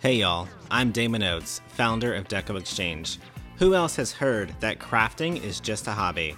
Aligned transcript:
Hey 0.00 0.14
y'all, 0.14 0.48
I'm 0.70 0.92
Damon 0.92 1.22
Oates, 1.22 1.60
founder 1.68 2.14
of 2.14 2.26
Deco 2.26 2.58
Exchange. 2.58 3.18
Who 3.58 3.74
else 3.74 3.96
has 3.96 4.12
heard 4.12 4.54
that 4.60 4.78
crafting 4.78 5.44
is 5.44 5.60
just 5.60 5.88
a 5.88 5.90
hobby? 5.90 6.34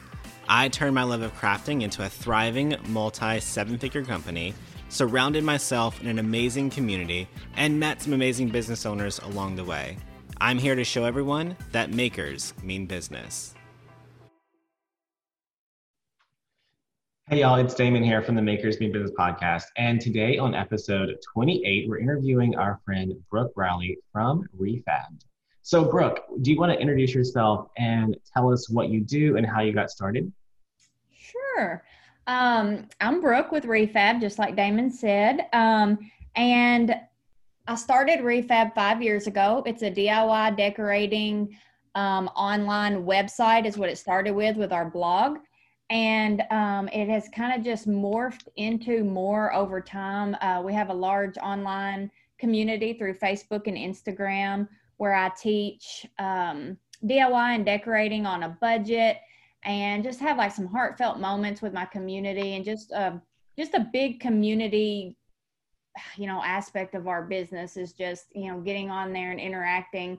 I 0.48 0.68
turned 0.68 0.96
my 0.96 1.04
love 1.04 1.22
of 1.22 1.32
crafting 1.36 1.82
into 1.82 2.04
a 2.04 2.08
thriving 2.08 2.74
multi 2.88 3.38
seven 3.38 3.78
figure 3.78 4.04
company, 4.04 4.52
surrounded 4.88 5.44
myself 5.44 6.00
in 6.00 6.08
an 6.08 6.18
amazing 6.18 6.70
community, 6.70 7.28
and 7.54 7.78
met 7.78 8.02
some 8.02 8.14
amazing 8.14 8.48
business 8.48 8.84
owners 8.84 9.20
along 9.20 9.54
the 9.54 9.62
way. 9.62 9.96
I'm 10.40 10.58
here 10.58 10.74
to 10.74 10.82
show 10.82 11.04
everyone 11.04 11.56
that 11.70 11.92
makers 11.92 12.54
mean 12.64 12.86
business. 12.86 13.54
Hey, 17.32 17.40
y'all, 17.40 17.56
it's 17.56 17.72
Damon 17.72 18.04
here 18.04 18.20
from 18.20 18.34
the 18.34 18.42
Makers 18.42 18.78
Mean 18.78 18.92
Business 18.92 19.10
podcast. 19.18 19.64
And 19.78 19.98
today 19.98 20.36
on 20.36 20.54
episode 20.54 21.16
28, 21.32 21.88
we're 21.88 21.96
interviewing 21.96 22.54
our 22.56 22.78
friend 22.84 23.14
Brooke 23.30 23.52
Rowley 23.56 23.96
from 24.12 24.46
Refabbed. 24.60 25.24
So, 25.62 25.82
Brooke, 25.82 26.24
do 26.42 26.50
you 26.50 26.58
want 26.58 26.72
to 26.72 26.78
introduce 26.78 27.14
yourself 27.14 27.68
and 27.78 28.14
tell 28.34 28.52
us 28.52 28.68
what 28.68 28.90
you 28.90 29.00
do 29.00 29.38
and 29.38 29.46
how 29.46 29.62
you 29.62 29.72
got 29.72 29.90
started? 29.90 30.30
Sure. 31.16 31.82
Um, 32.26 32.86
I'm 33.00 33.22
Brooke 33.22 33.50
with 33.50 33.64
Refab, 33.64 34.20
just 34.20 34.38
like 34.38 34.54
Damon 34.54 34.90
said. 34.90 35.46
Um, 35.54 36.00
and 36.36 36.94
I 37.66 37.76
started 37.76 38.18
Refab 38.18 38.74
five 38.74 39.02
years 39.02 39.26
ago. 39.26 39.62
It's 39.64 39.80
a 39.80 39.90
DIY 39.90 40.54
decorating 40.58 41.56
um, 41.94 42.28
online 42.36 43.06
website, 43.06 43.64
is 43.64 43.78
what 43.78 43.88
it 43.88 43.96
started 43.96 44.32
with, 44.32 44.58
with 44.58 44.70
our 44.70 44.90
blog 44.90 45.38
and 45.92 46.42
um, 46.50 46.88
it 46.88 47.06
has 47.10 47.28
kind 47.28 47.54
of 47.54 47.62
just 47.62 47.86
morphed 47.86 48.48
into 48.56 49.04
more 49.04 49.52
over 49.52 49.78
time. 49.78 50.34
Uh, 50.40 50.62
we 50.64 50.72
have 50.72 50.88
a 50.88 50.94
large 50.94 51.36
online 51.36 52.10
community 52.38 52.94
through 52.94 53.12
Facebook 53.12 53.66
and 53.66 53.76
Instagram 53.76 54.66
where 54.96 55.14
I 55.14 55.30
teach 55.38 56.06
um, 56.18 56.78
DIY 57.04 57.56
and 57.56 57.66
decorating 57.66 58.24
on 58.24 58.44
a 58.44 58.48
budget 58.48 59.18
and 59.64 60.02
just 60.02 60.18
have 60.20 60.38
like 60.38 60.52
some 60.52 60.66
heartfelt 60.66 61.20
moments 61.20 61.60
with 61.60 61.74
my 61.74 61.84
community 61.84 62.54
and 62.54 62.64
just 62.64 62.90
uh, 62.92 63.12
just 63.58 63.74
a 63.74 63.86
big 63.92 64.18
community 64.18 65.14
you 66.16 66.26
know 66.26 66.42
aspect 66.42 66.94
of 66.94 67.06
our 67.06 67.22
business 67.22 67.76
is 67.76 67.92
just 67.92 68.24
you 68.34 68.50
know 68.50 68.60
getting 68.60 68.90
on 68.90 69.12
there 69.12 69.30
and 69.30 69.38
interacting 69.38 70.18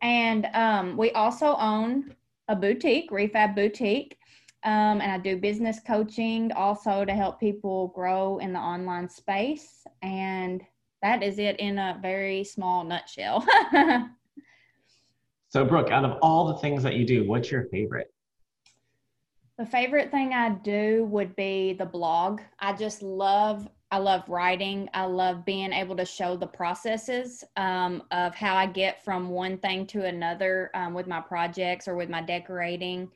and 0.00 0.46
um, 0.54 0.96
we 0.96 1.10
also 1.10 1.56
own 1.56 2.14
a 2.48 2.56
boutique 2.56 3.10
refab 3.10 3.54
boutique 3.54 4.16
um, 4.62 5.00
and 5.00 5.10
I 5.10 5.18
do 5.18 5.36
business 5.36 5.80
coaching 5.86 6.52
also 6.52 7.04
to 7.04 7.12
help 7.14 7.40
people 7.40 7.88
grow 7.88 8.38
in 8.38 8.52
the 8.52 8.58
online 8.58 9.08
space. 9.08 9.84
And 10.02 10.62
that 11.02 11.22
is 11.22 11.38
it 11.38 11.58
in 11.58 11.78
a 11.78 11.98
very 12.02 12.44
small 12.44 12.84
nutshell. 12.84 13.46
so, 15.48 15.64
Brooke, 15.64 15.90
out 15.90 16.04
of 16.04 16.18
all 16.20 16.48
the 16.48 16.58
things 16.58 16.82
that 16.82 16.96
you 16.96 17.06
do, 17.06 17.26
what's 17.26 17.50
your 17.50 17.64
favorite? 17.64 18.12
The 19.58 19.64
favorite 19.64 20.10
thing 20.10 20.34
I 20.34 20.50
do 20.50 21.06
would 21.10 21.34
be 21.36 21.72
the 21.72 21.86
blog. 21.86 22.40
I 22.58 22.74
just 22.74 23.02
love 23.02 23.68
I 23.92 23.98
love 23.98 24.28
writing. 24.28 24.88
I 24.94 25.06
love 25.06 25.44
being 25.44 25.72
able 25.72 25.96
to 25.96 26.04
show 26.04 26.36
the 26.36 26.46
processes 26.46 27.42
um, 27.56 28.04
of 28.12 28.36
how 28.36 28.54
I 28.54 28.66
get 28.66 29.04
from 29.04 29.30
one 29.30 29.58
thing 29.58 29.84
to 29.88 30.04
another 30.04 30.70
um, 30.74 30.94
with 30.94 31.08
my 31.08 31.20
projects 31.20 31.88
or 31.88 31.96
with 31.96 32.08
my 32.08 32.22
decorating 32.22 33.10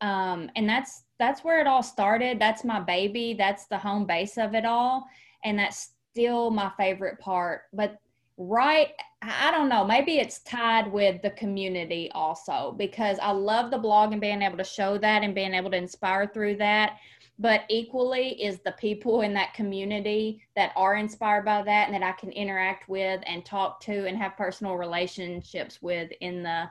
um, 0.00 0.50
and 0.56 0.68
that's 0.68 1.04
that's 1.18 1.42
where 1.42 1.60
it 1.60 1.66
all 1.66 1.82
started. 1.82 2.38
That's 2.38 2.64
my 2.64 2.80
baby. 2.80 3.34
That's 3.36 3.66
the 3.66 3.78
home 3.78 4.06
base 4.06 4.38
of 4.38 4.54
it 4.54 4.64
all. 4.64 5.06
And 5.44 5.58
that's 5.58 5.90
still 6.12 6.50
my 6.50 6.70
favorite 6.76 7.18
part. 7.18 7.62
But 7.72 7.98
right 8.40 8.90
i 9.20 9.50
don't 9.50 9.68
know. 9.68 9.84
Maybe 9.84 10.18
it's 10.18 10.38
tied 10.40 10.90
with 10.92 11.20
the 11.22 11.30
community 11.30 12.08
also 12.14 12.72
because 12.78 13.18
i 13.20 13.32
love 13.32 13.72
the 13.72 13.78
blog 13.78 14.12
and 14.12 14.20
being 14.20 14.42
able 14.42 14.58
to 14.58 14.64
show 14.64 14.96
that 14.98 15.24
and 15.24 15.34
being 15.34 15.54
able 15.54 15.72
to 15.72 15.76
inspire 15.76 16.30
through 16.32 16.56
that. 16.58 16.98
But 17.40 17.62
equally 17.68 18.40
is 18.42 18.60
the 18.60 18.72
people 18.72 19.22
in 19.22 19.34
that 19.34 19.54
community 19.54 20.42
that 20.54 20.72
are 20.76 20.96
inspired 20.96 21.44
by 21.44 21.62
that 21.62 21.88
and 21.88 21.94
that 21.94 22.04
i 22.04 22.12
can 22.12 22.30
interact 22.30 22.88
with 22.88 23.20
and 23.26 23.44
talk 23.44 23.80
to 23.80 24.06
and 24.06 24.16
have 24.16 24.36
personal 24.36 24.76
relationships 24.76 25.82
with 25.82 26.12
in 26.20 26.44
the 26.44 26.68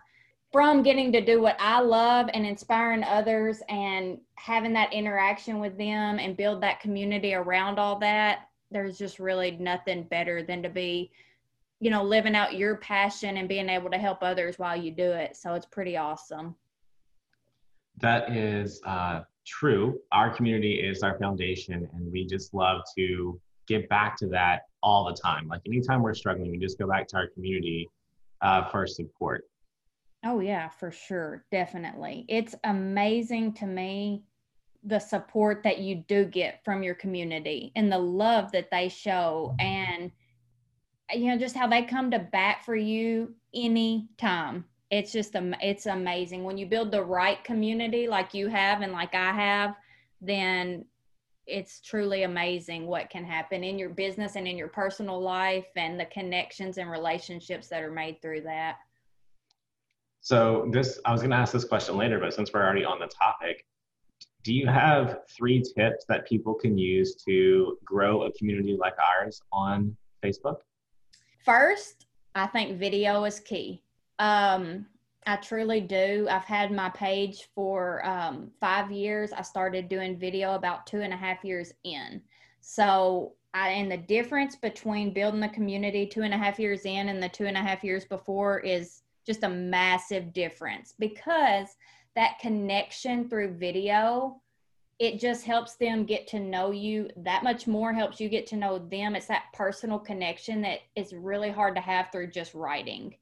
from 0.52 0.82
getting 0.82 1.12
to 1.12 1.24
do 1.24 1.42
what 1.42 1.58
I 1.60 1.82
love 1.82 2.30
and 2.34 2.46
inspiring 2.46 3.04
others 3.04 3.62
and 3.70 4.18
having 4.36 4.74
that 4.74 4.94
interaction 4.94 5.60
with 5.60 5.78
them 5.78 6.20
and 6.20 6.38
build 6.38 6.62
that 6.64 6.80
community 6.80 7.34
around 7.34 7.80
all 7.80 8.00
that, 8.00 8.48
there's 8.72 8.98
just 8.98 9.20
really 9.20 9.52
nothing 9.52 10.04
better 10.04 10.44
than 10.44 10.64
to 10.64 10.70
be, 10.70 11.12
you 11.80 11.92
know, 11.92 12.04
living 12.04 12.36
out 12.36 12.56
your 12.56 12.78
passion 12.78 13.38
and 13.38 13.50
being 13.50 13.70
able 13.70 13.90
to 13.90 13.98
help 13.98 14.20
others 14.22 14.58
while 14.58 14.76
you 14.76 14.92
do 14.92 15.12
it. 15.12 15.36
So 15.36 15.54
it's 15.54 15.66
pretty 15.66 15.98
awesome. 15.98 16.56
That 18.00 18.32
is 18.36 18.82
uh, 18.86 19.22
true. 19.46 20.00
Our 20.12 20.34
community 20.34 20.80
is 20.80 21.04
our 21.04 21.18
foundation, 21.18 21.90
and 21.94 22.12
we 22.12 22.26
just 22.26 22.54
love 22.54 22.82
to 22.98 23.40
give 23.68 23.88
back 23.90 24.16
to 24.18 24.28
that 24.28 24.62
all 24.82 25.06
the 25.06 25.14
time. 25.14 25.48
Like 25.48 25.62
anytime 25.66 26.02
we're 26.02 26.14
struggling, 26.14 26.52
we 26.52 26.58
just 26.58 26.78
go 26.78 26.88
back 26.88 27.08
to 27.10 27.18
our 27.18 27.28
community 27.28 27.90
uh, 28.42 28.70
for 28.70 28.86
support. 28.86 29.44
Oh, 30.28 30.42
yeah, 30.42 30.68
for 30.68 30.92
sure. 30.92 31.46
Definitely. 31.52 32.26
It's 32.28 32.54
amazing 32.66 33.54
to 33.54 33.66
me 33.66 34.24
the 34.84 35.00
support 35.00 35.64
that 35.64 35.80
you 35.80 36.04
do 36.08 36.26
get 36.26 36.66
from 36.66 36.84
your 36.84 36.96
community 36.96 37.72
and 37.78 37.90
the 37.90 37.98
love 37.98 38.52
that 38.52 38.70
they 38.70 38.90
show 38.90 39.56
and 39.60 40.12
you 41.14 41.28
know 41.28 41.38
just 41.38 41.56
how 41.56 41.66
they 41.66 41.82
come 41.82 42.12
to 42.12 42.20
bat 42.20 42.58
for 42.64 42.76
you 42.76 43.34
anytime 43.56 44.64
it's 44.92 45.12
just 45.12 45.32
it's 45.36 45.88
amazing 45.88 46.44
when 46.44 46.58
you 46.58 46.68
build 46.68 46.92
the 46.92 47.04
right 47.04 47.44
community 47.44 48.08
like 48.08 48.34
you 48.34 48.48
have 48.48 48.82
and 48.82 48.94
like 48.94 49.16
i 49.16 49.32
have 49.32 49.76
then 50.22 50.86
it's 51.48 51.82
truly 51.82 52.24
amazing 52.24 52.86
what 52.86 53.10
can 53.10 53.26
happen 53.26 53.64
in 53.64 53.80
your 53.80 53.90
business 53.90 54.36
and 54.36 54.48
in 54.48 54.58
your 54.58 54.68
personal 54.68 55.20
life 55.20 55.68
and 55.76 56.00
the 56.00 56.06
connections 56.06 56.78
and 56.78 56.92
relationships 56.92 57.68
that 57.68 57.82
are 57.82 57.92
made 57.92 58.22
through 58.22 58.42
that 58.42 58.78
so 60.28 60.68
this, 60.74 61.00
I 61.06 61.14
was 61.14 61.22
going 61.22 61.32
to 61.32 61.38
ask 61.38 61.54
this 61.54 61.64
question 61.64 61.96
later, 61.96 62.20
but 62.20 62.34
since 62.34 62.52
we're 62.52 62.62
already 62.62 62.84
on 62.84 63.00
the 63.00 63.08
topic, 63.08 63.66
do 64.44 64.54
you 64.54 64.68
have 64.68 65.20
three 65.30 65.62
tips 65.62 66.04
that 66.10 66.28
people 66.28 66.54
can 66.54 66.78
use 66.78 67.16
to 67.26 67.78
grow 67.86 68.24
a 68.24 68.34
community 68.34 68.76
like 68.78 68.96
ours 69.00 69.42
on 69.54 69.96
Facebook? 70.22 70.58
First, 71.46 72.08
I 72.36 72.46
think 72.48 72.78
video 72.78 73.24
is 73.24 73.40
key. 73.40 73.82
Um, 74.20 74.88
I 75.26 75.38
truly 75.38 75.80
do. 75.80 76.28
I've 76.30 76.44
had 76.44 76.74
my 76.74 76.90
page 76.90 77.48
for 77.56 78.06
um, 78.06 78.52
five 78.60 78.92
years. 78.92 79.32
I 79.32 79.44
started 79.44 79.88
doing 79.88 80.20
video 80.20 80.56
about 80.56 80.86
two 80.86 81.00
and 81.00 81.14
a 81.14 81.18
half 81.18 81.46
years 81.46 81.72
in. 81.86 82.22
So, 82.60 83.32
I, 83.54 83.70
and 83.70 83.90
the 83.90 83.96
difference 83.96 84.58
between 84.58 85.14
building 85.14 85.40
the 85.40 85.48
community 85.48 86.06
two 86.06 86.24
and 86.24 86.34
a 86.34 86.38
half 86.38 86.60
years 86.60 86.82
in 86.84 87.08
and 87.08 87.24
the 87.24 87.30
two 87.30 87.46
and 87.46 87.56
a 87.56 87.62
half 87.62 87.82
years 87.82 88.04
before 88.04 88.60
is 88.60 89.04
just 89.28 89.44
a 89.44 89.50
massive 89.50 90.34
difference 90.34 90.96
because 90.98 91.68
that 92.16 92.40
connection 92.40 93.30
through 93.30 93.54
video 93.54 94.42
it 95.00 95.20
just 95.20 95.46
helps 95.46 95.76
them 95.76 96.06
get 96.06 96.26
to 96.28 96.40
know 96.40 96.72
you 96.72 97.10
that 97.18 97.44
much 97.44 97.68
more 97.68 97.94
helps 97.94 98.20
you 98.20 98.30
get 98.30 98.48
to 98.48 98.56
know 98.56 98.80
them. 98.80 99.16
It's 99.16 99.28
that 99.28 99.54
personal 99.54 100.00
connection 100.00 100.62
that 100.62 100.80
is 100.96 101.14
really 101.14 101.52
hard 101.52 101.76
to 101.76 101.82
have 101.82 102.08
through 102.12 102.32
just 102.32 102.56
writing. 102.56 103.16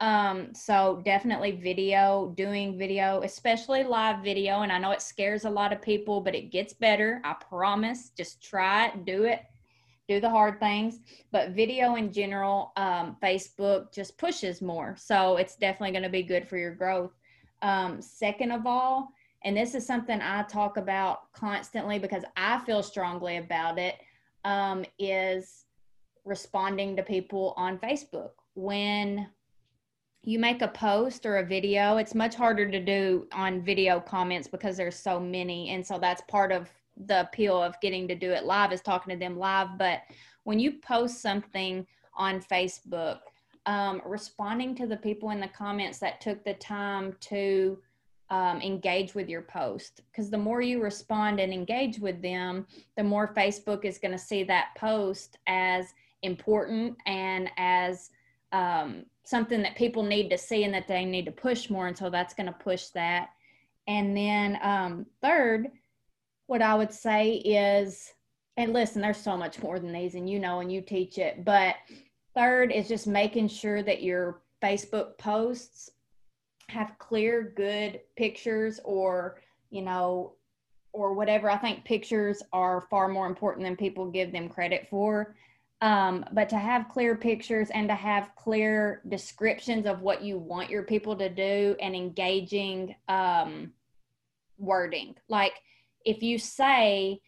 Um, 0.00 0.54
so 0.54 1.02
definitely 1.04 1.50
video 1.50 2.32
doing 2.36 2.78
video 2.78 3.20
especially 3.22 3.82
live 3.82 4.22
video. 4.22 4.62
And 4.62 4.72
i 4.72 4.78
know 4.78 4.92
it 4.92 5.02
scares 5.02 5.44
a 5.44 5.50
lot 5.50 5.72
of 5.72 5.82
people 5.82 6.20
but 6.20 6.34
it 6.34 6.50
gets 6.50 6.72
better. 6.72 7.20
I 7.24 7.34
promise. 7.34 8.10
Just 8.16 8.42
try 8.42 8.86
it 8.86 9.04
do 9.04 9.24
it 9.24 9.42
do 10.08 10.20
the 10.20 10.28
hard 10.28 10.58
things 10.58 11.00
but 11.30 11.50
video 11.50 11.94
in 11.96 12.12
general 12.12 12.72
um, 12.76 13.16
facebook 13.22 13.92
just 13.92 14.16
pushes 14.18 14.62
more. 14.62 14.96
So 14.98 15.36
it's 15.36 15.56
definitely 15.56 15.92
going 15.92 16.02
to 16.02 16.08
be 16.08 16.22
good 16.22 16.48
for 16.48 16.56
your 16.56 16.74
growth. 16.74 17.12
Um, 17.62 18.00
second 18.00 18.52
of 18.52 18.66
all 18.66 19.12
and 19.44 19.56
this 19.56 19.74
is 19.74 19.86
something 19.86 20.20
i 20.20 20.42
talk 20.44 20.76
about 20.76 21.32
constantly 21.32 21.98
because 21.98 22.24
i 22.36 22.58
feel 22.60 22.82
strongly 22.82 23.36
about 23.36 23.78
it 23.78 23.96
um, 24.44 24.84
is 24.98 25.66
responding 26.24 26.94
to 26.96 27.02
people 27.02 27.54
on 27.56 27.78
facebook. 27.78 28.30
When 28.54 29.28
you 30.22 30.38
make 30.38 30.62
a 30.62 30.68
post 30.68 31.26
or 31.26 31.38
a 31.38 31.46
video 31.46 31.96
it's 31.96 32.14
much 32.14 32.34
harder 32.34 32.70
to 32.70 32.80
do 32.80 33.26
on 33.32 33.62
video 33.62 34.00
comments 34.00 34.48
because 34.48 34.76
there's 34.76 34.96
so 34.96 35.18
many 35.18 35.70
and 35.70 35.84
so 35.84 35.98
that's 35.98 36.22
part 36.28 36.52
of 36.52 36.68
the 37.06 37.22
appeal 37.22 37.62
of 37.62 37.80
getting 37.80 38.08
to 38.08 38.14
do 38.14 38.30
it 38.30 38.44
live 38.44 38.72
is 38.72 38.80
talking 38.80 39.14
to 39.14 39.18
them 39.18 39.38
live. 39.38 39.78
But 39.78 40.00
when 40.44 40.58
you 40.58 40.72
post 40.72 41.20
something 41.20 41.86
on 42.14 42.40
Facebook, 42.40 43.18
um, 43.66 44.00
responding 44.06 44.74
to 44.76 44.86
the 44.86 44.96
people 44.96 45.30
in 45.30 45.40
the 45.40 45.48
comments 45.48 45.98
that 45.98 46.20
took 46.20 46.42
the 46.44 46.54
time 46.54 47.14
to 47.20 47.78
um, 48.30 48.60
engage 48.60 49.14
with 49.14 49.28
your 49.28 49.42
post. 49.42 50.02
Because 50.10 50.30
the 50.30 50.38
more 50.38 50.60
you 50.60 50.82
respond 50.82 51.40
and 51.40 51.52
engage 51.52 51.98
with 51.98 52.20
them, 52.22 52.66
the 52.96 53.04
more 53.04 53.32
Facebook 53.34 53.84
is 53.84 53.98
going 53.98 54.12
to 54.12 54.18
see 54.18 54.42
that 54.44 54.68
post 54.76 55.38
as 55.46 55.86
important 56.22 56.96
and 57.06 57.50
as 57.56 58.10
um, 58.52 59.04
something 59.24 59.62
that 59.62 59.76
people 59.76 60.02
need 60.02 60.30
to 60.30 60.38
see 60.38 60.64
and 60.64 60.72
that 60.74 60.88
they 60.88 61.04
need 61.04 61.26
to 61.26 61.32
push 61.32 61.70
more. 61.70 61.86
And 61.86 61.96
so 61.96 62.10
that's 62.10 62.34
going 62.34 62.46
to 62.46 62.52
push 62.52 62.86
that. 62.88 63.30
And 63.86 64.16
then 64.16 64.58
um, 64.62 65.06
third, 65.22 65.68
what 66.48 66.62
I 66.62 66.74
would 66.74 66.92
say 66.92 67.34
is, 67.34 68.12
and 68.56 68.72
listen, 68.72 69.00
there's 69.00 69.18
so 69.18 69.36
much 69.36 69.62
more 69.62 69.78
than 69.78 69.92
these, 69.92 70.14
and 70.14 70.28
you 70.28 70.40
know, 70.40 70.60
and 70.60 70.72
you 70.72 70.80
teach 70.80 71.18
it. 71.18 71.44
But 71.44 71.76
third 72.34 72.72
is 72.72 72.88
just 72.88 73.06
making 73.06 73.48
sure 73.48 73.82
that 73.82 74.02
your 74.02 74.40
Facebook 74.62 75.18
posts 75.18 75.90
have 76.70 76.98
clear, 76.98 77.52
good 77.54 78.00
pictures 78.16 78.80
or, 78.84 79.40
you 79.70 79.82
know, 79.82 80.32
or 80.92 81.12
whatever. 81.12 81.50
I 81.50 81.58
think 81.58 81.84
pictures 81.84 82.42
are 82.52 82.86
far 82.90 83.08
more 83.08 83.26
important 83.26 83.64
than 83.64 83.76
people 83.76 84.10
give 84.10 84.32
them 84.32 84.48
credit 84.48 84.88
for. 84.88 85.36
Um, 85.82 86.24
but 86.32 86.48
to 86.48 86.56
have 86.56 86.88
clear 86.88 87.14
pictures 87.14 87.68
and 87.70 87.88
to 87.88 87.94
have 87.94 88.34
clear 88.36 89.02
descriptions 89.08 89.86
of 89.86 90.00
what 90.00 90.22
you 90.22 90.38
want 90.38 90.70
your 90.70 90.82
people 90.82 91.14
to 91.16 91.28
do 91.28 91.76
and 91.80 91.94
engaging 91.94 92.96
um, 93.08 93.70
wording. 94.58 95.14
Like 95.28 95.52
if 96.08 96.22
you 96.22 96.38
say, 96.38 97.20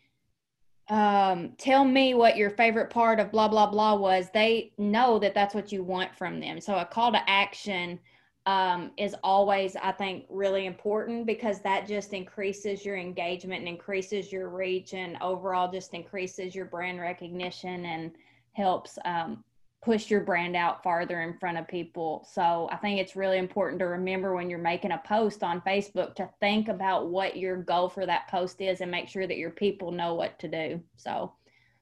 um, 0.88 1.52
tell 1.58 1.84
me 1.84 2.14
what 2.14 2.36
your 2.36 2.50
favorite 2.50 2.90
part 2.90 3.20
of 3.20 3.30
blah, 3.30 3.46
blah, 3.46 3.70
blah 3.70 3.94
was, 3.94 4.28
they 4.32 4.72
know 4.78 5.18
that 5.18 5.34
that's 5.34 5.54
what 5.54 5.70
you 5.70 5.84
want 5.84 6.16
from 6.16 6.40
them. 6.40 6.60
So 6.60 6.78
a 6.78 6.84
call 6.84 7.12
to 7.12 7.30
action 7.30 8.00
um, 8.46 8.90
is 8.96 9.14
always, 9.22 9.76
I 9.76 9.92
think, 9.92 10.24
really 10.30 10.64
important 10.64 11.26
because 11.26 11.60
that 11.60 11.86
just 11.86 12.14
increases 12.14 12.84
your 12.86 12.96
engagement 12.96 13.60
and 13.60 13.68
increases 13.68 14.32
your 14.32 14.48
reach 14.48 14.94
and 14.94 15.18
overall 15.20 15.70
just 15.70 15.92
increases 15.92 16.54
your 16.54 16.64
brand 16.64 17.00
recognition 17.00 17.84
and 17.84 18.12
helps 18.54 18.98
um, 19.04 19.44
push 19.82 20.10
your 20.10 20.20
brand 20.20 20.56
out 20.56 20.82
farther 20.82 21.22
in 21.22 21.38
front 21.38 21.56
of 21.56 21.66
people. 21.66 22.26
So 22.30 22.68
I 22.70 22.76
think 22.76 23.00
it's 23.00 23.16
really 23.16 23.38
important 23.38 23.78
to 23.78 23.86
remember 23.86 24.34
when 24.34 24.50
you're 24.50 24.58
making 24.58 24.92
a 24.92 25.02
post 25.06 25.42
on 25.42 25.62
Facebook 25.62 26.14
to 26.16 26.28
think 26.38 26.68
about 26.68 27.08
what 27.08 27.36
your 27.36 27.56
goal 27.56 27.88
for 27.88 28.04
that 28.04 28.28
post 28.28 28.60
is 28.60 28.82
and 28.82 28.90
make 28.90 29.08
sure 29.08 29.26
that 29.26 29.38
your 29.38 29.50
people 29.50 29.90
know 29.90 30.14
what 30.14 30.38
to 30.40 30.48
do. 30.48 30.82
So 30.96 31.32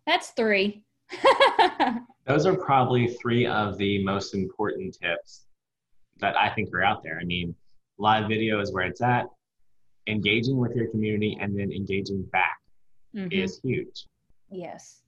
that's 0.07 0.31
three. 0.31 0.85
Those 2.27 2.47
are 2.47 2.57
probably 2.57 3.09
three 3.21 3.47
of 3.47 3.79
the 3.79 4.05
most 4.05 4.35
important 4.35 4.97
tips 5.03 5.47
that 6.19 6.37
I 6.37 6.51
think 6.51 6.73
are 6.73 6.83
out 6.83 7.03
there. 7.03 7.19
I 7.21 7.25
mean, 7.25 7.55
live 7.99 8.29
video 8.29 8.61
is 8.61 8.73
where 8.73 8.85
it's 8.87 9.03
at. 9.03 9.27
Engaging 10.07 10.57
with 10.57 10.75
your 10.75 10.89
community 10.89 11.37
and 11.41 11.59
then 11.59 11.73
engaging 11.73 12.23
back 12.33 12.59
mm-hmm. 13.15 13.33
is 13.33 13.61
huge. 13.63 14.07
Yes, 14.51 15.03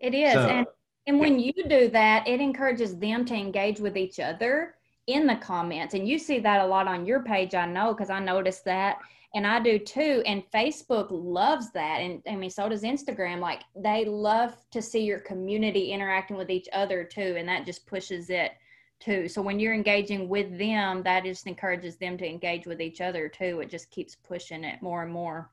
it 0.00 0.14
is. 0.14 0.32
So, 0.32 0.46
and 0.46 0.66
and 1.06 1.18
when 1.18 1.38
you 1.38 1.52
do 1.68 1.88
that, 1.88 2.28
it 2.28 2.40
encourages 2.40 2.96
them 2.96 3.24
to 3.26 3.34
engage 3.34 3.80
with 3.80 3.96
each 3.96 4.20
other 4.20 4.74
in 5.08 5.26
the 5.26 5.36
comments. 5.36 5.94
And 5.94 6.06
you 6.06 6.18
see 6.18 6.38
that 6.40 6.60
a 6.60 6.66
lot 6.66 6.86
on 6.86 7.06
your 7.06 7.22
page, 7.22 7.54
I 7.54 7.66
know, 7.66 7.92
because 7.92 8.10
I 8.10 8.20
noticed 8.20 8.64
that. 8.66 8.98
And 9.34 9.46
I 9.46 9.60
do 9.60 9.78
too. 9.78 10.22
And 10.26 10.42
Facebook 10.52 11.08
loves 11.10 11.72
that. 11.72 12.00
And 12.00 12.22
I 12.28 12.36
mean, 12.36 12.50
so 12.50 12.68
does 12.68 12.82
Instagram. 12.82 13.40
Like 13.40 13.62
they 13.74 14.04
love 14.04 14.54
to 14.70 14.82
see 14.82 15.04
your 15.04 15.20
community 15.20 15.90
interacting 15.92 16.36
with 16.36 16.50
each 16.50 16.68
other 16.72 17.02
too. 17.02 17.34
And 17.38 17.48
that 17.48 17.64
just 17.64 17.86
pushes 17.86 18.30
it 18.30 18.52
too. 19.00 19.28
So 19.28 19.42
when 19.42 19.58
you're 19.58 19.74
engaging 19.74 20.28
with 20.28 20.56
them, 20.58 21.02
that 21.02 21.24
just 21.24 21.46
encourages 21.46 21.96
them 21.96 22.16
to 22.18 22.28
engage 22.28 22.66
with 22.66 22.80
each 22.80 23.00
other 23.00 23.28
too. 23.28 23.60
It 23.60 23.70
just 23.70 23.90
keeps 23.90 24.14
pushing 24.14 24.64
it 24.64 24.82
more 24.82 25.02
and 25.02 25.12
more. 25.12 25.50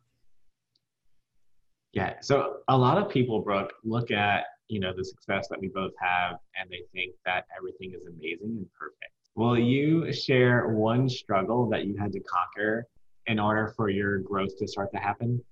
Yeah. 1.94 2.16
So 2.22 2.58
a 2.68 2.78
lot 2.78 2.98
of 2.98 3.10
people, 3.10 3.42
Brooke, 3.42 3.74
look 3.84 4.12
at 4.12 4.46
you 4.68 4.80
know 4.80 4.94
the 4.96 5.04
success 5.04 5.48
that 5.50 5.60
we 5.60 5.68
both 5.68 5.94
have 6.00 6.38
and 6.60 6.70
they 6.70 6.84
think 6.94 7.16
that 7.26 7.46
everything 7.58 7.92
is 7.92 8.06
amazing 8.06 8.58
and 8.58 8.68
perfect. 8.78 9.12
Will 9.36 9.58
you 9.58 10.12
share 10.14 10.68
one 10.70 11.10
struggle 11.10 11.68
that 11.70 11.86
you 11.86 11.98
had 11.98 12.12
to 12.14 12.20
conquer 12.20 12.86
in 13.26 13.40
order 13.40 13.74
for 13.76 13.90
your 13.90 14.20
growth 14.20 14.56
to 14.60 14.68
start 14.68 14.92
to 14.94 15.00
happen? 15.00 15.44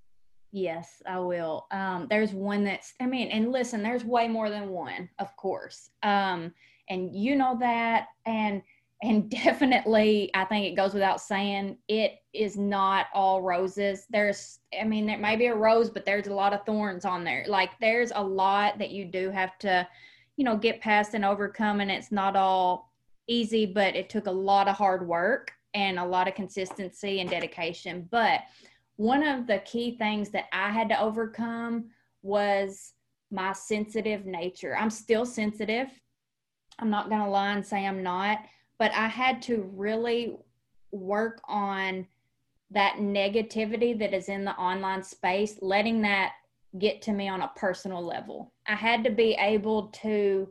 Yes 0.51 1.01
i 1.07 1.19
will. 1.19 1.65
Um, 1.71 2.07
there's 2.09 2.33
one 2.33 2.63
that's 2.63 2.93
i 3.01 3.05
mean 3.05 3.29
and 3.29 3.51
listen 3.51 3.81
there's 3.81 4.05
way 4.05 4.27
more 4.27 4.49
than 4.49 4.69
one 4.69 5.09
of 5.19 5.35
course. 5.35 5.89
Um, 6.03 6.53
and 6.89 7.13
you 7.13 7.35
know 7.35 7.57
that 7.59 8.07
and 8.25 8.61
and 9.03 9.29
definitely 9.29 10.31
i 10.33 10.43
think 10.43 10.65
it 10.65 10.75
goes 10.75 10.93
without 10.93 11.21
saying 11.21 11.77
it 11.87 12.19
is 12.37 12.57
not 12.57 13.07
all 13.13 13.41
roses. 13.41 14.05
There's 14.09 14.59
i 14.79 14.83
mean 14.83 15.05
there 15.05 15.17
may 15.17 15.35
be 15.35 15.47
a 15.47 15.55
rose 15.55 15.89
but 15.89 16.05
there's 16.05 16.27
a 16.27 16.33
lot 16.33 16.53
of 16.53 16.65
thorns 16.65 17.05
on 17.05 17.23
there. 17.23 17.45
Like 17.47 17.71
there's 17.81 18.11
a 18.15 18.23
lot 18.23 18.77
that 18.79 18.91
you 18.91 19.05
do 19.05 19.29
have 19.31 19.57
to 19.59 19.87
you 20.35 20.45
know 20.45 20.55
get 20.55 20.81
past 20.81 21.13
and 21.13 21.25
overcome 21.25 21.81
and 21.81 21.91
it's 21.91 22.11
not 22.11 22.35
all 22.35 22.93
easy 23.27 23.65
but 23.65 23.95
it 23.95 24.09
took 24.09 24.27
a 24.27 24.31
lot 24.31 24.67
of 24.67 24.75
hard 24.75 25.07
work 25.07 25.51
and 25.73 25.99
a 25.99 26.05
lot 26.05 26.27
of 26.27 26.35
consistency 26.35 27.19
and 27.19 27.29
dedication. 27.29 28.07
But 28.09 28.41
one 28.95 29.21
of 29.21 29.45
the 29.47 29.59
key 29.59 29.97
things 29.97 30.29
that 30.29 30.45
i 30.53 30.69
had 30.71 30.89
to 30.89 31.01
overcome 31.01 31.85
was 32.21 32.93
my 33.29 33.51
sensitive 33.51 34.25
nature. 34.25 34.75
I'm 34.77 34.89
still 34.89 35.25
sensitive. 35.25 35.87
I'm 36.79 36.89
not 36.89 37.09
going 37.09 37.21
to 37.21 37.29
lie 37.29 37.51
and 37.51 37.65
say 37.65 37.85
i'm 37.85 38.03
not 38.03 38.39
but 38.79 38.91
I 38.93 39.07
had 39.07 39.41
to 39.43 39.69
really 39.75 40.37
work 40.91 41.41
on 41.45 42.07
that 42.71 42.95
negativity 42.97 43.97
that 43.97 44.13
is 44.13 44.29
in 44.29 44.43
the 44.43 44.55
online 44.55 45.03
space, 45.03 45.57
letting 45.61 46.01
that 46.01 46.33
get 46.79 47.01
to 47.01 47.13
me 47.13 47.29
on 47.29 47.41
a 47.41 47.51
personal 47.55 48.05
level. 48.05 48.51
I 48.67 48.75
had 48.75 49.03
to 49.05 49.09
be 49.09 49.33
able 49.39 49.87
to, 49.87 50.49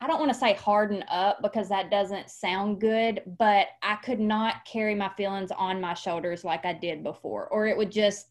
I 0.00 0.06
don't 0.06 0.20
want 0.20 0.32
to 0.32 0.38
say 0.38 0.54
harden 0.54 1.04
up 1.08 1.42
because 1.42 1.68
that 1.68 1.90
doesn't 1.90 2.30
sound 2.30 2.80
good, 2.80 3.22
but 3.38 3.66
I 3.82 3.96
could 3.96 4.20
not 4.20 4.64
carry 4.64 4.94
my 4.94 5.10
feelings 5.16 5.50
on 5.50 5.80
my 5.80 5.94
shoulders 5.94 6.44
like 6.44 6.64
I 6.64 6.72
did 6.72 7.02
before, 7.02 7.48
or 7.48 7.66
it 7.66 7.76
would 7.76 7.90
just, 7.90 8.28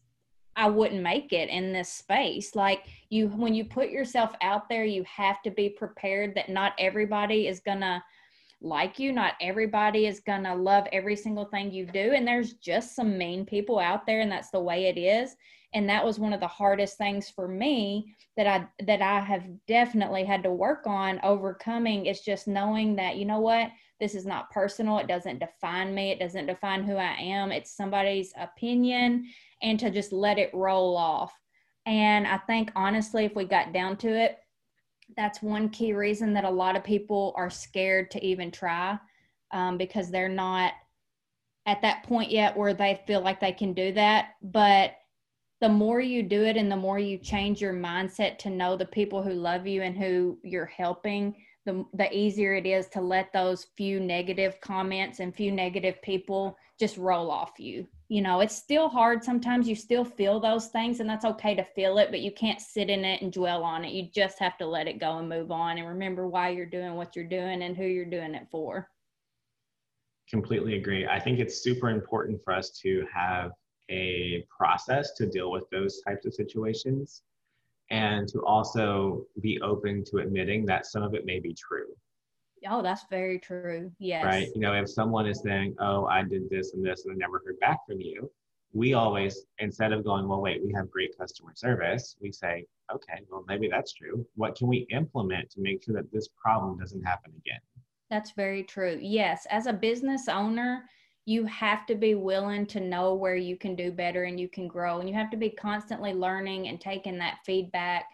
I 0.56 0.68
wouldn't 0.68 1.02
make 1.02 1.32
it 1.32 1.48
in 1.48 1.72
this 1.72 1.90
space. 1.90 2.56
Like 2.56 2.86
you, 3.10 3.28
when 3.28 3.54
you 3.54 3.66
put 3.66 3.90
yourself 3.90 4.32
out 4.42 4.68
there, 4.68 4.84
you 4.84 5.04
have 5.04 5.42
to 5.42 5.50
be 5.50 5.68
prepared 5.68 6.34
that 6.34 6.48
not 6.48 6.72
everybody 6.78 7.46
is 7.46 7.60
going 7.60 7.80
to 7.80 8.02
like 8.60 8.98
you. 8.98 9.12
Not 9.12 9.34
everybody 9.40 10.06
is 10.06 10.20
going 10.20 10.44
to 10.44 10.54
love 10.54 10.86
every 10.92 11.16
single 11.16 11.46
thing 11.46 11.72
you 11.72 11.86
do. 11.86 12.12
And 12.14 12.26
there's 12.26 12.54
just 12.54 12.94
some 12.94 13.16
mean 13.16 13.44
people 13.44 13.78
out 13.78 14.06
there, 14.06 14.20
and 14.20 14.30
that's 14.30 14.50
the 14.50 14.60
way 14.60 14.86
it 14.86 14.98
is. 14.98 15.36
And 15.72 15.88
that 15.88 16.04
was 16.04 16.18
one 16.18 16.32
of 16.32 16.40
the 16.40 16.48
hardest 16.48 16.98
things 16.98 17.30
for 17.30 17.46
me 17.46 18.16
that 18.36 18.46
I 18.46 18.84
that 18.86 19.02
I 19.02 19.20
have 19.20 19.44
definitely 19.66 20.24
had 20.24 20.42
to 20.44 20.52
work 20.52 20.86
on 20.86 21.20
overcoming 21.22 22.06
is 22.06 22.22
just 22.22 22.48
knowing 22.48 22.96
that 22.96 23.16
you 23.16 23.24
know 23.24 23.40
what 23.40 23.70
this 23.98 24.14
is 24.14 24.24
not 24.24 24.50
personal 24.50 24.98
it 24.98 25.06
doesn't 25.06 25.40
define 25.40 25.94
me 25.94 26.10
it 26.10 26.18
doesn't 26.18 26.46
define 26.46 26.84
who 26.84 26.96
I 26.96 27.14
am 27.20 27.52
it's 27.52 27.76
somebody's 27.76 28.32
opinion 28.38 29.26
and 29.62 29.78
to 29.80 29.90
just 29.90 30.12
let 30.12 30.38
it 30.38 30.50
roll 30.54 30.96
off 30.96 31.34
and 31.86 32.26
I 32.26 32.38
think 32.38 32.72
honestly 32.74 33.24
if 33.24 33.34
we 33.34 33.44
got 33.44 33.74
down 33.74 33.96
to 33.98 34.08
it 34.08 34.38
that's 35.16 35.42
one 35.42 35.68
key 35.68 35.92
reason 35.92 36.32
that 36.34 36.44
a 36.44 36.50
lot 36.50 36.76
of 36.76 36.84
people 36.84 37.34
are 37.36 37.50
scared 37.50 38.10
to 38.12 38.24
even 38.24 38.50
try 38.50 38.98
um, 39.52 39.78
because 39.78 40.10
they're 40.10 40.28
not 40.28 40.72
at 41.66 41.82
that 41.82 42.02
point 42.04 42.30
yet 42.30 42.56
where 42.56 42.74
they 42.74 43.00
feel 43.06 43.20
like 43.20 43.40
they 43.40 43.52
can 43.52 43.72
do 43.72 43.92
that. 43.92 44.30
But 44.42 44.92
the 45.60 45.68
more 45.68 46.00
you 46.00 46.22
do 46.22 46.44
it 46.44 46.56
and 46.56 46.70
the 46.70 46.76
more 46.76 46.98
you 46.98 47.18
change 47.18 47.60
your 47.60 47.74
mindset 47.74 48.38
to 48.38 48.50
know 48.50 48.76
the 48.76 48.86
people 48.86 49.22
who 49.22 49.32
love 49.32 49.66
you 49.66 49.82
and 49.82 49.96
who 49.96 50.38
you're 50.42 50.66
helping, 50.66 51.36
the, 51.66 51.84
the 51.94 52.10
easier 52.16 52.54
it 52.54 52.66
is 52.66 52.88
to 52.88 53.00
let 53.00 53.32
those 53.32 53.66
few 53.76 54.00
negative 54.00 54.58
comments 54.60 55.20
and 55.20 55.34
few 55.34 55.52
negative 55.52 56.00
people 56.02 56.56
just 56.78 56.96
roll 56.96 57.30
off 57.30 57.52
you 57.58 57.86
you 58.10 58.20
know 58.20 58.40
it's 58.40 58.56
still 58.56 58.88
hard. 58.88 59.22
Sometimes 59.22 59.68
you 59.68 59.76
still 59.76 60.04
feel 60.04 60.40
those 60.40 60.66
things 60.66 60.98
and 60.98 61.08
that's 61.08 61.24
okay 61.24 61.54
to 61.54 61.62
feel 61.62 61.96
it 61.98 62.10
but 62.10 62.20
you 62.20 62.32
can't 62.32 62.60
sit 62.60 62.90
in 62.90 63.04
it 63.04 63.22
and 63.22 63.32
dwell 63.32 63.62
on 63.62 63.84
it. 63.84 63.92
You 63.92 64.08
just 64.12 64.38
have 64.40 64.58
to 64.58 64.66
let 64.66 64.88
it 64.88 64.98
go 64.98 65.18
and 65.18 65.28
move 65.28 65.52
on 65.52 65.78
and 65.78 65.86
remember 65.86 66.26
why 66.26 66.50
you're 66.50 66.66
doing 66.66 66.96
what 66.96 67.14
you're 67.14 67.24
doing 67.24 67.62
and 67.62 67.76
who 67.76 67.84
you're 67.84 68.04
doing 68.04 68.34
it 68.34 68.48
for. 68.50 68.88
Completely 70.28 70.76
agree. 70.76 71.06
I 71.06 71.20
think 71.20 71.38
it's 71.38 71.62
super 71.62 71.88
important 71.88 72.40
for 72.42 72.52
us 72.52 72.70
to 72.82 73.06
have 73.14 73.52
a 73.90 74.44
process 74.54 75.12
to 75.12 75.26
deal 75.26 75.52
with 75.52 75.70
those 75.70 76.02
types 76.02 76.26
of 76.26 76.34
situations 76.34 77.22
and 77.90 78.26
to 78.28 78.40
also 78.40 79.24
be 79.40 79.60
open 79.62 80.04
to 80.06 80.18
admitting 80.18 80.66
that 80.66 80.86
some 80.86 81.04
of 81.04 81.14
it 81.14 81.24
may 81.26 81.38
be 81.38 81.54
true 81.54 81.86
Oh, 82.68 82.82
that's 82.82 83.04
very 83.10 83.38
true. 83.38 83.90
Yes. 83.98 84.24
Right. 84.24 84.48
You 84.54 84.60
know, 84.60 84.74
if 84.74 84.88
someone 84.88 85.26
is 85.26 85.40
saying, 85.42 85.76
oh, 85.80 86.06
I 86.06 86.22
did 86.22 86.48
this 86.50 86.74
and 86.74 86.84
this 86.84 87.04
and 87.04 87.14
I 87.14 87.16
never 87.16 87.42
heard 87.44 87.58
back 87.60 87.78
from 87.86 88.00
you, 88.00 88.30
we 88.72 88.94
always, 88.94 89.46
instead 89.58 89.92
of 89.92 90.04
going, 90.04 90.28
well, 90.28 90.40
wait, 90.40 90.62
we 90.64 90.72
have 90.74 90.90
great 90.90 91.16
customer 91.18 91.52
service, 91.54 92.16
we 92.20 92.30
say, 92.30 92.64
okay, 92.94 93.20
well, 93.30 93.44
maybe 93.48 93.68
that's 93.68 93.92
true. 93.92 94.24
What 94.36 94.56
can 94.56 94.68
we 94.68 94.86
implement 94.90 95.50
to 95.50 95.60
make 95.60 95.82
sure 95.82 95.94
that 95.94 96.12
this 96.12 96.28
problem 96.40 96.78
doesn't 96.78 97.02
happen 97.02 97.32
again? 97.38 97.60
That's 98.10 98.32
very 98.32 98.62
true. 98.62 98.98
Yes. 99.00 99.46
As 99.50 99.66
a 99.66 99.72
business 99.72 100.28
owner, 100.28 100.84
you 101.26 101.44
have 101.46 101.86
to 101.86 101.94
be 101.94 102.14
willing 102.14 102.66
to 102.66 102.80
know 102.80 103.14
where 103.14 103.36
you 103.36 103.56
can 103.56 103.74
do 103.74 103.92
better 103.92 104.24
and 104.24 104.38
you 104.38 104.48
can 104.48 104.68
grow. 104.68 105.00
And 105.00 105.08
you 105.08 105.14
have 105.14 105.30
to 105.30 105.36
be 105.36 105.50
constantly 105.50 106.12
learning 106.12 106.68
and 106.68 106.80
taking 106.80 107.18
that 107.18 107.38
feedback 107.44 108.06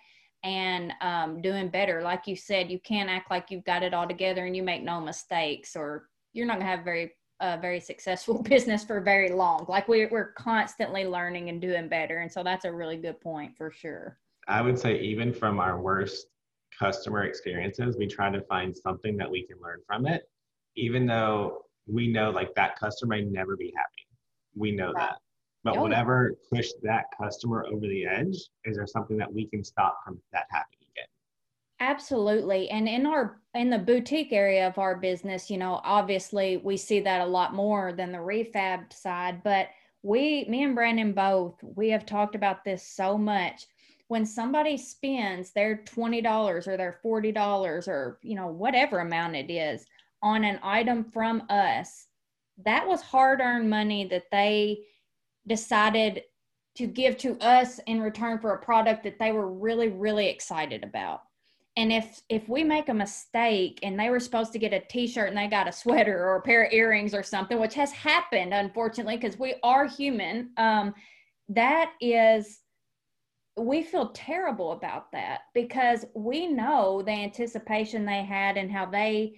and 0.44 0.92
um, 1.00 1.42
doing 1.42 1.68
better. 1.68 2.02
Like 2.02 2.26
you 2.26 2.36
said, 2.36 2.70
you 2.70 2.78
can't 2.80 3.10
act 3.10 3.30
like 3.30 3.50
you've 3.50 3.64
got 3.64 3.82
it 3.82 3.94
all 3.94 4.06
together 4.06 4.46
and 4.46 4.56
you 4.56 4.62
make 4.62 4.82
no 4.82 5.00
mistakes, 5.00 5.76
or 5.76 6.08
you're 6.32 6.46
not 6.46 6.54
going 6.58 6.66
to 6.66 6.76
have 6.76 6.84
very 6.84 7.12
a 7.40 7.58
very 7.58 7.80
successful 7.80 8.42
business 8.48 8.84
for 8.84 9.00
very 9.00 9.30
long. 9.30 9.66
Like 9.68 9.88
we're, 9.88 10.08
we're 10.10 10.32
constantly 10.32 11.04
learning 11.04 11.48
and 11.48 11.60
doing 11.60 11.88
better. 11.88 12.18
And 12.18 12.32
so 12.32 12.42
that's 12.42 12.64
a 12.64 12.72
really 12.72 12.96
good 12.96 13.20
point 13.20 13.56
for 13.56 13.70
sure. 13.70 14.18
I 14.48 14.62
would 14.62 14.78
say, 14.78 15.00
even 15.00 15.32
from 15.34 15.58
our 15.58 15.80
worst 15.80 16.28
customer 16.78 17.24
experiences, 17.24 17.96
we 17.98 18.06
try 18.06 18.30
to 18.30 18.40
find 18.42 18.76
something 18.76 19.16
that 19.16 19.30
we 19.30 19.46
can 19.46 19.56
learn 19.60 19.80
from 19.86 20.06
it, 20.06 20.28
even 20.76 21.04
though 21.06 21.62
we 21.86 22.08
know 22.08 22.30
like 22.30 22.54
that 22.54 22.78
customer 22.78 23.16
may 23.16 23.22
never 23.22 23.56
be 23.56 23.72
happy. 23.76 24.06
We 24.54 24.72
know 24.72 24.92
right. 24.92 25.10
that. 25.10 25.18
But 25.66 25.78
whatever 25.78 26.36
pushed 26.48 26.76
that 26.82 27.06
customer 27.20 27.66
over 27.66 27.80
the 27.80 28.06
edge, 28.06 28.36
is 28.64 28.76
there 28.76 28.86
something 28.86 29.16
that 29.16 29.32
we 29.32 29.46
can 29.46 29.64
stop 29.64 29.98
from 30.04 30.20
that 30.32 30.46
happening 30.48 30.86
again? 30.92 31.08
Absolutely. 31.80 32.70
And 32.70 32.88
in 32.88 33.04
our 33.04 33.40
in 33.54 33.68
the 33.68 33.78
boutique 33.78 34.32
area 34.32 34.66
of 34.66 34.78
our 34.78 34.96
business, 34.96 35.50
you 35.50 35.58
know, 35.58 35.80
obviously 35.82 36.58
we 36.58 36.76
see 36.76 37.00
that 37.00 37.20
a 37.20 37.26
lot 37.26 37.52
more 37.52 37.92
than 37.92 38.12
the 38.12 38.18
refab 38.18 38.92
side, 38.92 39.42
but 39.42 39.68
we 40.02 40.46
me 40.48 40.62
and 40.62 40.76
Brandon 40.76 41.12
both, 41.12 41.60
we 41.62 41.88
have 41.90 42.06
talked 42.06 42.36
about 42.36 42.64
this 42.64 42.86
so 42.86 43.18
much. 43.18 43.66
When 44.08 44.24
somebody 44.24 44.76
spends 44.76 45.50
their 45.50 45.78
$20 45.78 46.68
or 46.68 46.76
their 46.76 47.00
$40 47.04 47.88
or, 47.88 48.20
you 48.22 48.36
know, 48.36 48.46
whatever 48.46 49.00
amount 49.00 49.34
it 49.34 49.50
is 49.50 49.84
on 50.22 50.44
an 50.44 50.60
item 50.62 51.02
from 51.02 51.42
us, 51.50 52.06
that 52.64 52.86
was 52.86 53.02
hard-earned 53.02 53.68
money 53.68 54.06
that 54.06 54.30
they 54.30 54.78
decided 55.46 56.22
to 56.76 56.86
give 56.86 57.16
to 57.18 57.38
us 57.40 57.80
in 57.86 58.00
return 58.00 58.38
for 58.38 58.52
a 58.52 58.58
product 58.62 59.02
that 59.04 59.18
they 59.18 59.32
were 59.32 59.50
really 59.50 59.88
really 59.88 60.28
excited 60.28 60.84
about. 60.84 61.22
And 61.76 61.92
if 61.92 62.22
if 62.28 62.48
we 62.48 62.64
make 62.64 62.88
a 62.88 62.94
mistake 62.94 63.80
and 63.82 63.98
they 63.98 64.10
were 64.10 64.20
supposed 64.20 64.52
to 64.52 64.58
get 64.58 64.72
a 64.72 64.80
t-shirt 64.80 65.28
and 65.28 65.36
they 65.36 65.46
got 65.46 65.68
a 65.68 65.72
sweater 65.72 66.26
or 66.26 66.36
a 66.36 66.42
pair 66.42 66.64
of 66.64 66.72
earrings 66.72 67.14
or 67.14 67.22
something 67.22 67.58
which 67.58 67.74
has 67.74 67.92
happened 67.92 68.54
unfortunately 68.54 69.16
because 69.16 69.38
we 69.38 69.54
are 69.62 69.86
human 69.86 70.50
um, 70.56 70.94
that 71.48 71.92
is 72.00 72.60
we 73.58 73.82
feel 73.82 74.08
terrible 74.08 74.72
about 74.72 75.10
that 75.12 75.42
because 75.54 76.04
we 76.14 76.46
know 76.46 77.02
the 77.02 77.10
anticipation 77.10 78.04
they 78.04 78.22
had 78.22 78.56
and 78.56 78.70
how 78.70 78.84
they 78.84 79.34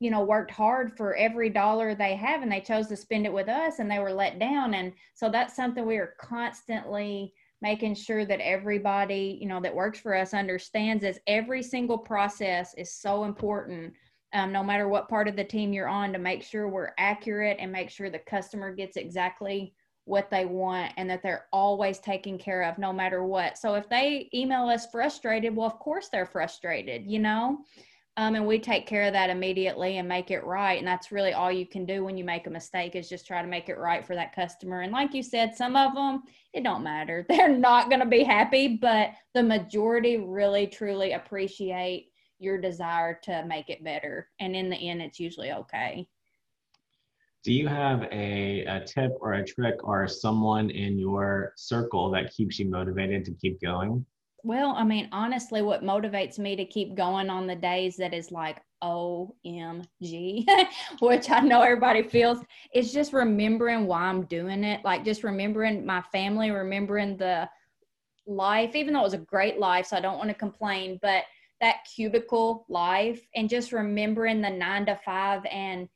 you 0.00 0.10
know 0.10 0.22
worked 0.22 0.50
hard 0.50 0.96
for 0.96 1.14
every 1.16 1.50
dollar 1.50 1.94
they 1.94 2.14
have 2.14 2.42
and 2.42 2.50
they 2.50 2.60
chose 2.60 2.86
to 2.88 2.96
spend 2.96 3.26
it 3.26 3.32
with 3.32 3.48
us 3.48 3.78
and 3.78 3.90
they 3.90 3.98
were 3.98 4.12
let 4.12 4.38
down. 4.38 4.74
And 4.74 4.92
so 5.14 5.28
that's 5.28 5.56
something 5.56 5.86
we 5.86 5.96
are 5.96 6.14
constantly 6.20 7.32
making 7.60 7.94
sure 7.94 8.24
that 8.24 8.40
everybody 8.40 9.38
you 9.40 9.48
know 9.48 9.60
that 9.60 9.74
works 9.74 9.98
for 9.98 10.14
us 10.14 10.34
understands 10.34 11.04
is 11.04 11.20
every 11.26 11.62
single 11.62 11.98
process 11.98 12.74
is 12.74 12.92
so 12.92 13.24
important 13.24 13.92
um, 14.34 14.52
no 14.52 14.62
matter 14.62 14.88
what 14.88 15.08
part 15.08 15.26
of 15.26 15.36
the 15.36 15.44
team 15.44 15.72
you're 15.72 15.88
on 15.88 16.12
to 16.12 16.18
make 16.18 16.42
sure 16.42 16.68
we're 16.68 16.92
accurate 16.98 17.56
and 17.58 17.72
make 17.72 17.90
sure 17.90 18.10
the 18.10 18.18
customer 18.18 18.72
gets 18.74 18.96
exactly 18.96 19.72
what 20.04 20.30
they 20.30 20.44
want 20.44 20.92
and 20.96 21.08
that 21.08 21.22
they're 21.22 21.46
always 21.52 21.98
taken 21.98 22.38
care 22.38 22.62
of 22.62 22.78
no 22.78 22.92
matter 22.92 23.24
what. 23.24 23.58
So 23.58 23.74
if 23.74 23.88
they 23.88 24.28
email 24.32 24.68
us 24.68 24.86
frustrated 24.90 25.54
well 25.54 25.66
of 25.66 25.78
course 25.78 26.08
they're 26.08 26.26
frustrated 26.26 27.06
you 27.06 27.18
know 27.18 27.58
um, 28.18 28.34
and 28.34 28.44
we 28.44 28.58
take 28.58 28.88
care 28.88 29.04
of 29.04 29.12
that 29.12 29.30
immediately 29.30 29.98
and 29.98 30.08
make 30.08 30.32
it 30.32 30.44
right. 30.44 30.76
And 30.76 30.86
that's 30.86 31.12
really 31.12 31.34
all 31.34 31.52
you 31.52 31.64
can 31.64 31.86
do 31.86 32.04
when 32.04 32.18
you 32.18 32.24
make 32.24 32.48
a 32.48 32.50
mistake 32.50 32.96
is 32.96 33.08
just 33.08 33.28
try 33.28 33.40
to 33.40 33.46
make 33.46 33.68
it 33.68 33.78
right 33.78 34.04
for 34.04 34.16
that 34.16 34.34
customer. 34.34 34.80
And 34.80 34.90
like 34.90 35.14
you 35.14 35.22
said, 35.22 35.54
some 35.54 35.76
of 35.76 35.94
them, 35.94 36.24
it 36.52 36.64
don't 36.64 36.82
matter. 36.82 37.24
They're 37.28 37.56
not 37.56 37.88
going 37.88 38.00
to 38.00 38.06
be 38.06 38.24
happy, 38.24 38.76
but 38.76 39.12
the 39.34 39.44
majority 39.44 40.16
really, 40.16 40.66
truly 40.66 41.12
appreciate 41.12 42.10
your 42.40 42.60
desire 42.60 43.20
to 43.22 43.44
make 43.46 43.70
it 43.70 43.84
better. 43.84 44.28
And 44.40 44.56
in 44.56 44.68
the 44.68 44.76
end, 44.76 45.00
it's 45.00 45.20
usually 45.20 45.52
okay. 45.52 46.08
Do 47.44 47.52
you 47.52 47.68
have 47.68 48.02
a, 48.10 48.64
a 48.64 48.84
tip 48.84 49.12
or 49.20 49.34
a 49.34 49.46
trick 49.46 49.76
or 49.84 50.08
someone 50.08 50.70
in 50.70 50.98
your 50.98 51.52
circle 51.56 52.10
that 52.10 52.34
keeps 52.34 52.58
you 52.58 52.68
motivated 52.68 53.24
to 53.26 53.32
keep 53.34 53.60
going? 53.60 54.04
Well, 54.44 54.74
I 54.76 54.84
mean, 54.84 55.08
honestly, 55.12 55.62
what 55.62 55.82
motivates 55.82 56.38
me 56.38 56.54
to 56.56 56.64
keep 56.64 56.94
going 56.94 57.28
on 57.28 57.46
the 57.46 57.56
days 57.56 57.96
that 57.96 58.14
is 58.14 58.30
like 58.30 58.62
OMG, 58.82 60.46
which 61.00 61.30
I 61.30 61.40
know 61.40 61.62
everybody 61.62 62.02
feels, 62.02 62.38
is 62.72 62.92
just 62.92 63.12
remembering 63.12 63.86
why 63.86 64.02
I'm 64.02 64.24
doing 64.26 64.62
it. 64.62 64.84
Like 64.84 65.04
just 65.04 65.24
remembering 65.24 65.84
my 65.84 66.02
family, 66.12 66.50
remembering 66.50 67.16
the 67.16 67.48
life, 68.26 68.76
even 68.76 68.94
though 68.94 69.00
it 69.00 69.04
was 69.04 69.14
a 69.14 69.18
great 69.18 69.58
life, 69.58 69.86
so 69.86 69.96
I 69.96 70.00
don't 70.00 70.18
want 70.18 70.28
to 70.30 70.34
complain, 70.34 70.98
but 71.02 71.24
that 71.60 71.84
cubicle 71.92 72.64
life 72.68 73.26
and 73.34 73.48
just 73.48 73.72
remembering 73.72 74.40
the 74.40 74.50
nine 74.50 74.86
to 74.86 74.94
five 75.04 75.44
and 75.46 75.88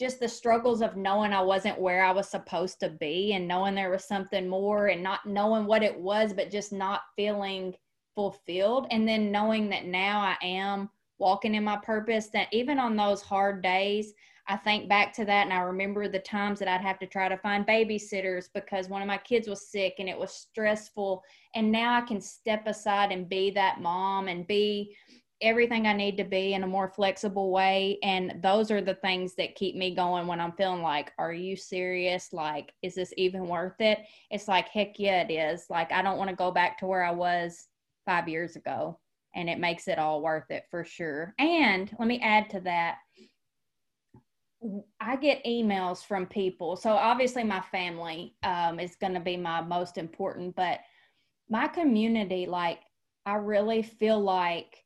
just 0.00 0.18
the 0.18 0.28
struggles 0.28 0.82
of 0.82 0.96
knowing 0.96 1.32
I 1.32 1.40
wasn't 1.40 1.80
where 1.80 2.04
I 2.04 2.10
was 2.10 2.28
supposed 2.28 2.80
to 2.80 2.88
be 2.88 3.34
and 3.34 3.46
knowing 3.46 3.76
there 3.76 3.90
was 3.90 4.04
something 4.04 4.48
more 4.48 4.88
and 4.88 5.04
not 5.04 5.24
knowing 5.24 5.66
what 5.66 5.84
it 5.84 5.96
was, 5.96 6.32
but 6.32 6.50
just 6.50 6.72
not 6.72 7.02
feeling 7.14 7.76
fulfilled 8.14 8.86
and 8.90 9.06
then 9.06 9.32
knowing 9.32 9.68
that 9.70 9.86
now 9.86 10.20
I 10.20 10.36
am 10.44 10.90
walking 11.18 11.54
in 11.54 11.64
my 11.64 11.76
purpose 11.76 12.28
that 12.28 12.48
even 12.52 12.78
on 12.78 12.96
those 12.96 13.22
hard 13.22 13.62
days 13.62 14.12
I 14.46 14.56
think 14.56 14.90
back 14.90 15.12
to 15.14 15.24
that 15.24 15.44
and 15.44 15.52
I 15.52 15.60
remember 15.60 16.06
the 16.06 16.18
times 16.18 16.58
that 16.58 16.68
I'd 16.68 16.82
have 16.82 16.98
to 16.98 17.06
try 17.06 17.28
to 17.28 17.36
find 17.38 17.66
babysitters 17.66 18.48
because 18.52 18.88
one 18.88 19.00
of 19.00 19.08
my 19.08 19.16
kids 19.16 19.48
was 19.48 19.70
sick 19.70 19.94
and 19.98 20.08
it 20.08 20.18
was 20.18 20.32
stressful 20.32 21.22
and 21.54 21.72
now 21.72 21.94
I 21.94 22.02
can 22.02 22.20
step 22.20 22.66
aside 22.66 23.10
and 23.10 23.28
be 23.28 23.50
that 23.52 23.80
mom 23.80 24.28
and 24.28 24.46
be 24.46 24.94
everything 25.40 25.86
I 25.86 25.92
need 25.92 26.16
to 26.16 26.24
be 26.24 26.54
in 26.54 26.62
a 26.62 26.66
more 26.66 26.88
flexible 26.88 27.50
way. 27.50 27.98
And 28.02 28.36
those 28.40 28.70
are 28.70 28.80
the 28.80 28.94
things 28.94 29.34
that 29.36 29.54
keep 29.54 29.76
me 29.76 29.94
going 29.94 30.26
when 30.26 30.40
I'm 30.40 30.52
feeling 30.52 30.82
like, 30.82 31.12
are 31.18 31.32
you 31.32 31.56
serious? 31.56 32.32
Like, 32.32 32.72
is 32.82 32.94
this 32.94 33.12
even 33.16 33.46
worth 33.46 33.80
it? 33.80 34.00
It's 34.30 34.48
like, 34.48 34.68
heck 34.68 34.98
yeah, 34.98 35.22
it 35.22 35.32
is. 35.32 35.66
Like, 35.68 35.92
I 35.92 36.02
don't 36.02 36.18
want 36.18 36.30
to 36.30 36.36
go 36.36 36.50
back 36.50 36.78
to 36.78 36.86
where 36.86 37.04
I 37.04 37.10
was 37.10 37.66
five 38.04 38.28
years 38.28 38.56
ago 38.56 38.98
and 39.34 39.48
it 39.48 39.58
makes 39.58 39.88
it 39.88 39.98
all 39.98 40.22
worth 40.22 40.50
it 40.50 40.64
for 40.70 40.84
sure. 40.84 41.34
And 41.38 41.94
let 41.98 42.08
me 42.08 42.20
add 42.20 42.50
to 42.50 42.60
that. 42.60 42.98
I 45.00 45.16
get 45.16 45.44
emails 45.44 46.04
from 46.04 46.26
people. 46.26 46.76
So 46.76 46.90
obviously 46.90 47.44
my 47.44 47.60
family 47.60 48.34
um, 48.42 48.80
is 48.80 48.96
going 48.96 49.14
to 49.14 49.20
be 49.20 49.36
my 49.36 49.60
most 49.60 49.98
important, 49.98 50.56
but 50.56 50.80
my 51.50 51.68
community, 51.68 52.46
like 52.46 52.80
I 53.26 53.34
really 53.34 53.82
feel 53.82 54.20
like 54.20 54.84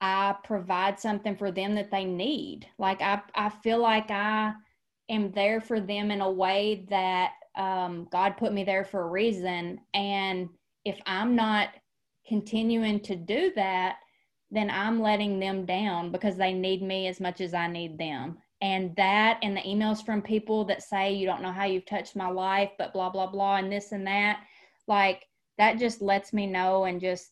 I 0.00 0.34
provide 0.44 1.00
something 1.00 1.36
for 1.36 1.50
them 1.50 1.76
that 1.76 1.90
they 1.90 2.04
need. 2.04 2.66
Like 2.78 3.00
I, 3.00 3.22
I 3.34 3.48
feel 3.48 3.78
like 3.78 4.10
I 4.10 4.52
am 5.08 5.32
there 5.32 5.60
for 5.60 5.80
them 5.80 6.10
in 6.10 6.20
a 6.20 6.30
way 6.30 6.86
that 6.90 7.32
um, 7.56 8.08
God 8.10 8.36
put 8.36 8.52
me 8.52 8.64
there 8.64 8.84
for 8.84 9.02
a 9.02 9.10
reason. 9.10 9.80
And 9.94 10.50
if 10.84 10.98
I'm 11.06 11.36
not 11.36 11.70
continuing 12.26 13.00
to 13.00 13.16
do 13.16 13.52
that, 13.56 13.96
then 14.50 14.70
I'm 14.70 15.00
letting 15.00 15.38
them 15.38 15.64
down 15.64 16.12
because 16.12 16.36
they 16.36 16.52
need 16.52 16.82
me 16.82 17.08
as 17.08 17.20
much 17.20 17.40
as 17.40 17.54
I 17.54 17.66
need 17.66 17.98
them. 17.98 18.38
And 18.60 18.94
that 18.96 19.38
and 19.42 19.56
the 19.56 19.62
emails 19.62 20.04
from 20.04 20.22
people 20.22 20.64
that 20.66 20.82
say, 20.82 21.12
you 21.12 21.26
don't 21.26 21.42
know 21.42 21.52
how 21.52 21.64
you've 21.64 21.86
touched 21.86 22.16
my 22.16 22.28
life, 22.28 22.70
but 22.78 22.92
blah, 22.92 23.10
blah, 23.10 23.26
blah, 23.26 23.56
and 23.56 23.70
this 23.70 23.92
and 23.92 24.06
that, 24.06 24.40
like 24.86 25.24
that 25.58 25.78
just 25.78 26.00
lets 26.00 26.32
me 26.32 26.46
know 26.46 26.84
and 26.84 27.00
just 27.00 27.30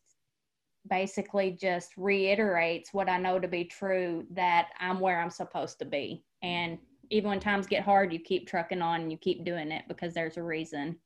basically 0.88 1.52
just 1.52 1.90
reiterates 1.96 2.92
what 2.92 3.08
I 3.08 3.18
know 3.18 3.38
to 3.38 3.48
be 3.48 3.64
true 3.64 4.26
that 4.30 4.68
I'm 4.80 5.00
where 5.00 5.20
I'm 5.20 5.30
supposed 5.30 5.78
to 5.78 5.84
be. 5.84 6.24
And 6.42 6.78
even 7.10 7.30
when 7.30 7.40
times 7.40 7.66
get 7.66 7.84
hard, 7.84 8.12
you 8.12 8.18
keep 8.18 8.48
trucking 8.48 8.82
on 8.82 9.02
and 9.02 9.12
you 9.12 9.18
keep 9.18 9.44
doing 9.44 9.70
it 9.70 9.84
because 9.86 10.14
there's 10.14 10.38
a 10.38 10.42
reason. 10.42 10.96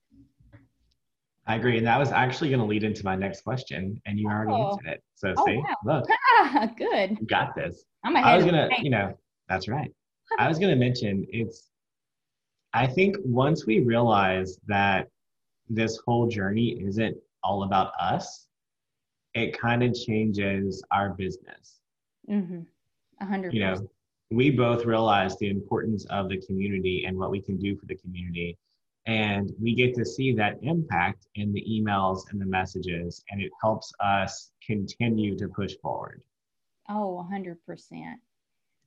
I 1.47 1.55
agree. 1.57 1.79
And 1.79 1.87
that 1.87 1.99
was 1.99 2.11
actually 2.11 2.49
going 2.49 2.61
to 2.61 2.67
lead 2.67 2.83
into 2.83 3.05
my 3.05 3.15
next 3.15 3.43
question, 3.43 4.00
and 4.05 4.19
you 4.19 4.29
already 4.29 4.53
oh. 4.53 4.71
answered 4.71 4.87
it. 4.87 5.03
So, 5.15 5.35
oh, 5.37 5.47
see, 5.47 5.57
wow. 5.57 5.76
look. 5.85 6.76
Good. 6.76 7.19
You 7.21 7.26
got 7.26 7.55
this. 7.55 7.85
I'm 8.05 8.17
ahead 8.17 8.26
I 8.26 8.37
was 8.37 8.45
going 8.45 8.55
to, 8.55 8.69
you 8.83 8.91
know, 8.91 9.17
that's 9.49 9.69
right. 9.69 9.93
I 10.38 10.49
was 10.49 10.59
going 10.59 10.71
to 10.71 10.76
mention 10.76 11.25
it's, 11.31 11.71
I 12.73 12.87
think 12.87 13.17
once 13.25 13.65
we 13.65 13.81
realize 13.81 14.59
that 14.67 15.09
this 15.69 15.99
whole 16.05 16.26
journey 16.29 16.81
isn't 16.85 17.17
all 17.43 17.62
about 17.62 17.93
us, 17.99 18.49
it 19.35 19.59
kind 19.59 19.83
of 19.83 19.95
changes 19.95 20.83
our 20.91 21.11
business. 21.11 21.81
Mm-hmm. 22.29 22.61
100 23.19 23.55
You 23.55 23.61
know, 23.61 23.88
we 24.31 24.50
both 24.50 24.85
realize 24.85 25.38
the 25.38 25.49
importance 25.49 26.05
of 26.07 26.29
the 26.29 26.41
community 26.43 27.05
and 27.07 27.17
what 27.17 27.31
we 27.31 27.41
can 27.41 27.57
do 27.57 27.76
for 27.76 27.87
the 27.87 27.97
community 27.97 28.59
and 29.06 29.52
we 29.60 29.75
get 29.75 29.94
to 29.94 30.04
see 30.04 30.32
that 30.34 30.58
impact 30.62 31.28
in 31.36 31.52
the 31.52 31.64
emails 31.68 32.22
and 32.30 32.40
the 32.40 32.46
messages, 32.46 33.22
and 33.30 33.40
it 33.40 33.52
helps 33.62 33.92
us 34.00 34.50
continue 34.66 35.36
to 35.38 35.48
push 35.48 35.75
forward. 35.80 36.22
Oh, 36.88 37.26
100%. 37.32 37.56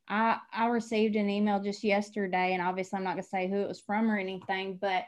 I, 0.09 0.37
I 0.51 0.65
received 0.67 1.15
an 1.15 1.29
email 1.29 1.61
just 1.61 1.83
yesterday, 1.83 2.53
and 2.53 2.61
obviously 2.61 2.97
I'm 2.97 3.03
not 3.03 3.13
going 3.13 3.23
to 3.23 3.29
say 3.29 3.47
who 3.47 3.61
it 3.61 3.67
was 3.67 3.79
from 3.79 4.11
or 4.11 4.17
anything, 4.17 4.77
but 4.81 5.05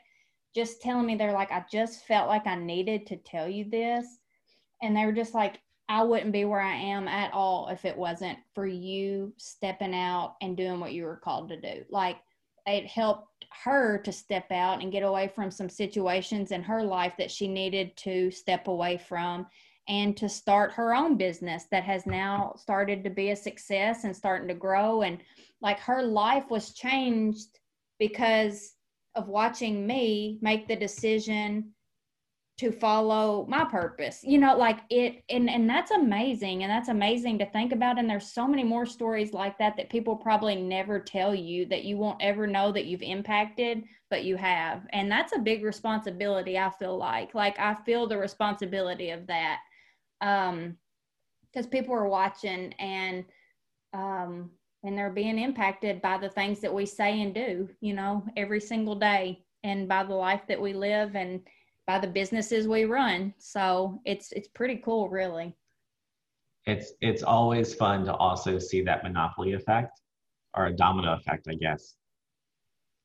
just 0.55 0.81
telling 0.81 1.05
me 1.05 1.15
they're 1.15 1.33
like, 1.33 1.51
I 1.51 1.65
just 1.71 2.05
felt 2.05 2.27
like 2.27 2.47
I 2.47 2.55
needed 2.55 3.07
to 3.07 3.17
tell 3.17 3.47
you 3.49 3.69
this. 3.69 4.05
And 4.81 4.95
they 4.95 5.05
were 5.05 5.11
just 5.11 5.33
like, 5.33 5.59
I 5.89 6.03
wouldn't 6.03 6.31
be 6.31 6.45
where 6.45 6.61
I 6.61 6.75
am 6.75 7.07
at 7.07 7.33
all 7.33 7.67
if 7.69 7.83
it 7.83 7.97
wasn't 7.97 8.39
for 8.53 8.65
you 8.65 9.33
stepping 9.37 9.93
out 9.93 10.35
and 10.41 10.55
doing 10.55 10.79
what 10.79 10.93
you 10.93 11.03
were 11.03 11.17
called 11.17 11.49
to 11.49 11.59
do. 11.59 11.83
Like 11.89 12.17
it 12.65 12.85
helped 12.85 13.45
her 13.63 13.97
to 13.99 14.11
step 14.11 14.51
out 14.51 14.81
and 14.81 14.91
get 14.91 15.03
away 15.03 15.27
from 15.27 15.51
some 15.51 15.69
situations 15.69 16.51
in 16.51 16.63
her 16.63 16.83
life 16.83 17.13
that 17.17 17.31
she 17.31 17.47
needed 17.47 17.95
to 17.97 18.31
step 18.31 18.67
away 18.67 18.97
from 18.97 19.45
and 19.87 20.15
to 20.15 20.29
start 20.29 20.71
her 20.71 20.95
own 20.95 21.17
business 21.17 21.65
that 21.71 21.83
has 21.83 22.05
now 22.05 22.53
started 22.57 23.03
to 23.03 23.09
be 23.09 23.31
a 23.31 23.35
success 23.35 24.03
and 24.03 24.15
starting 24.15 24.47
to 24.47 24.53
grow. 24.53 25.01
And 25.01 25.19
like 25.61 25.79
her 25.79 26.01
life 26.03 26.49
was 26.49 26.73
changed 26.73 27.59
because 27.99 28.75
of 29.15 29.27
watching 29.27 29.85
me 29.85 30.39
make 30.41 30.67
the 30.67 30.75
decision 30.75 31.71
to 32.61 32.71
follow 32.71 33.43
my 33.49 33.65
purpose 33.65 34.19
you 34.23 34.37
know 34.37 34.55
like 34.55 34.81
it 34.91 35.23
and 35.31 35.49
and 35.49 35.67
that's 35.67 35.89
amazing 35.89 36.61
and 36.61 36.71
that's 36.71 36.89
amazing 36.89 37.39
to 37.39 37.45
think 37.47 37.71
about 37.71 37.97
and 37.97 38.07
there's 38.07 38.31
so 38.31 38.47
many 38.47 38.63
more 38.63 38.85
stories 38.85 39.33
like 39.33 39.57
that 39.57 39.75
that 39.75 39.89
people 39.89 40.15
probably 40.15 40.55
never 40.55 40.99
tell 40.99 41.33
you 41.33 41.65
that 41.65 41.85
you 41.85 41.97
won't 41.97 42.21
ever 42.21 42.45
know 42.45 42.71
that 42.71 42.85
you've 42.85 43.01
impacted 43.01 43.83
but 44.11 44.25
you 44.25 44.35
have 44.37 44.85
and 44.93 45.11
that's 45.11 45.35
a 45.35 45.39
big 45.39 45.63
responsibility 45.63 46.55
i 46.55 46.69
feel 46.69 46.95
like 46.95 47.33
like 47.33 47.57
i 47.57 47.73
feel 47.83 48.05
the 48.05 48.15
responsibility 48.15 49.09
of 49.09 49.25
that 49.25 49.57
um 50.21 50.77
because 51.51 51.65
people 51.65 51.95
are 51.95 52.07
watching 52.07 52.71
and 52.73 53.25
um 53.95 54.51
and 54.83 54.95
they're 54.95 55.09
being 55.09 55.39
impacted 55.39 55.99
by 55.99 56.15
the 56.15 56.29
things 56.29 56.59
that 56.59 56.71
we 56.71 56.85
say 56.85 57.23
and 57.23 57.33
do 57.33 57.67
you 57.79 57.95
know 57.95 58.23
every 58.37 58.59
single 58.59 58.93
day 58.93 59.43
and 59.63 59.87
by 59.87 60.03
the 60.03 60.13
life 60.13 60.41
that 60.47 60.61
we 60.61 60.73
live 60.73 61.15
and 61.15 61.41
by 61.91 61.99
the 61.99 62.07
businesses 62.07 62.69
we 62.69 62.85
run. 62.85 63.33
So 63.37 63.99
it's 64.05 64.31
it's 64.31 64.47
pretty 64.47 64.77
cool, 64.77 65.09
really. 65.09 65.53
It's 66.65 66.93
it's 67.01 67.21
always 67.21 67.73
fun 67.73 68.05
to 68.05 68.13
also 68.15 68.59
see 68.59 68.81
that 68.83 69.03
monopoly 69.03 69.53
effect 69.53 69.99
or 70.53 70.67
a 70.67 70.73
domino 70.73 71.13
effect, 71.15 71.47
I 71.49 71.55
guess. 71.55 71.95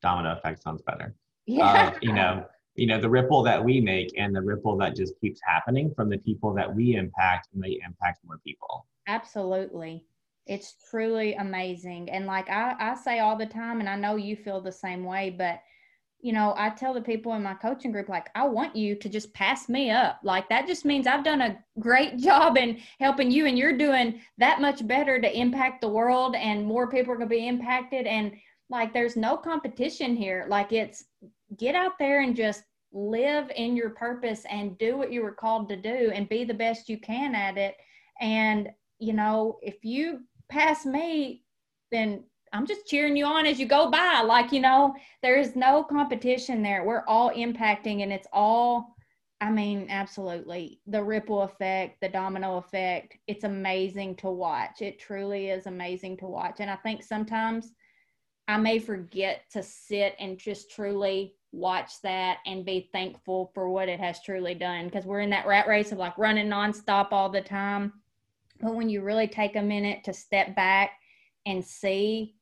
Domino 0.02 0.30
effect 0.36 0.62
sounds 0.62 0.82
better. 0.82 1.16
Yeah. 1.46 1.64
Uh, 1.64 1.98
you 2.00 2.12
know, 2.12 2.44
you 2.76 2.86
know 2.86 3.00
the 3.00 3.10
ripple 3.10 3.42
that 3.42 3.64
we 3.64 3.80
make 3.80 4.12
and 4.16 4.32
the 4.32 4.42
ripple 4.42 4.76
that 4.76 4.94
just 4.94 5.14
keeps 5.20 5.40
happening 5.44 5.92
from 5.96 6.08
the 6.08 6.18
people 6.18 6.54
that 6.54 6.72
we 6.72 6.94
impact 6.94 7.48
and 7.54 7.64
they 7.64 7.80
impact 7.84 8.20
more 8.24 8.38
people. 8.46 8.86
Absolutely. 9.08 10.04
It's 10.46 10.76
truly 10.88 11.34
amazing. 11.34 12.08
And 12.10 12.26
like 12.26 12.48
I, 12.48 12.76
I 12.78 12.94
say 12.94 13.18
all 13.18 13.36
the 13.36 13.46
time, 13.46 13.80
and 13.80 13.88
I 13.88 13.96
know 13.96 14.14
you 14.14 14.36
feel 14.36 14.60
the 14.60 14.70
same 14.70 15.02
way, 15.02 15.34
but 15.36 15.58
you 16.20 16.32
know, 16.32 16.54
I 16.56 16.70
tell 16.70 16.94
the 16.94 17.00
people 17.00 17.34
in 17.34 17.42
my 17.42 17.54
coaching 17.54 17.92
group, 17.92 18.08
like, 18.08 18.28
I 18.34 18.46
want 18.46 18.74
you 18.74 18.96
to 18.96 19.08
just 19.08 19.32
pass 19.32 19.68
me 19.68 19.90
up. 19.90 20.20
Like, 20.22 20.48
that 20.48 20.66
just 20.66 20.84
means 20.84 21.06
I've 21.06 21.24
done 21.24 21.40
a 21.40 21.58
great 21.78 22.16
job 22.28 22.56
in 22.56 22.80
helping 22.98 23.30
you, 23.30 23.46
and 23.46 23.58
you're 23.58 23.76
doing 23.76 24.20
that 24.38 24.60
much 24.60 24.86
better 24.86 25.20
to 25.20 25.38
impact 25.38 25.80
the 25.80 25.88
world, 25.88 26.34
and 26.34 26.64
more 26.64 26.88
people 26.88 27.12
are 27.12 27.16
going 27.16 27.28
to 27.28 27.34
be 27.34 27.46
impacted. 27.46 28.06
And 28.06 28.32
like, 28.68 28.92
there's 28.92 29.16
no 29.16 29.36
competition 29.36 30.16
here. 30.16 30.46
Like, 30.48 30.72
it's 30.72 31.04
get 31.56 31.74
out 31.74 31.98
there 31.98 32.22
and 32.22 32.34
just 32.34 32.64
live 32.92 33.50
in 33.54 33.76
your 33.76 33.90
purpose 33.90 34.44
and 34.50 34.78
do 34.78 34.96
what 34.96 35.12
you 35.12 35.22
were 35.22 35.32
called 35.32 35.68
to 35.68 35.76
do 35.76 36.10
and 36.12 36.28
be 36.28 36.44
the 36.44 36.54
best 36.54 36.88
you 36.88 36.98
can 36.98 37.34
at 37.34 37.58
it. 37.58 37.76
And, 38.20 38.70
you 38.98 39.12
know, 39.12 39.58
if 39.62 39.84
you 39.84 40.20
pass 40.48 40.86
me, 40.86 41.42
then 41.92 42.24
I'm 42.52 42.66
just 42.66 42.86
cheering 42.86 43.16
you 43.16 43.26
on 43.26 43.46
as 43.46 43.58
you 43.58 43.66
go 43.66 43.90
by. 43.90 44.22
Like, 44.24 44.52
you 44.52 44.60
know, 44.60 44.94
there 45.22 45.38
is 45.38 45.56
no 45.56 45.82
competition 45.82 46.62
there. 46.62 46.84
We're 46.84 47.04
all 47.06 47.30
impacting 47.30 48.02
and 48.02 48.12
it's 48.12 48.28
all, 48.32 48.96
I 49.40 49.50
mean, 49.50 49.86
absolutely. 49.90 50.80
The 50.86 51.02
ripple 51.02 51.42
effect, 51.42 52.00
the 52.00 52.08
domino 52.08 52.56
effect, 52.56 53.18
it's 53.26 53.44
amazing 53.44 54.16
to 54.16 54.30
watch. 54.30 54.80
It 54.80 54.98
truly 54.98 55.50
is 55.50 55.66
amazing 55.66 56.18
to 56.18 56.26
watch. 56.26 56.56
And 56.60 56.70
I 56.70 56.76
think 56.76 57.02
sometimes 57.02 57.72
I 58.48 58.56
may 58.58 58.78
forget 58.78 59.42
to 59.52 59.62
sit 59.62 60.14
and 60.20 60.38
just 60.38 60.70
truly 60.70 61.34
watch 61.52 62.00
that 62.02 62.38
and 62.46 62.64
be 62.64 62.88
thankful 62.92 63.50
for 63.54 63.68
what 63.68 63.88
it 63.88 63.98
has 63.98 64.22
truly 64.22 64.54
done 64.54 64.86
because 64.86 65.04
we're 65.04 65.20
in 65.20 65.30
that 65.30 65.46
rat 65.46 65.66
race 65.66 65.90
of 65.90 65.98
like 65.98 66.16
running 66.16 66.48
nonstop 66.48 67.08
all 67.10 67.28
the 67.28 67.40
time. 67.40 67.92
But 68.60 68.74
when 68.74 68.88
you 68.88 69.02
really 69.02 69.28
take 69.28 69.56
a 69.56 69.62
minute 69.62 70.04
to 70.04 70.12
step 70.12 70.54
back 70.54 70.92
and 71.44 71.64
see 71.64 72.35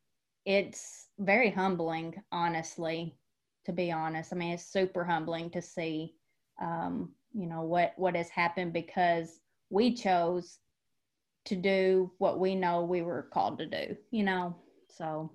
it's 0.44 1.09
very 1.18 1.50
humbling, 1.50 2.14
honestly, 2.33 3.16
to 3.64 3.72
be 3.72 3.90
honest. 3.90 4.33
I 4.33 4.37
mean, 4.37 4.52
it's 4.52 4.66
super 4.66 5.04
humbling 5.04 5.50
to 5.50 5.62
see, 5.62 6.14
um, 6.61 7.12
you 7.33 7.46
know, 7.46 7.62
what, 7.62 7.94
what 7.96 8.16
has 8.16 8.28
happened 8.28 8.72
because 8.72 9.40
we 9.70 9.94
chose 9.94 10.59
to 11.46 11.57
do 11.57 12.11
what 12.18 12.38
we 12.38 12.54
know 12.54 12.85
we 12.85 13.02
were 13.02 13.28
called 13.33 13.59
to 13.59 13.66
do, 13.66 13.96
you 14.11 14.22
know? 14.22 14.57
So. 14.88 15.30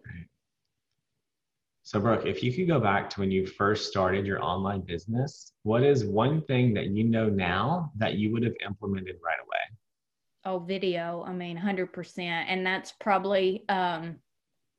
So, 1.84 2.00
Brooke, 2.00 2.26
if 2.26 2.44
you 2.44 2.54
could 2.54 2.68
go 2.68 2.80
back 2.80 3.10
to 3.12 3.20
when 3.20 3.32
you 3.32 3.48
first 3.48 3.90
started 3.90 4.26
your 4.26 4.44
online 4.44 4.82
business, 4.82 5.54
what 5.64 5.84
is 5.84 6.06
one 6.06 6.44
thing 6.44 6.74
that 6.76 6.88
you 6.88 7.04
know 7.04 7.30
now 7.30 7.92
that 7.98 8.16
you 8.16 8.32
would 8.32 8.44
have 8.44 8.54
implemented 8.64 9.16
right 9.24 9.40
away? 9.40 9.58
Oh, 10.46 10.60
video. 10.60 11.24
I 11.28 11.34
mean, 11.34 11.58
100%. 11.58 12.20
And 12.20 12.64
that's 12.64 12.92
probably, 12.92 13.66
um, 13.70 14.18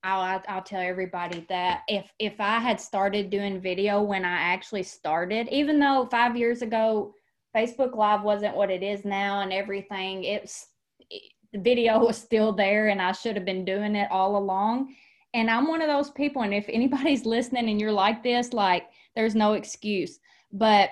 Oh, 0.02 0.08
I'll, 0.08 0.42
I'll 0.48 0.62
tell 0.62 0.80
everybody 0.80 1.44
that 1.50 1.82
if 1.86 2.10
if 2.18 2.40
I 2.40 2.58
had 2.58 2.80
started 2.80 3.28
doing 3.28 3.60
video 3.60 4.02
when 4.02 4.24
I 4.24 4.36
actually 4.36 4.82
started, 4.82 5.46
even 5.50 5.78
though 5.78 6.08
five 6.10 6.36
years 6.36 6.62
ago 6.62 7.12
Facebook 7.54 7.94
Live 7.94 8.22
wasn't 8.22 8.56
what 8.56 8.70
it 8.70 8.82
is 8.82 9.04
now 9.04 9.40
and 9.40 9.52
everything, 9.52 10.24
it's 10.24 10.68
it, 11.10 11.22
the 11.52 11.58
video 11.58 11.98
was 12.06 12.16
still 12.16 12.52
there 12.52 12.88
and 12.88 13.02
I 13.02 13.12
should 13.12 13.36
have 13.36 13.44
been 13.44 13.64
doing 13.64 13.94
it 13.94 14.10
all 14.10 14.36
along. 14.36 14.94
And 15.34 15.50
I'm 15.50 15.68
one 15.68 15.82
of 15.82 15.88
those 15.88 16.10
people, 16.10 16.42
and 16.42 16.54
if 16.54 16.68
anybody's 16.68 17.24
listening 17.24 17.68
and 17.68 17.80
you're 17.80 17.92
like 17.92 18.22
this, 18.22 18.52
like 18.52 18.88
there's 19.14 19.34
no 19.34 19.52
excuse. 19.52 20.18
But 20.52 20.90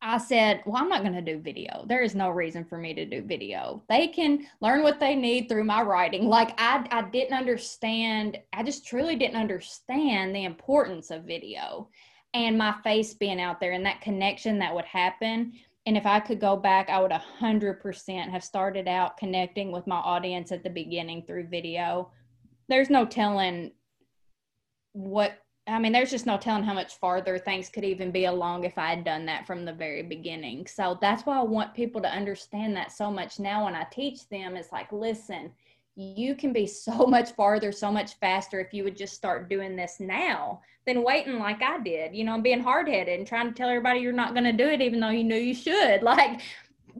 I 0.00 0.18
said, 0.18 0.62
well, 0.64 0.80
I'm 0.80 0.88
not 0.88 1.02
going 1.02 1.14
to 1.14 1.20
do 1.20 1.40
video. 1.40 1.84
There 1.88 2.02
is 2.02 2.14
no 2.14 2.30
reason 2.30 2.64
for 2.64 2.78
me 2.78 2.94
to 2.94 3.04
do 3.04 3.22
video. 3.22 3.82
They 3.88 4.08
can 4.08 4.46
learn 4.60 4.82
what 4.82 5.00
they 5.00 5.16
need 5.16 5.48
through 5.48 5.64
my 5.64 5.82
writing. 5.82 6.28
Like 6.28 6.54
I, 6.56 6.86
I 6.90 7.02
didn't 7.02 7.36
understand, 7.36 8.38
I 8.52 8.62
just 8.62 8.86
truly 8.86 9.16
didn't 9.16 9.40
understand 9.40 10.34
the 10.34 10.44
importance 10.44 11.10
of 11.10 11.24
video 11.24 11.88
and 12.32 12.56
my 12.56 12.74
face 12.84 13.14
being 13.14 13.40
out 13.40 13.60
there 13.60 13.72
and 13.72 13.84
that 13.86 14.00
connection 14.00 14.58
that 14.60 14.74
would 14.74 14.84
happen. 14.84 15.52
And 15.86 15.96
if 15.96 16.06
I 16.06 16.20
could 16.20 16.40
go 16.40 16.56
back, 16.56 16.90
I 16.90 17.00
would 17.00 17.10
100% 17.10 18.30
have 18.30 18.44
started 18.44 18.86
out 18.86 19.16
connecting 19.16 19.72
with 19.72 19.86
my 19.86 19.96
audience 19.96 20.52
at 20.52 20.62
the 20.62 20.70
beginning 20.70 21.24
through 21.26 21.48
video. 21.48 22.12
There's 22.68 22.90
no 22.90 23.04
telling 23.04 23.72
what 24.92 25.38
I 25.68 25.78
mean, 25.78 25.92
there's 25.92 26.10
just 26.10 26.26
no 26.26 26.38
telling 26.38 26.64
how 26.64 26.72
much 26.72 26.96
farther 26.96 27.38
things 27.38 27.68
could 27.68 27.84
even 27.84 28.10
be 28.10 28.24
along 28.24 28.64
if 28.64 28.78
I 28.78 28.88
had 28.90 29.04
done 29.04 29.26
that 29.26 29.46
from 29.46 29.64
the 29.64 29.72
very 29.72 30.02
beginning. 30.02 30.66
So 30.66 30.98
that's 31.00 31.26
why 31.26 31.38
I 31.38 31.42
want 31.42 31.74
people 31.74 32.00
to 32.00 32.10
understand 32.10 32.74
that 32.76 32.90
so 32.90 33.10
much 33.10 33.38
now 33.38 33.66
when 33.66 33.74
I 33.74 33.84
teach 33.84 34.28
them. 34.28 34.56
It's 34.56 34.72
like, 34.72 34.90
listen, 34.92 35.50
you 35.94 36.34
can 36.34 36.52
be 36.52 36.66
so 36.66 37.06
much 37.06 37.32
farther, 37.32 37.70
so 37.70 37.92
much 37.92 38.14
faster 38.14 38.60
if 38.60 38.72
you 38.72 38.84
would 38.84 38.96
just 38.96 39.14
start 39.14 39.50
doing 39.50 39.76
this 39.76 40.00
now 40.00 40.62
than 40.86 41.04
waiting 41.04 41.38
like 41.38 41.62
I 41.62 41.78
did, 41.80 42.14
you 42.14 42.24
know, 42.24 42.40
being 42.40 42.62
hard 42.62 42.88
headed 42.88 43.18
and 43.18 43.26
trying 43.26 43.48
to 43.48 43.54
tell 43.54 43.68
everybody 43.68 44.00
you're 44.00 44.12
not 44.12 44.32
going 44.32 44.44
to 44.44 44.52
do 44.52 44.68
it 44.68 44.80
even 44.80 45.00
though 45.00 45.10
you 45.10 45.24
knew 45.24 45.36
you 45.36 45.54
should. 45.54 46.02
Like, 46.08 46.40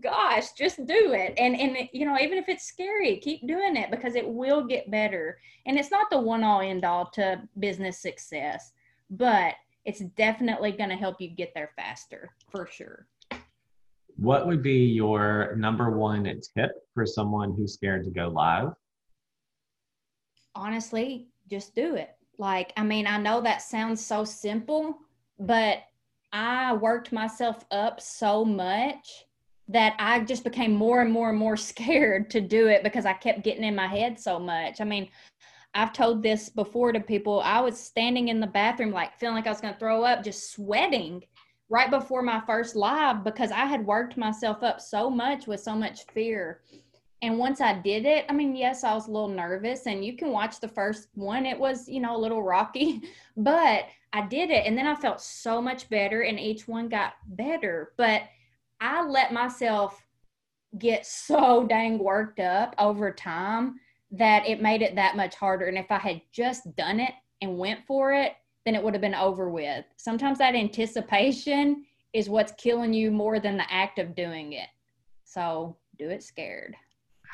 gosh, 0.01 0.53
just 0.53 0.77
do 0.87 1.13
it. 1.13 1.35
And 1.39 1.59
and 1.59 1.89
you 1.93 2.07
know, 2.07 2.19
even 2.19 2.39
if 2.39 2.49
it's 2.49 2.65
scary, 2.65 3.17
keep 3.19 3.47
doing 3.47 3.77
it 3.77 3.91
because 3.91 4.15
it 4.15 4.29
will 4.29 4.65
get 4.67 4.91
better. 4.91 5.39
And 5.67 5.79
it's 5.79 5.91
not 5.91 6.11
the 6.11 6.21
one 6.21 6.45
all 6.45 6.61
end 6.61 6.85
all 6.85 7.07
to 7.15 7.43
business 7.59 8.01
success, 8.01 8.73
but 9.11 9.55
it's 9.85 10.01
definitely 10.01 10.73
going 10.73 10.91
to 10.91 10.97
help 10.97 11.21
you 11.21 11.29
get 11.29 11.53
there 11.55 11.71
faster 11.77 12.35
for 12.51 12.67
sure. 12.67 13.07
What 14.17 14.47
would 14.47 14.63
be 14.63 14.85
your 14.85 15.55
number 15.57 15.97
one 15.97 16.25
tip 16.25 16.73
for 16.93 17.07
someone 17.07 17.55
who's 17.55 17.75
scared 17.75 18.05
to 18.05 18.11
go 18.11 18.29
live? 18.29 18.73
Honestly, 20.55 21.29
just 21.49 21.75
do 21.75 21.95
it. 21.95 22.11
Like, 22.37 22.73
I 22.77 22.83
mean, 22.83 23.07
I 23.07 23.19
know 23.19 23.41
that 23.41 23.63
sounds 23.63 24.05
so 24.05 24.25
simple, 24.25 24.99
but 25.39 25.79
I 26.33 26.75
worked 26.75 27.13
myself 27.13 27.65
up 27.71 28.01
so 28.01 28.45
much 28.45 29.25
that 29.69 29.95
I 29.99 30.21
just 30.21 30.45
became 30.45 30.73
more 30.73 31.03
and 31.03 31.13
more 31.13 31.31
and 31.31 31.39
more 31.39 31.57
scared 31.71 32.31
to 32.31 32.41
do 32.41 32.69
it 32.69 32.83
because 32.83 33.07
I 33.07 33.13
kept 33.13 33.45
getting 33.45 33.65
in 33.65 33.75
my 33.75 33.87
head 33.87 34.19
so 34.19 34.39
much. 34.39 34.81
I 34.81 34.85
mean, 34.85 35.09
I've 35.75 35.93
told 35.93 36.23
this 36.23 36.49
before 36.49 36.93
to 36.93 37.01
people. 37.01 37.41
I 37.41 37.61
was 37.61 37.79
standing 37.79 38.29
in 38.29 38.41
the 38.41 38.47
bathroom, 38.47 38.91
like 38.91 39.19
feeling 39.19 39.37
like 39.37 39.47
I 39.47 39.51
was 39.51 39.61
going 39.61 39.75
to 39.75 39.81
throw 39.81 40.03
up, 40.03 40.25
just 40.25 40.53
sweating 40.53 41.23
right 41.69 41.91
before 41.91 42.23
my 42.23 42.41
first 42.47 42.75
live 42.75 43.23
because 43.23 43.51
I 43.53 43.67
had 43.67 43.85
worked 43.85 44.17
myself 44.17 44.63
up 44.63 44.81
so 44.81 45.11
much 45.11 45.47
with 45.47 45.61
so 45.61 45.75
much 45.75 46.05
fear. 46.15 46.63
And 47.21 47.39
once 47.39 47.61
I 47.61 47.75
did 47.75 48.07
it, 48.07 48.25
I 48.29 48.33
mean, 48.33 48.55
yes, 48.55 48.85
I 48.85 48.95
was 48.95 49.09
a 49.09 49.11
little 49.11 49.29
nervous, 49.29 49.87
and 49.87 50.05
you 50.05 50.17
can 50.17 50.31
watch 50.31 50.61
the 50.61 50.69
first 50.69 51.09
one. 51.15 51.47
It 51.47 51.59
was, 51.59 51.89
you 51.89 52.01
know, 52.01 52.17
a 52.17 52.19
little 52.19 52.43
rocky, 52.43 53.03
but 53.37 53.87
I 54.13 54.27
did 54.27 54.51
it. 54.51 54.67
And 54.67 54.79
then 54.79 54.87
I 54.87 54.95
felt 54.95 55.21
so 55.21 55.61
much 55.61 55.91
better, 55.91 56.23
and 56.23 56.39
each 56.39 56.69
one 56.69 56.89
got 56.89 57.15
better. 57.27 57.93
But 57.97 58.23
I 58.81 59.05
let 59.05 59.33
myself 59.33 60.03
get 60.79 61.07
so 61.07 61.67
dang 61.67 61.99
worked 61.99 62.41
up 62.41 62.75
over 62.79 63.11
time 63.11 63.77
that 64.11 64.47
it 64.47 64.63
made 64.63 64.83
it 64.83 64.95
that 64.95 65.17
much 65.17 65.35
harder. 65.35 65.67
And 65.67 65.79
if 65.79 65.91
I 65.91 65.99
had 65.99 66.23
just 66.33 66.75
done 66.77 67.01
it 67.01 67.13
and 67.41 67.59
went 67.59 67.81
for 67.87 68.13
it, 68.13 68.33
then 68.65 68.75
it 68.75 68.83
would 68.83 68.95
have 68.95 69.01
been 69.01 69.15
over 69.15 69.49
with. 69.49 69.85
Sometimes 69.97 70.39
that 70.39 70.55
anticipation 70.55 71.85
is 72.13 72.29
what's 72.29 72.53
killing 72.53 72.93
you 72.93 73.11
more 73.11 73.41
than 73.41 73.57
the 73.57 73.73
act 73.73 73.99
of 73.99 74.15
doing 74.15 74.53
it. 74.53 74.69
So 75.25 75.77
do 75.99 76.09
it 76.11 76.23
scared. 76.23 76.75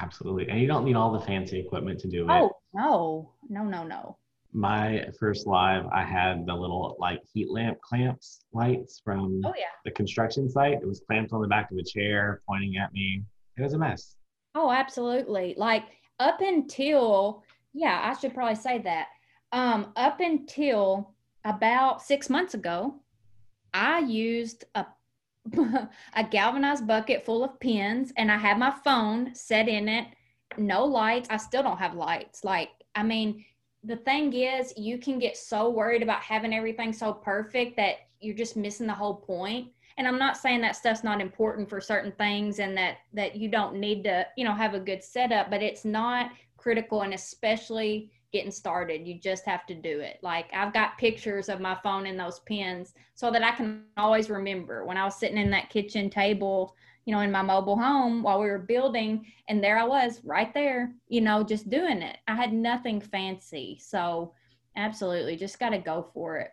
Absolutely. 0.01 0.49
And 0.49 0.61
you 0.61 0.67
don't 0.67 0.85
need 0.85 0.97
all 0.97 1.13
the 1.13 1.21
fancy 1.21 1.61
equipment 1.61 2.01
to 2.01 2.09
do 2.09 2.25
it. 2.25 2.31
Oh, 2.31 2.51
no, 2.73 3.31
no, 3.49 3.63
no, 3.65 3.85
no. 3.85 4.17
My 4.57 5.05
first 5.19 5.49
live, 5.49 5.85
I 5.93 6.05
had 6.05 6.47
the 6.47 6.55
little 6.55 6.97
like 7.01 7.21
heat 7.33 7.51
lamp 7.51 7.81
clamps 7.81 8.45
lights 8.53 9.01
from 9.05 9.43
Oh, 9.45 9.53
yeah. 9.57 9.65
the 9.85 9.91
construction 9.91 10.49
site. 10.49 10.75
It 10.81 10.87
was 10.87 11.03
clamped 11.09 11.33
on 11.33 11.43
the 11.43 11.49
back 11.49 11.73
of 11.73 11.77
a 11.77 11.83
chair, 11.83 12.41
pointing 12.49 12.77
at 12.77 12.93
me. 12.93 13.23
It 13.59 13.63
was 13.63 13.73
a 13.75 13.79
mess. 13.79 14.15
Oh, 14.55 14.71
absolutely. 14.71 15.55
Like 15.57 15.83
up 16.21 16.41
until, 16.41 17.43
yeah, 17.73 18.01
I 18.05 18.17
should 18.19 18.33
probably 18.33 18.55
say 18.55 18.79
that. 18.79 19.09
Um, 19.51 19.93
up 19.97 20.21
until 20.21 21.15
about 21.45 22.01
six 22.01 22.31
months 22.31 22.55
ago, 22.55 22.95
I 23.73 23.99
used 24.01 24.65
a 24.77 24.87
a 26.15 26.25
galvanized 26.31 26.87
bucket 26.87 27.25
full 27.27 27.45
of 27.45 27.59
pins 27.61 28.13
and 28.17 28.31
I 28.33 28.39
had 28.39 28.59
my 28.59 28.73
phone 28.85 29.35
set 29.35 29.69
in 29.69 29.89
it, 29.89 30.07
no 30.57 30.85
lights. 30.85 31.29
I 31.29 31.37
still 31.39 31.63
don't 31.63 31.77
have 31.79 31.95
lights. 31.95 32.45
Like, 32.45 32.71
I 32.95 33.03
mean, 33.03 33.45
the 33.85 33.97
thing 33.97 34.33
is, 34.33 34.73
you 34.77 34.99
can 34.99 35.19
get 35.19 35.37
so 35.37 35.69
worried 35.69 36.03
about 36.03 36.21
having 36.21 36.55
everything 36.55 36.93
so 36.93 37.13
perfect 37.13 37.77
that 37.77 37.97
you're 38.21 38.35
just 38.35 38.57
missing 38.57 38.87
the 38.87 38.95
whole 38.95 39.17
point. 39.17 39.69
And 39.97 40.09
I'm 40.09 40.19
not 40.19 40.37
saying 40.37 40.61
that 40.63 40.77
stuff's 40.77 41.05
not 41.05 41.21
important 41.21 41.69
for 41.69 41.81
certain 41.81 42.13
things 42.13 42.59
and 42.59 42.77
that 42.77 42.99
that 43.13 43.37
you 43.37 43.49
don't 43.49 43.77
need 43.77 44.03
to, 44.05 44.27
you 44.37 44.45
know, 44.45 44.55
have 44.55 44.75
a 44.75 44.81
good 44.81 45.05
setup, 45.05 45.51
but 45.51 45.63
it's 45.63 45.85
not 45.85 46.31
critical 46.57 47.03
and 47.03 47.15
especially 47.15 48.11
getting 48.33 48.51
started. 48.51 49.07
You 49.07 49.21
just 49.21 49.45
have 49.45 49.65
to 49.67 49.75
do 49.75 50.01
it. 50.01 50.19
Like 50.23 50.47
I've 50.53 50.73
got 50.73 50.99
pictures 50.99 51.49
of 51.49 51.61
my 51.61 51.77
phone 51.85 52.07
in 52.07 52.17
those 52.17 52.41
pins 52.41 52.95
so 53.15 53.31
that 53.31 53.45
I 53.45 53.53
can 53.53 53.85
always 53.97 54.29
remember 54.31 54.85
when 54.85 54.97
I 54.97 55.05
was 55.05 55.17
sitting 55.17 55.39
in 55.39 55.51
that 55.51 55.71
kitchen 55.71 56.11
table, 56.11 56.75
you 57.05 57.15
know, 57.15 57.21
in 57.21 57.31
my 57.31 57.43
mobile 57.43 57.77
home 57.77 58.23
while 58.23 58.41
we 58.41 58.47
were 58.47 58.59
building, 58.59 59.27
and 59.49 59.63
there 59.63 59.79
I 59.79 59.85
was 59.85 60.21
right 60.25 60.53
there, 60.55 60.93
you 61.09 61.21
know, 61.21 61.43
just 61.43 61.69
doing 61.69 62.03
it. 62.03 62.17
I 62.27 62.35
had 62.35 62.53
nothing 62.53 63.01
fancy. 63.01 63.79
So 63.81 64.33
absolutely 64.77 65.37
just 65.37 65.59
got 65.59 65.71
to 65.71 65.79
go 65.79 66.09
for 66.15 66.39
it. 66.39 66.51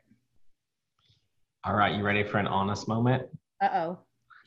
All 1.63 1.75
right, 1.75 1.95
you 1.95 2.03
ready 2.03 2.23
for 2.23 2.37
an 2.37 2.47
honest 2.47 2.87
moment? 2.87 3.23
Uh 3.61 3.69
oh. 3.73 3.99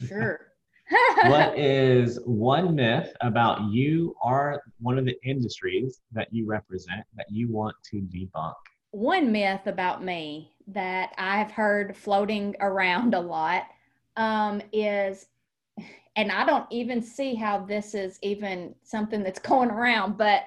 Sure. 0.06 0.40
what 1.26 1.58
is 1.58 2.18
one 2.24 2.74
myth 2.74 3.14
about 3.22 3.62
you 3.70 4.14
or 4.22 4.62
one 4.80 4.98
of 4.98 5.06
the 5.06 5.16
industries 5.24 6.00
that 6.12 6.28
you 6.32 6.46
represent 6.46 7.04
that 7.16 7.26
you 7.30 7.50
want 7.50 7.74
to 7.90 7.96
debunk? 7.96 8.54
One 8.90 9.32
myth 9.32 9.66
about 9.66 10.04
me 10.04 10.52
that 10.68 11.12
I've 11.16 11.50
heard 11.50 11.96
floating 11.96 12.54
around 12.60 13.14
a 13.14 13.20
lot 13.20 13.64
um, 14.16 14.60
is, 14.72 15.26
and 16.16 16.30
I 16.30 16.46
don't 16.46 16.66
even 16.70 17.02
see 17.02 17.34
how 17.34 17.58
this 17.58 17.94
is 17.94 18.18
even 18.22 18.74
something 18.82 19.22
that's 19.22 19.38
going 19.40 19.70
around, 19.70 20.16
but 20.16 20.44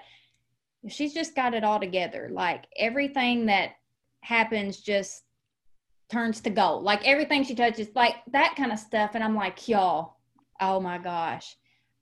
she's 0.88 1.14
just 1.14 1.36
got 1.36 1.54
it 1.54 1.64
all 1.64 1.80
together. 1.80 2.30
Like 2.32 2.66
everything 2.78 3.48
that 3.48 3.72
happens 4.22 4.80
just 4.80 5.24
turns 6.10 6.40
to 6.42 6.50
gold. 6.50 6.84
Like 6.84 7.06
everything 7.06 7.44
she 7.44 7.56
touches, 7.56 7.90
like 7.96 8.16
that 8.32 8.56
kind 8.56 8.72
of 8.72 8.80
stuff. 8.80 9.12
And 9.14 9.24
I'm 9.24 9.36
like, 9.36 9.68
y'all, 9.68 10.16
oh 10.62 10.80
my 10.80 10.98
gosh, 10.98 11.56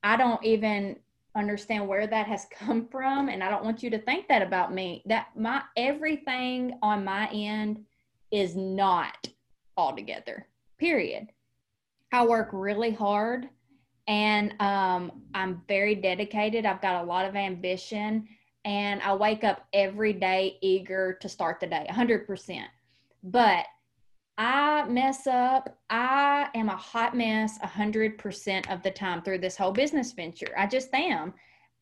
I 0.03 0.17
don't 0.17 0.43
even 0.43 0.97
understand 1.35 1.87
where 1.87 2.07
that 2.07 2.27
has 2.27 2.45
come 2.57 2.87
from. 2.87 3.29
And 3.29 3.43
I 3.43 3.49
don't 3.49 3.65
want 3.65 3.81
you 3.81 3.89
to 3.89 3.99
think 3.99 4.27
that 4.27 4.43
about 4.43 4.73
me. 4.73 5.01
That 5.07 5.27
my 5.35 5.63
everything 5.75 6.77
on 6.81 7.03
my 7.03 7.29
end 7.31 7.83
is 8.31 8.55
not 8.55 9.27
all 9.75 9.95
together, 9.95 10.47
period. 10.77 11.27
I 12.11 12.25
work 12.25 12.49
really 12.53 12.91
hard 12.91 13.49
and 14.07 14.53
um, 14.61 15.11
I'm 15.33 15.61
very 15.67 15.95
dedicated. 15.95 16.65
I've 16.65 16.81
got 16.81 17.03
a 17.03 17.07
lot 17.07 17.25
of 17.25 17.35
ambition 17.35 18.27
and 18.65 19.01
I 19.01 19.13
wake 19.13 19.43
up 19.43 19.67
every 19.73 20.13
day 20.13 20.57
eager 20.61 21.17
to 21.21 21.29
start 21.29 21.59
the 21.59 21.67
day 21.67 21.85
100%. 21.89 22.63
But 23.23 23.65
I 24.37 24.85
mess 24.85 25.27
up. 25.27 25.77
I 25.89 26.49
am 26.55 26.69
a 26.69 26.75
hot 26.75 27.15
mess 27.15 27.57
100% 27.59 28.71
of 28.71 28.83
the 28.83 28.91
time 28.91 29.21
through 29.21 29.37
this 29.39 29.55
whole 29.55 29.71
business 29.71 30.11
venture. 30.11 30.53
I 30.57 30.67
just 30.67 30.93
am. 30.93 31.33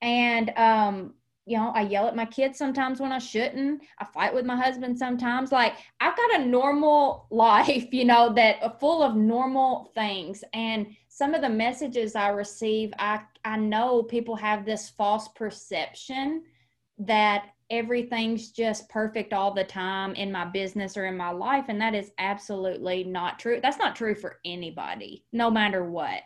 And, 0.02 0.52
um, 0.58 1.14
you 1.46 1.58
know, 1.58 1.72
I 1.74 1.82
yell 1.82 2.08
at 2.08 2.16
my 2.16 2.26
kids 2.26 2.58
sometimes 2.58 3.00
when 3.02 3.12
I 3.12 3.18
shouldn't. 3.18 3.82
I 4.00 4.06
fight 4.06 4.34
with 4.34 4.46
my 4.46 4.56
husband 4.56 4.98
sometimes. 4.98 5.52
Like, 5.52 5.76
I've 6.00 6.16
got 6.16 6.42
a 6.42 6.46
normal 6.46 7.28
life, 7.32 7.88
you 7.92 8.06
know, 8.06 8.34
that 8.34 8.80
full 8.80 9.02
of 9.02 9.16
normal 9.16 9.92
things. 9.96 10.44
And 10.54 10.88
some 11.16 11.36
of 11.36 11.42
the 11.42 11.50
messages 11.50 12.16
I 12.16 12.30
receive, 12.30 12.92
I, 12.98 13.22
I 13.46 13.56
know 13.56 14.02
people 14.02 14.36
have 14.36 14.66
this 14.66 14.90
false 14.90 15.28
perception 15.28 16.42
that 16.98 17.50
everything's 17.70 18.50
just 18.50 18.90
perfect 18.90 19.32
all 19.32 19.54
the 19.54 19.64
time 19.64 20.16
in 20.16 20.32
my 20.32 20.46
business 20.46 20.98
or 20.98 21.06
in 21.06 21.16
my 21.16 21.30
life. 21.30 21.66
And 21.68 21.80
that 21.80 21.94
is 21.94 22.10
absolutely 22.18 23.04
not 23.04 23.38
true. 23.38 23.60
That's 23.62 23.78
not 23.78 23.96
true 23.96 24.16
for 24.16 24.40
anybody, 24.44 25.24
no 25.32 25.52
matter 25.52 25.84
what. 25.84 26.22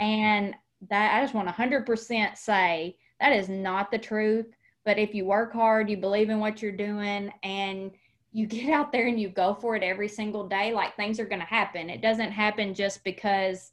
And 0.00 0.54
that 0.90 1.12
I 1.12 1.22
just 1.22 1.34
want 1.34 1.48
to 1.48 1.54
100% 1.54 2.38
say 2.38 2.96
that 3.18 3.32
is 3.32 3.48
not 3.48 3.90
the 3.90 3.98
truth. 3.98 4.46
But 4.84 4.96
if 4.96 5.12
you 5.12 5.24
work 5.24 5.52
hard, 5.52 5.90
you 5.90 5.96
believe 5.96 6.30
in 6.30 6.38
what 6.38 6.62
you're 6.62 6.70
doing, 6.70 7.32
and 7.42 7.90
you 8.30 8.46
get 8.46 8.70
out 8.70 8.92
there 8.92 9.08
and 9.08 9.18
you 9.18 9.28
go 9.28 9.54
for 9.54 9.74
it 9.74 9.82
every 9.82 10.08
single 10.08 10.46
day, 10.46 10.72
like 10.72 10.94
things 10.94 11.18
are 11.18 11.26
going 11.26 11.40
to 11.40 11.46
happen. 11.46 11.90
It 11.90 12.00
doesn't 12.00 12.30
happen 12.30 12.74
just 12.74 13.02
because 13.02 13.72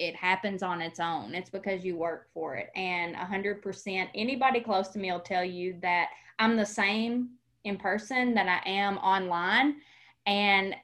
it 0.00 0.16
happens 0.16 0.62
on 0.62 0.80
its 0.80 0.98
own. 0.98 1.34
It's 1.34 1.50
because 1.50 1.84
you 1.84 1.94
work 1.94 2.28
for 2.32 2.56
it. 2.56 2.70
And 2.74 3.14
100%, 3.14 4.08
anybody 4.14 4.60
close 4.60 4.88
to 4.88 4.98
me 4.98 5.12
will 5.12 5.20
tell 5.20 5.44
you 5.44 5.76
that 5.82 6.08
I'm 6.38 6.56
the 6.56 6.64
same 6.64 7.32
in 7.64 7.76
person 7.76 8.32
that 8.34 8.48
I 8.48 8.68
am 8.68 8.96
online. 8.98 9.76
And 10.24 10.74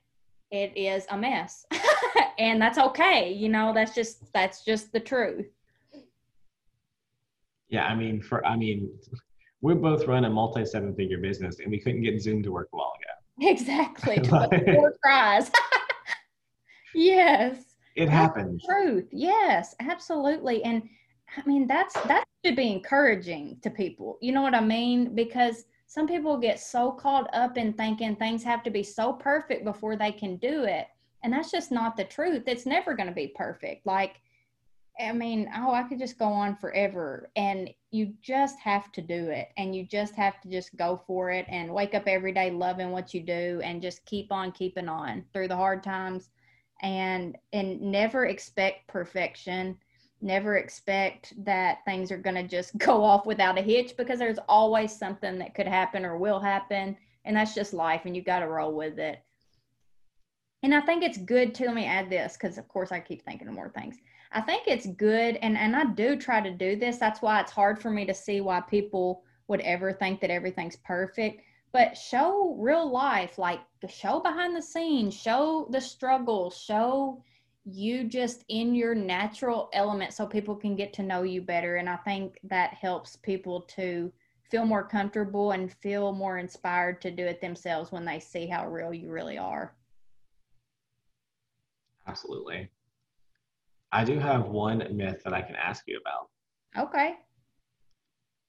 it 0.50 0.76
is 0.76 1.07
a 1.11 1.16
mess. 1.16 1.64
and 2.38 2.61
that's 2.61 2.76
okay. 2.76 3.33
You 3.33 3.48
know, 3.48 3.72
that's 3.74 3.94
just 3.94 4.31
that's 4.35 4.62
just 4.64 4.92
the 4.92 5.00
truth. 5.00 5.46
Yeah, 7.70 7.87
I 7.87 7.94
mean, 7.94 8.20
for 8.20 8.44
I 8.44 8.55
mean, 8.55 8.90
we 9.62 9.74
both 9.74 10.07
run 10.07 10.26
a 10.26 10.31
multi 10.31 10.64
seven 10.66 10.94
figure 10.94 11.18
business, 11.18 11.59
and 11.59 11.70
we 11.70 11.81
couldn't 11.81 12.02
get 12.02 12.20
Zoom 12.20 12.42
to 12.42 12.52
work 12.52 12.68
a 12.72 12.76
while 12.76 12.92
ago. 13.00 13.50
Exactly. 13.50 14.22
Four 14.74 14.94
tries. 15.02 15.50
yes. 16.94 17.75
It 17.96 18.11
happens. 18.11 18.62
Truth. 18.64 19.09
Yes, 19.11 19.74
absolutely. 19.80 20.62
And 20.64 20.82
I 21.37 21.46
mean, 21.46 21.66
that's 21.66 21.94
that 22.02 22.24
should 22.44 22.54
be 22.54 22.70
encouraging 22.70 23.59
to 23.62 23.70
people. 23.70 24.18
You 24.20 24.32
know 24.32 24.42
what 24.42 24.54
I 24.54 24.61
mean? 24.61 25.14
Because 25.14 25.64
some 25.87 26.06
people 26.06 26.37
get 26.37 26.61
so 26.61 26.92
caught 26.92 27.28
up 27.35 27.56
in 27.56 27.72
thinking 27.72 28.14
things 28.14 28.42
have 28.42 28.62
to 28.64 28.70
be 28.70 28.82
so 28.82 29.14
perfect 29.14 29.64
before 29.64 29.96
they 29.96 30.12
can 30.12 30.37
do 30.37 30.64
it. 30.64 30.88
And 31.22 31.32
that's 31.32 31.50
just 31.50 31.72
not 31.72 31.96
the 31.96 32.04
truth. 32.04 32.44
It's 32.46 32.66
never 32.66 32.94
going 32.94 33.09
to 33.09 33.14
be 33.14 33.32
perfect. 33.35 33.87
Like, 33.87 34.20
I 35.00 35.12
mean, 35.12 35.50
oh, 35.56 35.72
I 35.72 35.82
could 35.85 35.98
just 35.98 36.18
go 36.18 36.26
on 36.26 36.56
forever. 36.56 37.30
And 37.37 37.70
you 37.90 38.12
just 38.20 38.59
have 38.61 38.92
to 38.92 39.00
do 39.00 39.28
it. 39.28 39.48
And 39.56 39.74
you 39.74 39.87
just 39.87 40.14
have 40.16 40.40
to 40.42 40.50
just 40.50 40.76
go 40.76 41.00
for 41.06 41.30
it 41.30 41.46
and 41.48 41.72
wake 41.72 41.94
up 41.94 42.06
every 42.06 42.32
day 42.32 42.50
loving 42.50 42.90
what 42.90 43.14
you 43.14 43.22
do 43.22 43.61
and 43.64 43.80
just 43.80 44.04
keep 44.04 44.30
on 44.30 44.52
keeping 44.52 44.88
on 44.88 45.24
through 45.32 45.48
the 45.48 45.56
hard 45.56 45.82
times 45.82 46.28
and 46.82 47.36
and 47.52 47.80
never 47.80 48.26
expect 48.26 48.86
perfection. 48.88 49.76
Never 50.20 50.56
expect 50.56 51.32
that 51.44 51.84
things 51.84 52.10
are 52.10 52.18
going 52.18 52.36
to 52.36 52.42
just 52.42 52.76
go 52.78 53.02
off 53.02 53.26
without 53.26 53.58
a 53.58 53.62
hitch 53.62 53.96
because 53.96 54.18
there's 54.18 54.38
always 54.48 54.96
something 54.96 55.38
that 55.38 55.54
could 55.54 55.68
happen 55.68 56.04
or 56.04 56.16
will 56.16 56.40
happen 56.40 56.96
and 57.24 57.36
that's 57.36 57.54
just 57.54 57.74
life 57.74 58.02
and 58.04 58.16
you 58.16 58.22
got 58.22 58.40
to 58.40 58.48
roll 58.48 58.72
with 58.72 58.98
it. 58.98 59.22
And 60.62 60.74
i 60.74 60.80
think 60.80 61.02
it's 61.02 61.18
good 61.18 61.54
to 61.56 61.66
let 61.66 61.74
me 61.74 61.86
add 61.86 62.10
this 62.10 62.36
because 62.36 62.58
of 62.58 62.66
course 62.68 62.92
i 62.92 62.98
keep 62.98 63.22
thinking 63.22 63.48
of 63.48 63.54
more 63.54 63.70
things. 63.70 63.96
I 64.32 64.40
think 64.40 64.64
it's 64.66 64.86
good 64.86 65.36
and 65.36 65.56
and 65.56 65.76
i 65.76 65.84
do 65.84 66.16
try 66.16 66.40
to 66.40 66.50
do 66.50 66.76
this. 66.76 66.98
That's 66.98 67.22
why 67.22 67.40
it's 67.40 67.52
hard 67.52 67.80
for 67.80 67.90
me 67.90 68.06
to 68.06 68.14
see 68.14 68.40
why 68.40 68.60
people 68.60 69.22
would 69.48 69.60
ever 69.60 69.92
think 69.92 70.20
that 70.20 70.30
everything's 70.30 70.76
perfect 70.76 71.42
but 71.72 71.96
show 71.96 72.57
real 72.59 72.90
life 72.90 73.38
like 73.38 73.61
show 73.88 74.18
behind 74.20 74.57
the 74.57 74.62
scenes 74.62 75.14
show 75.14 75.68
the 75.70 75.81
struggle 75.81 76.50
show 76.50 77.22
you 77.64 78.05
just 78.05 78.44
in 78.48 78.74
your 78.74 78.94
natural 78.94 79.68
element 79.72 80.12
so 80.12 80.26
people 80.26 80.57
can 80.57 80.74
get 80.74 80.92
to 80.92 81.02
know 81.02 81.22
you 81.22 81.40
better 81.40 81.76
and 81.76 81.88
i 81.88 81.96
think 81.96 82.38
that 82.42 82.74
helps 82.74 83.16
people 83.16 83.61
to 83.62 84.12
feel 84.50 84.64
more 84.64 84.87
comfortable 84.87 85.52
and 85.52 85.72
feel 85.72 86.12
more 86.12 86.38
inspired 86.38 87.00
to 87.00 87.11
do 87.11 87.24
it 87.24 87.40
themselves 87.40 87.92
when 87.92 88.05
they 88.05 88.18
see 88.18 88.46
how 88.46 88.66
real 88.68 88.92
you 88.92 89.11
really 89.11 89.38
are 89.38 89.74
absolutely 92.07 92.68
I 93.92 94.05
do 94.05 94.18
have 94.18 94.48
one 94.48 94.85
myth 94.94 95.22
that 95.24 95.33
I 95.33 95.40
can 95.40 95.57
ask 95.57 95.85
you 95.87 95.98
about. 96.00 96.88
Okay. 96.88 97.14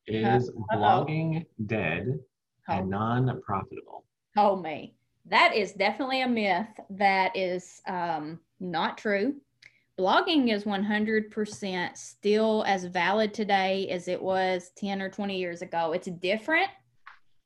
Is 0.07 0.49
Uh-oh. 0.49 0.77
blogging 0.77 1.45
dead. 1.67 2.19
And 2.67 2.89
non-profitable? 2.89 4.05
Oh 4.35 4.55
me. 4.55 4.95
That 5.25 5.55
is 5.55 5.73
definitely 5.73 6.21
a 6.21 6.27
myth 6.27 6.67
that 6.91 7.35
is 7.35 7.81
um, 7.87 8.39
not 8.59 8.97
true. 8.97 9.35
Blogging 9.99 10.53
is 10.53 10.63
100% 10.63 11.97
still 11.97 12.63
as 12.67 12.85
valid 12.85 13.33
today 13.33 13.89
as 13.89 14.07
it 14.07 14.21
was 14.21 14.71
10 14.77 15.01
or 15.01 15.09
20 15.09 15.37
years 15.37 15.61
ago. 15.61 15.91
It's 15.91 16.07
different 16.07 16.69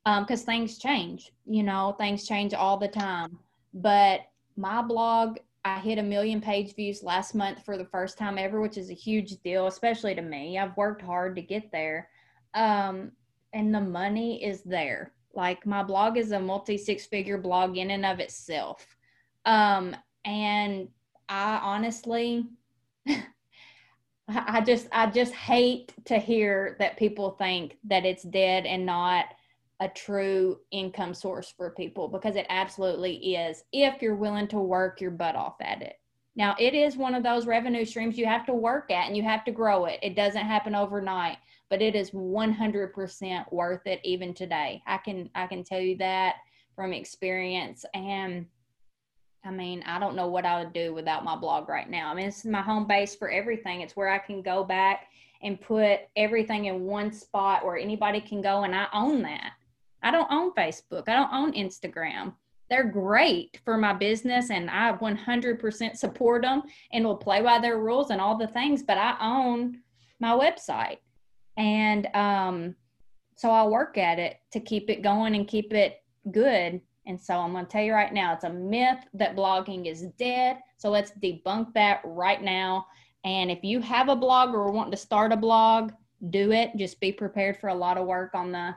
because 0.05 0.43
things 0.43 0.77
change. 0.77 1.31
You 1.45 1.63
know, 1.63 1.95
things 1.97 2.27
change 2.27 2.53
all 2.53 2.77
the 2.77 2.89
time. 2.89 3.37
But 3.73 4.21
my 4.57 4.81
blog, 4.81 5.37
I 5.63 5.79
hit 5.79 5.97
a 5.97 6.03
million 6.03 6.41
page 6.41 6.75
views 6.75 7.03
last 7.03 7.35
month 7.35 7.63
for 7.63 7.77
the 7.77 7.85
first 7.85 8.17
time 8.17 8.37
ever, 8.37 8.59
which 8.59 8.77
is 8.77 8.89
a 8.89 8.95
huge 8.95 9.37
deal, 9.43 9.67
especially 9.67 10.13
to 10.15 10.21
me. 10.21 10.59
I've 10.59 10.75
worked 10.75 11.01
hard 11.01 11.35
to 11.37 11.41
get 11.41 11.71
there. 11.71 12.09
Um, 12.53 13.13
and 13.53 13.73
the 13.73 13.81
money 13.81 14.43
is 14.43 14.61
there. 14.63 15.13
Like 15.33 15.65
my 15.65 15.83
blog 15.83 16.17
is 16.17 16.31
a 16.31 16.39
multi 16.39 16.77
six 16.77 17.05
figure 17.05 17.37
blog 17.37 17.77
in 17.77 17.91
and 17.91 18.05
of 18.05 18.19
itself. 18.19 18.85
Um, 19.45 19.95
and 20.25 20.89
I 21.29 21.59
honestly, 21.63 22.45
I 24.27 24.61
just, 24.61 24.87
I 24.91 25.07
just 25.07 25.33
hate 25.33 25.93
to 26.05 26.17
hear 26.17 26.75
that 26.79 26.97
people 26.97 27.31
think 27.31 27.77
that 27.85 28.05
it's 28.05 28.23
dead 28.23 28.65
and 28.65 28.85
not 28.85 29.25
a 29.79 29.89
true 29.89 30.59
income 30.69 31.13
source 31.13 31.51
for 31.57 31.71
people 31.71 32.07
because 32.07 32.35
it 32.35 32.45
absolutely 32.49 33.35
is 33.35 33.63
if 33.73 34.01
you're 34.01 34.15
willing 34.15 34.47
to 34.47 34.59
work 34.59 35.01
your 35.01 35.11
butt 35.11 35.35
off 35.35 35.55
at 35.59 35.81
it. 35.81 35.95
Now, 36.35 36.55
it 36.59 36.73
is 36.73 36.95
one 36.95 37.15
of 37.15 37.23
those 37.23 37.47
revenue 37.47 37.83
streams 37.83 38.17
you 38.17 38.25
have 38.25 38.45
to 38.45 38.53
work 38.53 38.91
at 38.91 39.07
and 39.07 39.17
you 39.17 39.23
have 39.23 39.43
to 39.45 39.51
grow 39.51 39.85
it. 39.85 39.99
It 40.01 40.15
doesn't 40.15 40.45
happen 40.45 40.75
overnight, 40.75 41.37
but 41.71 41.81
it 41.81 41.95
is 41.95 42.11
100% 42.11 43.51
worth 43.53 43.87
it 43.87 44.01
even 44.03 44.33
today. 44.33 44.83
I 44.85 44.97
can 44.97 45.29
I 45.33 45.47
can 45.47 45.63
tell 45.63 45.79
you 45.79 45.97
that 45.97 46.35
from 46.75 46.91
experience 46.91 47.85
and 47.93 48.45
I 49.43 49.49
mean, 49.49 49.81
I 49.87 49.97
don't 49.97 50.15
know 50.15 50.27
what 50.27 50.45
I 50.45 50.61
would 50.61 50.73
do 50.73 50.93
without 50.93 51.23
my 51.23 51.35
blog 51.35 51.67
right 51.67 51.89
now. 51.89 52.11
I 52.11 52.13
mean, 52.13 52.27
it's 52.27 52.45
my 52.45 52.61
home 52.61 52.85
base 52.85 53.15
for 53.15 53.31
everything. 53.31 53.81
It's 53.81 53.95
where 53.95 54.09
I 54.09 54.19
can 54.19 54.43
go 54.43 54.63
back 54.63 55.07
and 55.41 55.59
put 55.59 56.01
everything 56.15 56.65
in 56.65 56.83
one 56.83 57.11
spot 57.11 57.65
where 57.65 57.77
anybody 57.77 58.21
can 58.21 58.41
go 58.41 58.63
and 58.65 58.75
I 58.75 58.85
own 58.93 59.23
that. 59.23 59.53
I 60.03 60.11
don't 60.11 60.31
own 60.31 60.51
Facebook. 60.51 61.07
I 61.07 61.13
don't 61.13 61.33
own 61.33 61.53
Instagram. 61.53 62.33
They're 62.69 62.83
great 62.83 63.59
for 63.65 63.77
my 63.77 63.93
business 63.93 64.51
and 64.51 64.69
I 64.69 64.91
100% 64.93 65.95
support 65.95 66.43
them 66.43 66.63
and 66.91 67.03
will 67.03 67.17
play 67.17 67.41
by 67.41 67.59
their 67.59 67.79
rules 67.79 68.11
and 68.11 68.21
all 68.21 68.37
the 68.37 68.47
things, 68.47 68.83
but 68.83 68.97
I 68.97 69.15
own 69.21 69.79
my 70.19 70.33
website. 70.33 70.97
And 71.57 72.07
um, 72.13 72.75
so 73.35 73.49
I 73.49 73.65
work 73.65 73.97
at 73.97 74.19
it 74.19 74.37
to 74.51 74.59
keep 74.59 74.89
it 74.89 75.01
going 75.01 75.35
and 75.35 75.47
keep 75.47 75.73
it 75.73 76.03
good. 76.31 76.81
And 77.05 77.19
so 77.19 77.35
I'm 77.35 77.51
going 77.51 77.65
to 77.65 77.71
tell 77.71 77.83
you 77.83 77.93
right 77.93 78.13
now, 78.13 78.33
it's 78.33 78.43
a 78.43 78.49
myth 78.49 78.99
that 79.15 79.35
blogging 79.35 79.87
is 79.87 80.03
dead. 80.17 80.59
So 80.77 80.89
let's 80.89 81.11
debunk 81.11 81.73
that 81.73 82.01
right 82.05 82.41
now. 82.41 82.85
And 83.23 83.51
if 83.51 83.63
you 83.63 83.81
have 83.81 84.09
a 84.09 84.15
blog 84.15 84.53
or 84.53 84.71
want 84.71 84.91
to 84.91 84.97
start 84.97 85.31
a 85.31 85.37
blog, 85.37 85.91
do 86.29 86.51
it. 86.51 86.71
Just 86.77 86.99
be 86.99 87.11
prepared 87.11 87.57
for 87.57 87.69
a 87.69 87.75
lot 87.75 87.97
of 87.97 88.05
work 88.05 88.35
on 88.35 88.51
the 88.51 88.75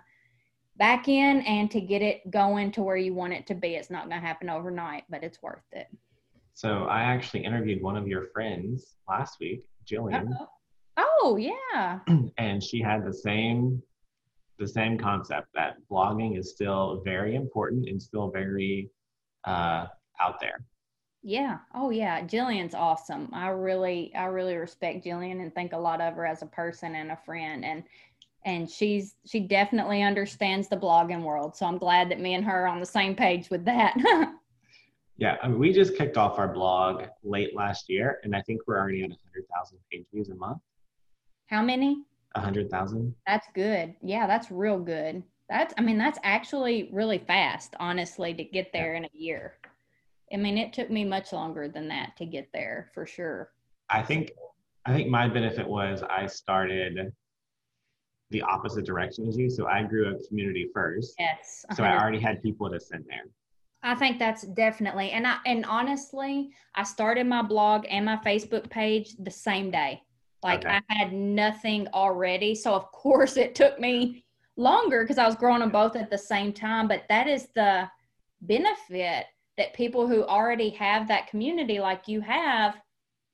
back 0.76 1.08
end 1.08 1.46
and 1.46 1.70
to 1.70 1.80
get 1.80 2.02
it 2.02 2.30
going 2.30 2.72
to 2.72 2.82
where 2.82 2.96
you 2.96 3.14
want 3.14 3.32
it 3.32 3.46
to 3.46 3.54
be. 3.54 3.74
It's 3.74 3.90
not 3.90 4.08
going 4.08 4.20
to 4.20 4.26
happen 4.26 4.48
overnight, 4.48 5.04
but 5.10 5.22
it's 5.22 5.42
worth 5.42 5.62
it. 5.72 5.86
So 6.54 6.84
I 6.84 7.02
actually 7.02 7.44
interviewed 7.44 7.82
one 7.82 7.96
of 7.96 8.08
your 8.08 8.24
friends 8.32 8.94
last 9.08 9.38
week, 9.40 9.64
Jillian, 9.86 10.30
Uh-oh. 10.30 10.48
Oh, 10.96 11.36
yeah. 11.38 12.00
and 12.38 12.62
she 12.62 12.80
had 12.80 13.04
the 13.04 13.12
same 13.12 13.82
the 14.58 14.68
same 14.68 14.96
concept 14.96 15.48
that 15.52 15.76
blogging 15.90 16.38
is 16.38 16.52
still 16.52 17.02
very 17.04 17.34
important 17.34 17.88
and 17.88 18.00
still 18.00 18.30
very 18.30 18.88
uh, 19.44 19.86
out 20.20 20.38
there. 20.40 20.64
Yeah. 21.24 21.58
Oh 21.74 21.90
yeah. 21.90 22.20
Jillian's 22.20 22.74
awesome. 22.74 23.30
I 23.32 23.48
really 23.48 24.14
I 24.14 24.26
really 24.26 24.54
respect 24.54 25.04
Jillian 25.04 25.40
and 25.40 25.52
think 25.52 25.72
a 25.72 25.78
lot 25.78 26.00
of 26.00 26.14
her 26.14 26.26
as 26.26 26.42
a 26.42 26.46
person 26.46 26.94
and 26.94 27.10
a 27.10 27.16
friend 27.16 27.64
and 27.64 27.82
and 28.44 28.70
she's 28.70 29.16
she 29.24 29.40
definitely 29.40 30.02
understands 30.02 30.68
the 30.68 30.76
blogging 30.76 31.22
world. 31.22 31.56
So 31.56 31.66
I'm 31.66 31.78
glad 31.78 32.10
that 32.10 32.20
me 32.20 32.34
and 32.34 32.44
her 32.44 32.64
are 32.64 32.68
on 32.68 32.78
the 32.78 32.86
same 32.86 33.16
page 33.16 33.50
with 33.50 33.64
that. 33.64 33.96
Yeah, 35.16 35.36
I 35.42 35.48
mean, 35.48 35.60
we 35.60 35.72
just 35.72 35.96
kicked 35.96 36.16
off 36.16 36.38
our 36.38 36.52
blog 36.52 37.04
late 37.22 37.54
last 37.54 37.88
year, 37.88 38.18
and 38.24 38.34
I 38.34 38.42
think 38.42 38.62
we're 38.66 38.78
already 38.78 39.04
at 39.04 39.10
100,000 39.10 39.78
page 39.90 40.04
views 40.12 40.28
a 40.30 40.34
month. 40.34 40.58
How 41.46 41.62
many? 41.62 42.04
A 42.34 42.40
100,000. 42.40 43.14
That's 43.26 43.46
good. 43.54 43.94
Yeah, 44.02 44.26
that's 44.26 44.50
real 44.50 44.78
good. 44.78 45.22
That's 45.48 45.74
I 45.76 45.82
mean 45.82 45.98
that's 45.98 46.18
actually 46.22 46.88
really 46.92 47.18
fast, 47.18 47.74
honestly, 47.78 48.32
to 48.34 48.44
get 48.44 48.72
there 48.72 48.94
in 48.94 49.04
a 49.04 49.10
year. 49.12 49.54
I 50.32 50.36
mean, 50.36 50.56
it 50.56 50.72
took 50.72 50.90
me 50.90 51.04
much 51.04 51.32
longer 51.32 51.68
than 51.68 51.88
that 51.88 52.16
to 52.16 52.26
get 52.26 52.48
there 52.52 52.90
for 52.94 53.06
sure. 53.06 53.50
I 53.90 54.02
think 54.02 54.32
I 54.86 54.92
think 54.92 55.08
my 55.08 55.28
benefit 55.28 55.68
was 55.68 56.02
I 56.02 56.26
started 56.26 57.12
the 58.30 58.42
opposite 58.42 58.86
direction 58.86 59.28
as 59.28 59.36
you. 59.36 59.50
So 59.50 59.66
I 59.66 59.82
grew 59.82 60.14
a 60.14 60.28
community 60.28 60.68
first. 60.74 61.14
Yes. 61.18 61.64
So 61.74 61.84
I 61.84 62.00
already 62.00 62.20
had 62.20 62.42
people 62.42 62.70
to 62.70 62.80
send 62.80 63.04
there. 63.08 63.24
I 63.82 63.94
think 63.94 64.18
that's 64.18 64.42
definitely 64.42 65.10
and 65.10 65.26
I 65.26 65.36
and 65.46 65.64
honestly, 65.66 66.50
I 66.74 66.84
started 66.84 67.26
my 67.26 67.42
blog 67.42 67.84
and 67.88 68.04
my 68.06 68.16
Facebook 68.16 68.70
page 68.70 69.14
the 69.18 69.30
same 69.30 69.70
day. 69.70 70.02
Like 70.44 70.64
Okay. 70.64 70.78
I 70.88 70.94
had 70.94 71.12
nothing 71.12 71.88
already. 71.88 72.54
So 72.54 72.74
of 72.74 72.92
course 72.92 73.36
it 73.36 73.56
took 73.56 73.80
me 73.80 74.24
longer 74.56 75.02
because 75.02 75.18
I 75.18 75.26
was 75.26 75.34
growing 75.34 75.60
them 75.60 75.70
both 75.70 75.96
at 75.96 76.10
the 76.10 76.18
same 76.18 76.52
time. 76.52 76.86
But 76.86 77.04
that 77.08 77.26
is 77.26 77.48
the 77.54 77.88
benefit 78.42 79.26
that 79.56 79.74
people 79.74 80.06
who 80.06 80.22
already 80.24 80.70
have 80.70 81.08
that 81.08 81.28
community 81.28 81.80
like 81.80 82.06
you 82.06 82.20
have 82.20 82.76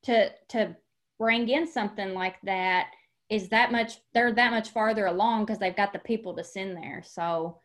to 0.05 0.31
to 0.49 0.77
bring 1.19 1.49
in 1.49 1.67
something 1.67 2.15
like 2.15 2.37
that 2.43 2.91
is 3.29 3.49
that 3.49 3.73
much 3.73 3.99
they're 4.15 4.33
that 4.33 4.53
much 4.53 4.71
farther 4.71 5.07
along 5.07 5.45
because 5.45 5.59
they've 5.59 5.77
got 5.77 5.93
the 5.93 5.99
people 5.99 6.35
to 6.35 6.45
send 6.45 6.77
there. 6.77 7.03
So, 7.05 7.59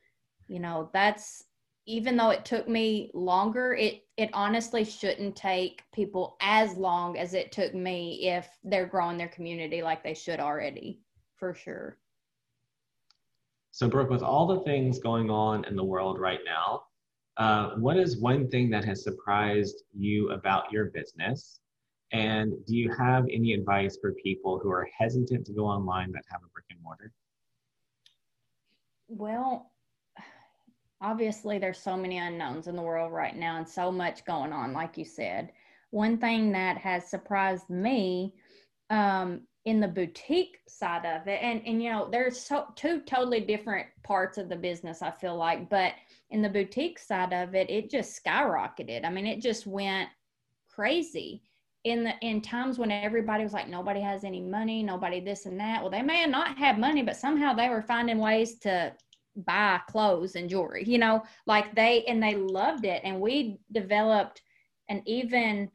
you 0.47 0.59
know, 0.59 0.89
that's 0.93 1.43
even 1.85 2.17
though 2.17 2.31
it 2.31 2.45
took 2.45 2.67
me 2.67 3.11
longer, 3.13 3.73
it 3.73 4.03
it 4.17 4.29
honestly 4.33 4.83
shouldn't 4.83 5.35
take 5.35 5.83
people 5.93 6.37
as 6.41 6.75
long 6.77 7.17
as 7.17 7.33
it 7.33 7.51
took 7.51 7.73
me 7.73 8.27
if 8.29 8.47
they're 8.63 8.87
growing 8.87 9.17
their 9.17 9.27
community 9.27 9.81
like 9.81 10.03
they 10.03 10.13
should 10.13 10.39
already, 10.39 11.01
for 11.35 11.53
sure. 11.53 11.97
So 13.71 13.89
Brooke, 13.89 14.09
with 14.09 14.23
all 14.23 14.47
the 14.47 14.61
things 14.61 14.99
going 14.99 15.29
on 15.29 15.65
in 15.65 15.75
the 15.75 15.83
world 15.83 16.17
right 16.17 16.39
now, 16.45 16.83
uh, 17.37 17.71
what 17.75 17.97
is 17.97 18.17
one 18.21 18.47
thing 18.47 18.69
that 18.69 18.85
has 18.85 19.03
surprised 19.03 19.83
you 19.93 20.31
about 20.31 20.71
your 20.71 20.85
business? 20.85 21.59
And 22.13 22.53
do 22.65 22.77
you 22.77 22.89
have 22.97 23.25
any 23.29 23.51
advice 23.51 23.97
for 23.99 24.13
people 24.13 24.59
who 24.59 24.71
are 24.71 24.87
hesitant 24.97 25.45
to 25.47 25.53
go 25.53 25.65
online 25.65 26.13
that 26.13 26.23
have 26.29 26.41
a 26.41 26.49
brick 26.53 26.65
and 26.69 26.81
mortar? 26.81 27.11
Well, 29.09 29.73
obviously 31.01 31.57
there's 31.57 31.79
so 31.79 31.97
many 31.97 32.17
unknowns 32.17 32.67
in 32.67 32.75
the 32.75 32.81
world 32.81 33.11
right 33.11 33.35
now 33.35 33.57
and 33.57 33.67
so 33.67 33.91
much 33.91 34.25
going 34.25 34.53
on 34.53 34.73
like 34.73 34.97
you 34.97 35.05
said. 35.05 35.51
One 35.91 36.17
thing 36.17 36.51
that 36.51 36.77
has 36.77 37.09
surprised 37.09 37.69
me 37.69 38.33
um 38.89 39.41
in 39.65 39.79
the 39.79 39.87
boutique 39.87 40.59
side 40.67 41.05
of 41.05 41.27
it 41.27 41.39
and 41.41 41.61
and 41.65 41.81
you 41.81 41.91
know 41.91 42.07
there's 42.11 42.39
so 42.39 42.67
two 42.75 43.01
totally 43.01 43.39
different 43.39 43.87
parts 44.03 44.37
of 44.37 44.47
the 44.47 44.55
business 44.55 45.01
I 45.01 45.09
feel 45.11 45.35
like 45.35 45.69
but 45.69 45.93
in 46.29 46.41
the 46.41 46.49
boutique 46.49 46.99
side 46.99 47.33
of 47.33 47.55
it 47.55 47.69
it 47.69 47.89
just 47.89 48.23
skyrocketed. 48.23 49.05
I 49.05 49.09
mean 49.09 49.25
it 49.25 49.41
just 49.41 49.65
went 49.65 50.09
crazy 50.69 51.41
in 51.85 52.03
the 52.03 52.13
in 52.21 52.41
times 52.41 52.77
when 52.77 52.91
everybody 52.91 53.43
was 53.43 53.53
like 53.53 53.69
nobody 53.69 54.01
has 54.01 54.23
any 54.23 54.41
money 54.41 54.83
nobody 54.83 55.19
this 55.19 55.45
and 55.45 55.59
that 55.59 55.81
well 55.81 55.91
they 55.91 56.01
may 56.01 56.25
not 56.25 56.57
have 56.57 56.77
money 56.77 57.01
but 57.01 57.15
somehow 57.15 57.53
they 57.53 57.69
were 57.69 57.81
finding 57.81 58.17
ways 58.17 58.57
to 58.59 58.91
buy 59.37 59.79
clothes 59.89 60.35
and 60.35 60.49
jewelry 60.49 60.83
you 60.85 60.97
know 60.97 61.23
like 61.45 61.73
they 61.75 62.03
and 62.05 62.21
they 62.21 62.35
loved 62.35 62.85
it 62.85 63.01
and 63.03 63.19
we 63.19 63.57
developed 63.71 64.41
an 64.89 65.01
even 65.05 65.69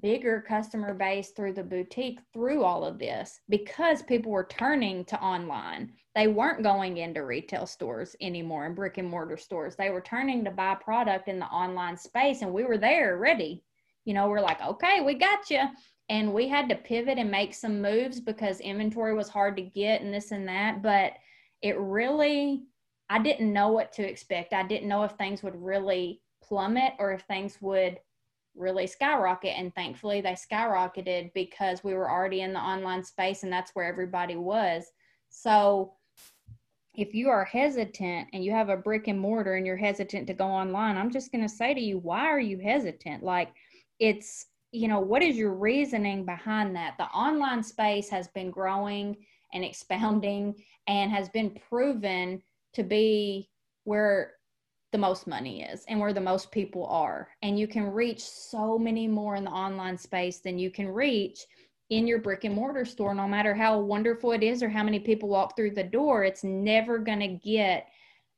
bigger 0.00 0.44
customer 0.46 0.92
base 0.92 1.30
through 1.30 1.52
the 1.52 1.62
boutique 1.62 2.20
through 2.32 2.62
all 2.62 2.84
of 2.84 2.98
this 2.98 3.40
because 3.48 4.02
people 4.02 4.30
were 4.30 4.46
turning 4.50 5.04
to 5.04 5.18
online 5.20 5.90
they 6.14 6.28
weren't 6.28 6.62
going 6.62 6.98
into 6.98 7.24
retail 7.24 7.66
stores 7.66 8.14
anymore 8.20 8.66
and 8.66 8.76
brick 8.76 8.98
and 8.98 9.08
mortar 9.08 9.36
stores 9.36 9.74
they 9.74 9.90
were 9.90 10.00
turning 10.00 10.44
to 10.44 10.50
buy 10.50 10.74
product 10.74 11.28
in 11.28 11.38
the 11.38 11.46
online 11.46 11.96
space 11.96 12.42
and 12.42 12.52
we 12.52 12.64
were 12.64 12.78
there 12.78 13.16
ready 13.16 13.62
you 14.06 14.14
know, 14.14 14.28
we're 14.28 14.40
like, 14.40 14.62
okay, 14.62 15.02
we 15.02 15.14
got 15.14 15.50
you. 15.50 15.62
And 16.08 16.32
we 16.32 16.48
had 16.48 16.68
to 16.68 16.76
pivot 16.76 17.18
and 17.18 17.30
make 17.30 17.52
some 17.52 17.82
moves 17.82 18.20
because 18.20 18.60
inventory 18.60 19.12
was 19.14 19.28
hard 19.28 19.56
to 19.56 19.62
get 19.62 20.00
and 20.00 20.14
this 20.14 20.30
and 20.30 20.48
that. 20.48 20.80
But 20.80 21.14
it 21.60 21.76
really, 21.78 22.62
I 23.08 23.20
didn't 23.20 23.52
know 23.52 23.68
what 23.70 23.92
to 23.94 24.08
expect. 24.08 24.52
I 24.52 24.62
didn't 24.62 24.88
know 24.88 25.04
if 25.04 25.12
things 25.12 25.42
would 25.42 25.60
really 25.62 26.22
plummet 26.42 26.94
or 26.98 27.12
if 27.12 27.22
things 27.22 27.58
would, 27.60 27.98
really 28.56 28.86
skyrocket. 28.86 29.54
And 29.56 29.74
thankfully, 29.74 30.20
they 30.20 30.32
skyrocketed 30.32 31.32
because 31.34 31.84
we 31.84 31.94
were 31.94 32.10
already 32.10 32.40
in 32.40 32.52
the 32.52 32.60
online 32.60 33.04
space 33.04 33.42
and 33.42 33.52
that's 33.52 33.72
where 33.72 33.84
everybody 33.84 34.36
was. 34.36 34.86
So, 35.28 35.92
if 36.94 37.14
you 37.14 37.28
are 37.28 37.44
hesitant 37.44 38.28
and 38.32 38.42
you 38.42 38.52
have 38.52 38.70
a 38.70 38.76
brick 38.76 39.06
and 39.06 39.20
mortar 39.20 39.56
and 39.56 39.66
you're 39.66 39.76
hesitant 39.76 40.26
to 40.28 40.34
go 40.34 40.46
online, 40.46 40.96
I'm 40.96 41.10
just 41.10 41.30
going 41.30 41.46
to 41.46 41.54
say 41.54 41.74
to 41.74 41.80
you, 41.80 41.98
why 41.98 42.20
are 42.20 42.40
you 42.40 42.58
hesitant? 42.58 43.22
Like, 43.22 43.52
it's, 43.98 44.46
you 44.72 44.88
know, 44.88 45.00
what 45.00 45.22
is 45.22 45.36
your 45.36 45.52
reasoning 45.52 46.24
behind 46.24 46.74
that? 46.74 46.94
The 46.96 47.04
online 47.04 47.62
space 47.62 48.08
has 48.08 48.28
been 48.28 48.50
growing 48.50 49.14
and 49.52 49.62
expounding 49.64 50.54
and 50.88 51.10
has 51.10 51.28
been 51.28 51.50
proven 51.68 52.40
to 52.76 52.82
be 52.82 53.50
where 53.84 54.32
the 54.92 54.98
most 54.98 55.26
money 55.26 55.62
is 55.62 55.84
and 55.88 56.00
where 56.00 56.12
the 56.12 56.20
most 56.20 56.50
people 56.50 56.86
are. 56.86 57.28
And 57.42 57.58
you 57.58 57.66
can 57.66 57.92
reach 57.92 58.22
so 58.22 58.78
many 58.78 59.06
more 59.08 59.34
in 59.34 59.44
the 59.44 59.50
online 59.50 59.98
space 59.98 60.38
than 60.38 60.58
you 60.58 60.70
can 60.70 60.88
reach 60.88 61.40
in 61.90 62.06
your 62.06 62.18
brick 62.18 62.44
and 62.44 62.54
mortar 62.54 62.84
store, 62.84 63.14
no 63.14 63.28
matter 63.28 63.54
how 63.54 63.78
wonderful 63.78 64.32
it 64.32 64.42
is 64.42 64.62
or 64.62 64.68
how 64.68 64.82
many 64.82 64.98
people 64.98 65.28
walk 65.28 65.54
through 65.54 65.70
the 65.72 65.84
door, 65.84 66.24
it's 66.24 66.42
never 66.42 66.98
going 66.98 67.20
to 67.20 67.28
get 67.28 67.88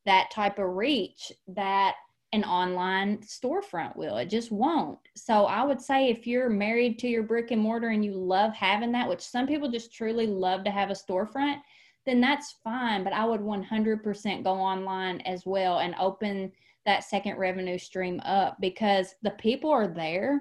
that 0.05 0.31
type 0.31 0.59
of 0.59 0.77
reach 0.77 1.33
that 1.48 1.94
an 2.33 2.44
online 2.44 3.18
storefront 3.18 3.96
will. 3.96 4.18
It 4.18 4.27
just 4.27 4.53
won't. 4.53 4.98
So 5.16 5.46
I 5.46 5.64
would 5.64 5.81
say 5.81 6.09
if 6.09 6.27
you're 6.27 6.51
married 6.51 6.98
to 6.98 7.09
your 7.09 7.22
brick 7.22 7.51
and 7.51 7.62
mortar 7.62 7.88
and 7.88 8.05
you 8.05 8.12
love 8.12 8.53
having 8.53 8.92
that, 8.92 9.09
which 9.09 9.22
some 9.22 9.46
people 9.46 9.70
just 9.70 9.94
truly 9.94 10.27
love 10.27 10.62
to 10.64 10.70
have 10.70 10.90
a 10.90 10.94
storefront, 10.94 11.61
then 12.09 12.21
that's 12.21 12.57
fine. 12.64 13.05
But 13.05 13.12
I 13.12 13.25
would 13.25 13.40
100% 13.40 14.44
go 14.44 14.53
online 14.53 15.21
as 15.23 15.44
well 15.44 15.81
and 15.81 15.94
open 15.99 16.53
that 16.87 17.05
second 17.05 17.37
revenue 17.37 17.79
stream 17.79 18.21
up 18.25 18.57
because 18.61 19.14
the 19.23 19.33
people 19.33 19.71
are 19.71 19.88
there. 19.88 20.40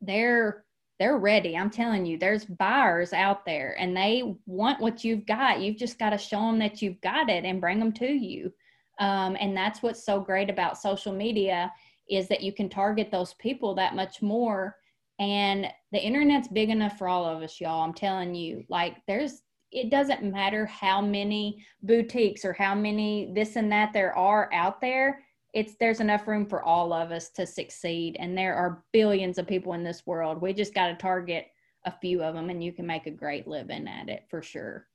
They're 0.00 0.64
they're 1.00 1.16
ready. 1.16 1.56
I'm 1.56 1.70
telling 1.70 2.04
you, 2.04 2.18
there's 2.18 2.44
buyers 2.44 3.14
out 3.14 3.46
there 3.46 3.74
and 3.80 3.96
they 3.96 4.36
want 4.44 4.82
what 4.82 5.02
you've 5.02 5.24
got. 5.24 5.60
You've 5.60 5.78
just 5.78 5.98
got 5.98 6.10
to 6.10 6.18
show 6.18 6.40
them 6.40 6.58
that 6.58 6.82
you've 6.82 7.00
got 7.00 7.30
it 7.30 7.46
and 7.46 7.58
bring 7.58 7.78
them 7.78 7.92
to 7.94 8.06
you. 8.06 8.52
Um, 8.98 9.34
and 9.40 9.56
that's 9.56 9.82
what's 9.82 10.04
so 10.04 10.20
great 10.20 10.50
about 10.50 10.76
social 10.76 11.14
media 11.14 11.72
is 12.10 12.28
that 12.28 12.42
you 12.42 12.52
can 12.52 12.68
target 12.68 13.10
those 13.10 13.32
people 13.34 13.74
that 13.76 13.96
much 13.96 14.20
more. 14.20 14.76
And 15.18 15.68
the 15.90 15.98
internet's 15.98 16.48
big 16.48 16.68
enough 16.68 16.98
for 16.98 17.08
all 17.08 17.24
of 17.24 17.42
us, 17.42 17.60
y'all. 17.60 17.82
I'm 17.82 17.94
telling 17.94 18.34
you, 18.34 18.64
like, 18.68 18.96
there's, 19.08 19.40
it 19.72 19.90
doesn't 19.90 20.22
matter 20.22 20.66
how 20.66 21.00
many 21.00 21.64
boutiques 21.82 22.44
or 22.44 22.52
how 22.52 22.74
many 22.74 23.32
this 23.34 23.56
and 23.56 23.70
that 23.70 23.92
there 23.92 24.16
are 24.16 24.52
out 24.52 24.80
there 24.80 25.22
it's 25.52 25.74
there's 25.80 26.00
enough 26.00 26.28
room 26.28 26.46
for 26.46 26.62
all 26.62 26.92
of 26.92 27.10
us 27.10 27.30
to 27.30 27.46
succeed. 27.46 28.16
And 28.18 28.36
there 28.36 28.54
are 28.54 28.84
billions 28.92 29.38
of 29.38 29.46
people 29.46 29.72
in 29.74 29.82
this 29.82 30.06
world. 30.06 30.40
We 30.40 30.52
just 30.52 30.74
got 30.74 30.88
to 30.88 30.94
target 30.94 31.46
a 31.86 31.92
few 32.00 32.22
of 32.22 32.34
them 32.34 32.50
and 32.50 32.62
you 32.62 32.72
can 32.72 32.86
make 32.86 33.06
a 33.06 33.10
great 33.10 33.48
living 33.48 33.88
at 33.88 34.08
it 34.08 34.24
for 34.28 34.42
sure. 34.42 34.86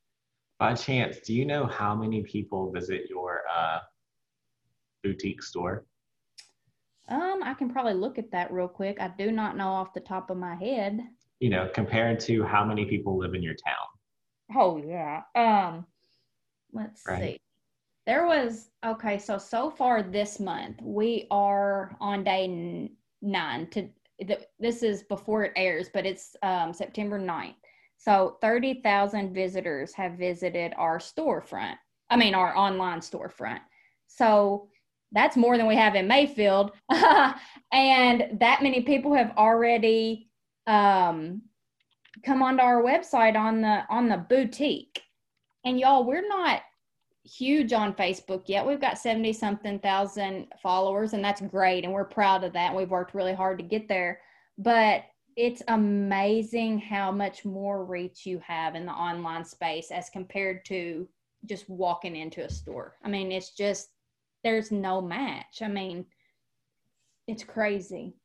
By 0.59 0.73
chance 0.75 1.17
do 1.19 1.33
you 1.33 1.45
know 1.45 1.65
how 1.65 1.95
many 1.95 2.23
people 2.23 2.71
visit 2.71 3.09
your 3.09 3.41
uh, 3.53 3.79
boutique 5.03 5.43
store? 5.43 5.85
Um 7.07 7.41
i 7.43 7.53
can 7.53 7.69
probably 7.69 7.93
look 7.93 8.17
at 8.17 8.31
that 8.31 8.51
real 8.51 8.67
quick. 8.67 8.97
I 9.01 9.09
do 9.17 9.31
not 9.31 9.57
know 9.57 9.67
off 9.67 9.93
the 9.93 9.99
top 9.99 10.29
of 10.29 10.38
my 10.38 10.55
head. 10.55 11.01
You 11.39 11.49
know 11.49 11.69
compared 11.73 12.19
to 12.21 12.43
how 12.43 12.63
many 12.63 12.85
people 12.85 13.17
live 13.17 13.33
in 13.33 13.43
your 13.43 13.55
town 13.55 13.88
oh 14.53 14.77
yeah 14.77 15.21
um 15.36 15.86
let's 16.73 17.01
right. 17.08 17.36
see 17.36 17.39
there 18.05 18.27
was 18.27 18.69
okay, 18.86 19.17
so 19.17 19.38
so 19.38 19.71
far 19.71 20.03
this 20.03 20.39
month 20.39 20.79
we 20.81 21.27
are 21.31 21.95
on 21.99 22.23
day 22.23 22.89
nine. 23.21 23.67
To 23.71 23.89
this 24.60 24.84
is 24.84 25.03
before 25.03 25.43
it 25.43 25.53
airs, 25.55 25.89
but 25.93 26.05
it's 26.05 26.36
um, 26.41 26.71
September 26.71 27.19
9th. 27.19 27.55
So 27.97 28.38
thirty 28.41 28.81
thousand 28.81 29.34
visitors 29.34 29.93
have 29.93 30.13
visited 30.13 30.73
our 30.77 30.99
storefront. 30.99 31.75
I 32.10 32.15
mean 32.15 32.36
our 32.36 32.55
online 32.55 32.99
storefront. 32.99 33.62
So 34.08 34.67
that's 35.12 35.36
more 35.36 35.58
than 35.58 35.65
we 35.65 35.75
have 35.75 35.95
in 35.95 36.08
Mayfield, 36.08 36.73
and 36.91 38.39
that 38.39 38.62
many 38.62 38.81
people 38.81 39.15
have 39.15 39.31
already 39.38 40.29
um, 40.67 41.41
come 42.25 42.41
onto 42.41 42.61
our 42.61 42.81
website 42.81 43.35
on 43.35 43.61
the 43.61 43.83
on 43.89 44.09
the 44.09 44.17
boutique. 44.17 45.01
And 45.63 45.79
y'all, 45.79 46.03
we're 46.03 46.27
not 46.27 46.61
huge 47.23 47.73
on 47.73 47.93
Facebook 47.93 48.43
yet. 48.47 48.65
We've 48.65 48.81
got 48.81 48.99
70 48.99 49.33
something 49.33 49.79
thousand 49.79 50.47
followers, 50.61 51.13
and 51.13 51.23
that's 51.23 51.41
great. 51.41 51.83
And 51.83 51.93
we're 51.93 52.05
proud 52.05 52.43
of 52.43 52.53
that. 52.53 52.75
We've 52.75 52.89
worked 52.89 53.15
really 53.15 53.33
hard 53.33 53.57
to 53.59 53.63
get 53.63 53.88
there. 53.88 54.21
But 54.57 55.05
it's 55.35 55.61
amazing 55.67 56.79
how 56.79 57.11
much 57.11 57.43
more 57.43 57.83
reach 57.83 58.25
you 58.25 58.39
have 58.39 58.75
in 58.75 58.85
the 58.85 58.91
online 58.91 59.43
space 59.43 59.91
as 59.91 60.09
compared 60.09 60.63
to 60.65 61.07
just 61.45 61.69
walking 61.69 62.15
into 62.15 62.45
a 62.45 62.49
store. 62.49 62.95
I 63.03 63.09
mean, 63.09 63.31
it's 63.31 63.51
just, 63.51 63.89
there's 64.43 64.71
no 64.71 65.01
match. 65.01 65.61
I 65.61 65.67
mean, 65.67 66.05
it's 67.27 67.43
crazy. 67.43 68.15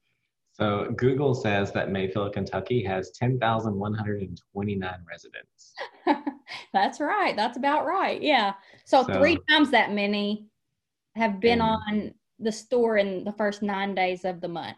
So 0.60 0.92
Google 0.96 1.34
says 1.34 1.72
that 1.72 1.90
Mayfield, 1.90 2.34
Kentucky 2.34 2.84
has 2.84 3.10
10,129 3.12 4.94
residents. 5.08 5.74
That's 6.74 7.00
right. 7.00 7.34
That's 7.34 7.56
about 7.56 7.86
right. 7.86 8.20
Yeah. 8.20 8.52
So, 8.84 9.02
so 9.06 9.14
three 9.14 9.38
times 9.48 9.70
that 9.70 9.92
many 9.92 10.46
have 11.16 11.40
been 11.40 11.62
on 11.62 12.12
the 12.38 12.52
store 12.52 12.98
in 12.98 13.24
the 13.24 13.32
first 13.32 13.62
nine 13.62 13.94
days 13.94 14.26
of 14.26 14.42
the 14.42 14.48
month. 14.48 14.76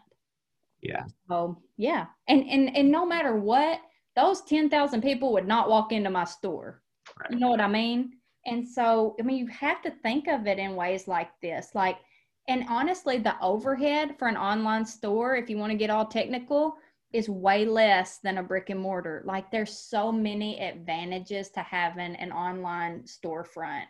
Yeah. 0.81 1.03
Oh, 1.29 1.57
yeah. 1.75 2.05
And 2.29 2.45
and 2.49 2.75
and 2.77 2.89
no 2.89 3.05
matter 3.05 3.35
what, 3.35 3.81
those 4.15 4.41
10,000 4.43 5.01
people 5.01 5.33
would 5.33 5.47
not 5.47 5.69
walk 5.69 5.91
into 5.91 6.09
my 6.09 6.23
store. 6.23 6.81
Right. 7.19 7.31
You 7.31 7.39
know 7.39 7.49
what 7.49 7.61
I 7.61 7.67
mean? 7.67 8.13
And 8.45 8.65
so, 8.65 9.17
I 9.19 9.23
mean, 9.23 9.37
you 9.37 9.47
have 9.47 9.81
to 9.81 9.91
think 9.91 10.27
of 10.27 10.47
it 10.47 10.59
in 10.59 10.75
ways 10.75 11.09
like 11.09 11.29
this. 11.41 11.69
Like, 11.73 11.97
and 12.47 12.65
honestly, 12.69 13.17
the 13.17 13.39
overhead 13.41 14.17
for 14.19 14.27
an 14.27 14.37
online 14.37 14.85
store, 14.85 15.35
if 15.35 15.49
you 15.49 15.57
want 15.57 15.71
to 15.71 15.77
get 15.77 15.89
all 15.89 16.05
technical, 16.05 16.75
is 17.13 17.29
way 17.29 17.63
less 17.63 18.17
than 18.17 18.39
a 18.39 18.43
brick 18.43 18.69
and 18.69 18.79
mortar. 18.79 19.23
Like 19.25 19.49
there's 19.51 19.77
so 19.77 20.11
many 20.11 20.59
advantages 20.59 21.49
to 21.51 21.61
having 21.61 22.15
an 22.15 22.31
online 22.31 23.03
storefront. 23.03 23.85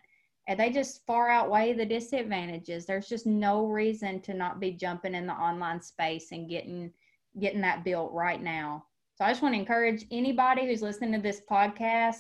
And 0.48 0.60
they 0.60 0.70
just 0.70 1.06
far 1.06 1.30
outweigh 1.30 1.74
the 1.74 1.86
disadvantages. 1.86 2.86
There's 2.86 3.08
just 3.08 3.26
no 3.26 3.66
reason 3.66 4.20
to 4.22 4.34
not 4.34 4.60
be 4.60 4.72
jumping 4.72 5.16
in 5.16 5.26
the 5.26 5.34
online 5.34 5.82
space 5.82 6.32
and 6.32 6.50
getting 6.50 6.92
getting 7.40 7.62
that 7.62 7.84
built 7.84 8.12
right 8.12 8.42
now. 8.44 8.86
So 9.16 9.26
I 9.26 9.32
just 9.32 9.42
want 9.42 9.56
to 9.56 9.60
encourage 9.60 10.06
anybody 10.12 10.68
who's 10.68 10.82
listening 10.84 11.14
to 11.14 11.20
this 11.20 11.42
podcast, 11.50 12.20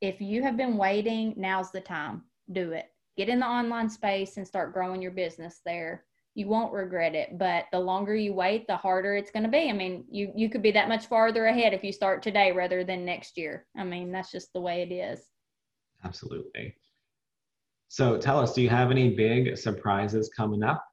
if 0.00 0.20
you 0.20 0.42
have 0.42 0.56
been 0.56 0.76
waiting, 0.76 1.34
now's 1.36 1.72
the 1.72 1.80
time. 1.80 2.22
Do 2.52 2.72
it. 2.72 2.93
Get 3.16 3.28
in 3.28 3.38
the 3.40 3.46
online 3.46 3.88
space 3.88 4.36
and 4.36 4.46
start 4.46 4.72
growing 4.72 5.00
your 5.00 5.12
business 5.12 5.60
there. 5.64 6.04
You 6.34 6.48
won't 6.48 6.72
regret 6.72 7.14
it 7.14 7.38
but 7.38 7.66
the 7.70 7.78
longer 7.78 8.14
you 8.16 8.34
wait 8.34 8.66
the 8.66 8.76
harder 8.76 9.14
it's 9.14 9.30
going 9.30 9.44
to 9.44 9.48
be. 9.48 9.70
I 9.70 9.72
mean 9.72 10.04
you 10.10 10.32
you 10.34 10.50
could 10.50 10.62
be 10.62 10.72
that 10.72 10.88
much 10.88 11.06
farther 11.06 11.46
ahead 11.46 11.72
if 11.72 11.84
you 11.84 11.92
start 11.92 12.22
today 12.22 12.50
rather 12.50 12.82
than 12.84 13.04
next 13.04 13.36
year. 13.36 13.66
I 13.76 13.84
mean 13.84 14.10
that's 14.10 14.32
just 14.32 14.52
the 14.52 14.60
way 14.60 14.82
it 14.82 14.92
is. 14.92 15.20
Absolutely. 16.04 16.74
So 17.88 18.18
tell 18.18 18.40
us 18.40 18.52
do 18.54 18.62
you 18.62 18.68
have 18.68 18.90
any 18.90 19.10
big 19.10 19.56
surprises 19.56 20.28
coming 20.36 20.64
up? 20.64 20.84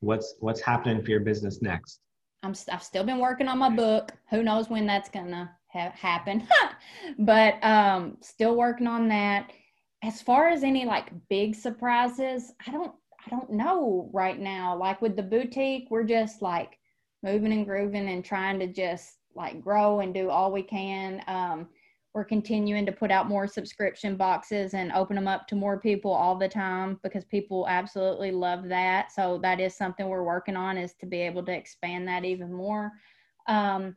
What's 0.00 0.36
what's 0.40 0.60
happening 0.60 1.02
for 1.02 1.10
your 1.10 1.20
business 1.20 1.60
next? 1.60 2.00
I'm 2.42 2.54
i've 2.72 2.82
still 2.82 3.04
been 3.04 3.18
working 3.18 3.48
on 3.48 3.58
my 3.58 3.68
book. 3.68 4.12
Who 4.30 4.42
knows 4.42 4.70
when 4.70 4.86
that's 4.86 5.10
going 5.10 5.30
to 5.30 5.50
ha- 5.72 5.92
happen. 5.94 6.46
But 7.18 7.62
um 7.62 8.16
still 8.20 8.56
working 8.56 8.86
on 8.86 9.08
that 9.08 9.50
as 10.02 10.22
far 10.22 10.48
as 10.48 10.62
any 10.62 10.84
like 10.84 11.10
big 11.28 11.54
surprises 11.54 12.52
i 12.66 12.70
don't 12.70 12.94
I 13.26 13.30
don't 13.30 13.50
know 13.50 14.08
right 14.12 14.38
now. 14.38 14.76
Like 14.76 15.02
with 15.02 15.16
the 15.16 15.22
boutique, 15.22 15.88
we're 15.90 16.04
just 16.04 16.42
like 16.42 16.78
moving 17.22 17.52
and 17.52 17.66
grooving 17.66 18.08
and 18.08 18.24
trying 18.24 18.58
to 18.60 18.66
just 18.66 19.18
like 19.34 19.60
grow 19.60 20.00
and 20.00 20.14
do 20.14 20.30
all 20.30 20.52
we 20.52 20.62
can. 20.62 21.22
Um, 21.26 21.68
we're 22.14 22.24
continuing 22.24 22.86
to 22.86 22.92
put 22.92 23.10
out 23.10 23.28
more 23.28 23.46
subscription 23.46 24.16
boxes 24.16 24.72
and 24.72 24.92
open 24.92 25.16
them 25.16 25.28
up 25.28 25.46
to 25.48 25.54
more 25.54 25.78
people 25.78 26.10
all 26.10 26.36
the 26.36 26.48
time 26.48 26.98
because 27.02 27.24
people 27.24 27.66
absolutely 27.68 28.30
love 28.30 28.68
that. 28.68 29.12
So 29.12 29.38
that 29.42 29.60
is 29.60 29.76
something 29.76 30.08
we're 30.08 30.22
working 30.22 30.56
on 30.56 30.78
is 30.78 30.94
to 31.00 31.06
be 31.06 31.20
able 31.20 31.44
to 31.44 31.52
expand 31.52 32.08
that 32.08 32.24
even 32.24 32.52
more. 32.52 32.92
Um, 33.48 33.96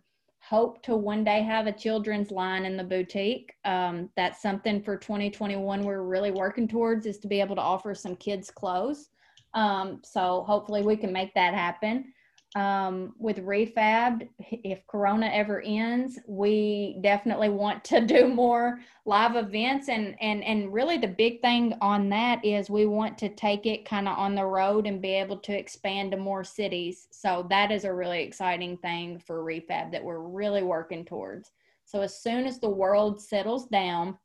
hope 0.49 0.81
to 0.81 0.95
one 0.95 1.23
day 1.23 1.43
have 1.43 1.67
a 1.67 1.71
children's 1.71 2.31
line 2.31 2.65
in 2.65 2.75
the 2.75 2.83
boutique. 2.83 3.53
Um, 3.65 4.09
that's 4.15 4.41
something 4.41 4.81
for 4.81 4.97
2021 4.97 5.83
we're 5.83 6.01
really 6.01 6.31
working 6.31 6.67
towards 6.67 7.05
is 7.05 7.19
to 7.19 7.27
be 7.27 7.39
able 7.39 7.55
to 7.55 7.61
offer 7.61 7.93
some 7.93 8.15
kids 8.15 8.49
clothes. 8.49 9.09
Um, 9.53 10.01
so 10.03 10.43
hopefully 10.47 10.81
we 10.81 10.97
can 10.97 11.13
make 11.13 11.35
that 11.35 11.53
happen. 11.53 12.11
Um, 12.55 13.13
with 13.19 13.37
Refabbed, 13.37 14.27
if 14.39 14.85
Corona 14.87 15.29
ever 15.31 15.61
ends, 15.61 16.17
we 16.27 16.97
definitely 17.01 17.49
want 17.49 17.83
to 17.85 18.01
do 18.05 18.27
more 18.27 18.79
live 19.05 19.35
events. 19.35 19.87
And, 19.87 20.15
and, 20.19 20.43
and 20.43 20.73
really, 20.73 20.97
the 20.97 21.07
big 21.07 21.41
thing 21.41 21.75
on 21.79 22.09
that 22.09 22.43
is 22.43 22.69
we 22.69 22.87
want 22.87 23.17
to 23.19 23.29
take 23.29 23.65
it 23.65 23.85
kind 23.85 24.07
of 24.07 24.17
on 24.17 24.33
the 24.33 24.45
road 24.45 24.87
and 24.87 25.01
be 25.01 25.13
able 25.13 25.37
to 25.37 25.57
expand 25.57 26.11
to 26.11 26.17
more 26.17 26.43
cities. 26.43 27.07
So, 27.11 27.45
that 27.49 27.71
is 27.71 27.83
a 27.85 27.93
really 27.93 28.23
exciting 28.23 28.77
thing 28.77 29.19
for 29.19 29.43
Refab 29.43 29.91
that 29.91 30.03
we're 30.03 30.19
really 30.19 30.63
working 30.63 31.05
towards. 31.05 31.51
So, 31.85 32.01
as 32.01 32.19
soon 32.19 32.45
as 32.47 32.59
the 32.59 32.69
world 32.69 33.21
settles 33.21 33.67
down, 33.67 34.17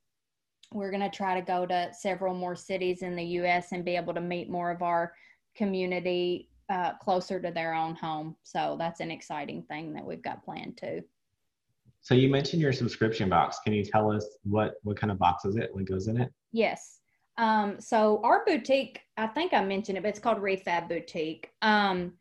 we're 0.72 0.90
going 0.90 1.02
to 1.02 1.14
try 1.14 1.38
to 1.38 1.44
go 1.44 1.66
to 1.66 1.90
several 1.92 2.34
more 2.34 2.56
cities 2.56 3.02
in 3.02 3.16
the 3.16 3.24
US 3.24 3.72
and 3.72 3.84
be 3.84 3.96
able 3.96 4.14
to 4.14 4.20
meet 4.20 4.48
more 4.48 4.70
of 4.70 4.82
our 4.82 5.12
community 5.54 6.48
uh, 6.68 6.94
closer 6.94 7.40
to 7.40 7.50
their 7.50 7.74
own 7.74 7.94
home. 7.94 8.36
So 8.42 8.76
that's 8.78 9.00
an 9.00 9.10
exciting 9.10 9.62
thing 9.64 9.92
that 9.94 10.04
we've 10.04 10.22
got 10.22 10.44
planned 10.44 10.76
too. 10.76 11.02
So 12.00 12.14
you 12.14 12.28
mentioned 12.28 12.60
your 12.60 12.72
subscription 12.72 13.28
box. 13.28 13.58
Can 13.64 13.72
you 13.72 13.84
tell 13.84 14.10
us 14.10 14.26
what 14.42 14.74
what 14.82 14.98
kind 14.98 15.10
of 15.10 15.18
box 15.18 15.44
is 15.44 15.56
it? 15.56 15.74
What 15.74 15.86
goes 15.86 16.08
in 16.08 16.20
it? 16.20 16.30
Yes. 16.52 17.00
Um, 17.36 17.80
so 17.80 18.20
our 18.22 18.44
boutique, 18.44 19.00
I 19.16 19.26
think 19.26 19.52
I 19.52 19.64
mentioned 19.64 19.98
it, 19.98 20.02
but 20.02 20.10
it's 20.10 20.18
called 20.18 20.38
Refab 20.38 20.88
Boutique. 20.88 21.50
Um, 21.62 22.12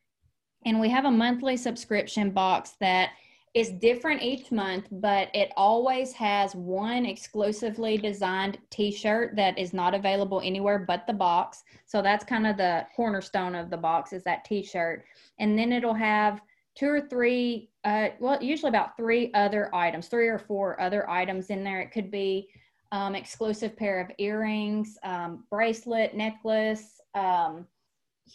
and 0.65 0.79
we 0.79 0.89
have 0.89 1.05
a 1.05 1.11
monthly 1.11 1.57
subscription 1.57 2.31
box 2.31 2.73
that 2.79 3.11
is 3.54 3.70
different 3.70 4.24
each 4.24 4.51
month, 4.51 4.88
but 4.91 5.30
it 5.36 5.51
always 5.56 6.12
has 6.14 6.56
one 6.56 7.06
exclusively 7.06 7.97
designed 7.97 8.58
t-shirt 8.72 9.36
that 9.36 9.58
is 9.60 9.74
not 9.74 9.93
available 9.93 10.41
anywhere 10.43 10.80
but 10.80 11.06
the 11.06 11.14
box. 11.14 11.64
So 11.86 12.01
that's 12.01 12.26
kind 12.26 12.47
of 12.47 12.58
the 12.58 12.88
cornerstone 12.95 13.54
of 13.54 13.70
the 13.70 13.78
box 13.78 14.12
is 14.12 14.24
that 14.24 14.43
t-shirt. 14.43 15.06
And 15.39 15.58
then 15.58 15.72
it'll 15.72 15.93
have 15.93 16.41
two 16.76 16.89
or 16.89 17.01
three, 17.01 17.70
uh, 17.84 18.10
well, 18.20 18.41
usually 18.43 18.70
about 18.70 18.97
three 18.97 19.32
other 19.36 19.74
items, 19.76 20.08
three 20.08 20.28
or 20.28 20.39
four 20.39 20.82
other 20.82 21.08
items 21.08 21.51
in 21.51 21.64
there. 21.64 21.80
It 21.80 21.91
could 21.91 22.10
be 22.10 22.49
um, 22.91 23.14
exclusive 23.14 23.78
pair 23.78 23.99
of 23.99 24.10
earrings, 24.18 24.97
um, 25.04 25.43
bracelet, 25.51 26.16
necklace, 26.16 26.99
um, 27.14 27.68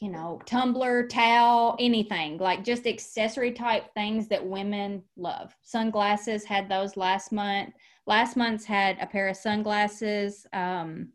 you 0.01 0.11
know, 0.11 0.41
tumbler, 0.47 1.07
towel, 1.07 1.77
anything 1.79 2.39
like 2.39 2.65
just 2.65 2.87
accessory 2.87 3.53
type 3.53 3.93
things 3.95 4.29
that 4.29 4.45
women 4.45 5.03
love. 5.17 5.55
Sunglasses 5.63 6.45
had 6.45 6.69
those 6.69 6.97
last 6.97 7.33
month. 7.33 7.75
Last 8.07 8.37
month's 8.37 8.65
had 8.65 8.97
a 9.01 9.07
pair 9.07 9.29
of 9.29 9.37
sunglasses, 9.37 10.47
um, 10.53 11.09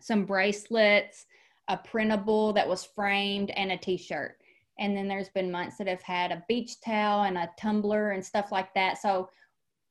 some 0.00 0.24
bracelets, 0.24 1.26
a 1.68 1.76
printable 1.76 2.52
that 2.52 2.68
was 2.68 2.84
framed, 2.84 3.50
and 3.50 3.72
a 3.72 3.76
t 3.76 3.96
shirt. 3.96 4.36
And 4.78 4.96
then 4.96 5.06
there's 5.06 5.28
been 5.28 5.50
months 5.50 5.76
that 5.76 5.86
have 5.86 6.02
had 6.02 6.32
a 6.32 6.44
beach 6.48 6.80
towel 6.80 7.24
and 7.24 7.38
a 7.38 7.50
tumbler 7.58 8.10
and 8.10 8.24
stuff 8.24 8.50
like 8.50 8.74
that. 8.74 8.98
So 8.98 9.28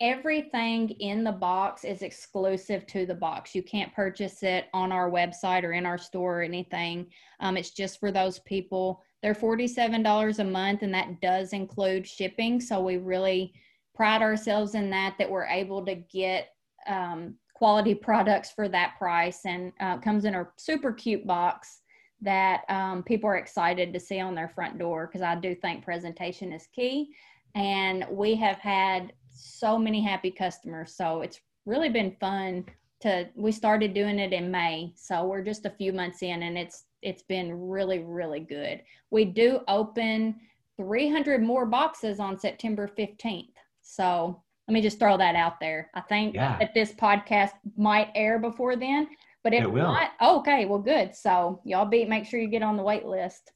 everything 0.02 0.90
in 1.00 1.24
the 1.24 1.32
box 1.32 1.84
is 1.84 2.02
exclusive 2.02 2.88
to 2.88 3.06
the 3.06 3.14
box. 3.14 3.54
You 3.54 3.62
can't 3.62 3.94
purchase 3.94 4.42
it 4.42 4.66
on 4.74 4.92
our 4.92 5.12
website 5.12 5.64
or 5.64 5.74
in 5.74 5.86
our 5.86 6.00
store 6.00 6.40
or 6.40 6.42
anything. 6.42 7.06
Um, 7.40 7.56
it's 7.56 7.70
just 7.70 8.00
for 8.00 8.12
those 8.12 8.40
people. 8.40 9.04
They're 9.22 9.36
$47 9.36 10.40
a 10.40 10.44
month, 10.44 10.82
and 10.82 10.94
that 10.96 11.22
does 11.22 11.54
include 11.54 12.08
shipping. 12.08 12.60
So 12.60 12.82
we 12.82 12.98
really 12.98 13.54
pride 13.94 14.24
ourselves 14.24 14.74
in 14.74 14.90
that, 14.90 15.16
that 15.20 15.30
we're 15.30 15.46
able 15.46 15.86
to 15.86 15.94
get 15.94 16.50
um, 16.88 17.36
quality 17.54 17.94
products 18.08 18.50
for 18.50 18.68
that 18.70 18.96
price 18.98 19.46
and 19.46 19.72
uh, 19.80 20.00
comes 20.00 20.26
in 20.26 20.34
a 20.34 20.48
super 20.58 20.92
cute 20.92 21.28
box 21.28 21.82
that 22.24 22.62
um, 22.70 23.04
people 23.04 23.30
are 23.30 23.38
excited 23.38 23.94
to 23.94 24.00
see 24.00 24.20
on 24.20 24.34
their 24.34 24.50
front 24.50 24.80
door 24.80 25.08
because 25.08 25.22
I 25.22 25.36
do 25.36 25.54
think 25.54 25.84
presentation 25.84 26.52
is 26.52 26.68
key. 26.74 27.14
And 27.54 28.06
we 28.10 28.36
have 28.36 28.58
had 28.58 29.14
so 29.34 29.78
many 29.78 30.02
happy 30.02 30.32
customers. 30.32 30.96
So 30.96 31.22
it's 31.22 31.40
really 31.66 31.90
been 31.90 32.16
fun 32.20 32.66
to 33.02 33.28
we 33.36 33.52
started 33.52 33.94
doing 33.94 34.20
it 34.20 34.34
in 34.34 34.52
May. 34.52 34.94
So 34.96 35.26
we're 35.26 35.44
just 35.44 35.66
a 35.66 35.72
few 35.72 35.92
months 35.92 36.22
in 36.22 36.44
and 36.44 36.58
it's 36.58 36.86
it's 37.02 37.24
been 37.24 37.70
really 37.70 38.00
really 38.00 38.40
good. 38.40 38.82
We 39.10 39.26
do 39.26 39.62
open 39.68 40.36
300 40.78 41.44
more 41.44 41.66
boxes 41.66 42.20
on 42.20 42.40
September 42.40 42.90
15th. 42.98 43.54
So 43.82 44.42
let 44.68 44.74
me 44.74 44.82
just 44.82 45.00
throw 45.00 45.18
that 45.18 45.36
out 45.36 45.60
there. 45.60 45.90
I 45.96 46.02
think 46.02 46.36
yeah. 46.36 46.58
that 46.60 46.74
this 46.74 46.94
podcast 46.94 47.52
might 47.76 48.10
air 48.16 48.40
before 48.40 48.76
then, 48.76 49.08
but 49.44 49.54
if 49.54 49.68
not, 49.68 50.12
okay, 50.22 50.66
well 50.66 50.80
good. 50.80 51.16
So 51.16 51.62
y'all 51.66 51.86
be 51.86 52.06
make 52.06 52.26
sure 52.26 52.40
you 52.40 52.48
get 52.48 52.64
on 52.64 52.78
the 52.78 52.84
wait 52.84 53.06
list. 53.06 53.52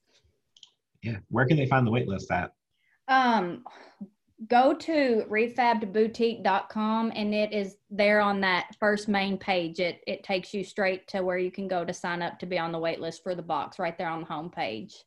Yeah. 1.04 1.18
Where 1.30 1.46
can 1.46 1.58
they 1.58 1.68
find 1.68 1.86
the 1.86 1.92
wait 1.92 2.08
list 2.08 2.32
at? 2.32 2.52
Um 3.08 3.64
go 4.48 4.74
to 4.74 5.24
refabbedboutique.com 5.30 7.12
and 7.16 7.34
it 7.34 7.54
is 7.54 7.78
there 7.90 8.22
on 8.22 8.42
that 8.42 8.76
first 8.80 9.08
main 9.08 9.38
page. 9.38 9.80
It 9.80 10.02
it 10.08 10.24
takes 10.24 10.54
you 10.54 10.64
straight 10.64 11.08
to 11.10 11.22
where 11.24 11.38
you 11.38 11.52
can 11.52 11.68
go 11.68 11.86
to 11.86 11.94
sign 11.94 12.22
up 12.22 12.40
to 12.40 12.46
be 12.46 12.60
on 12.60 12.72
the 12.72 12.80
wait 12.80 13.00
list 13.00 13.24
for 13.24 13.36
the 13.36 13.42
box 13.42 13.80
right 13.80 13.98
there 13.98 14.10
on 14.10 14.22
the 14.22 14.28
home 14.28 14.50
page. 14.50 15.04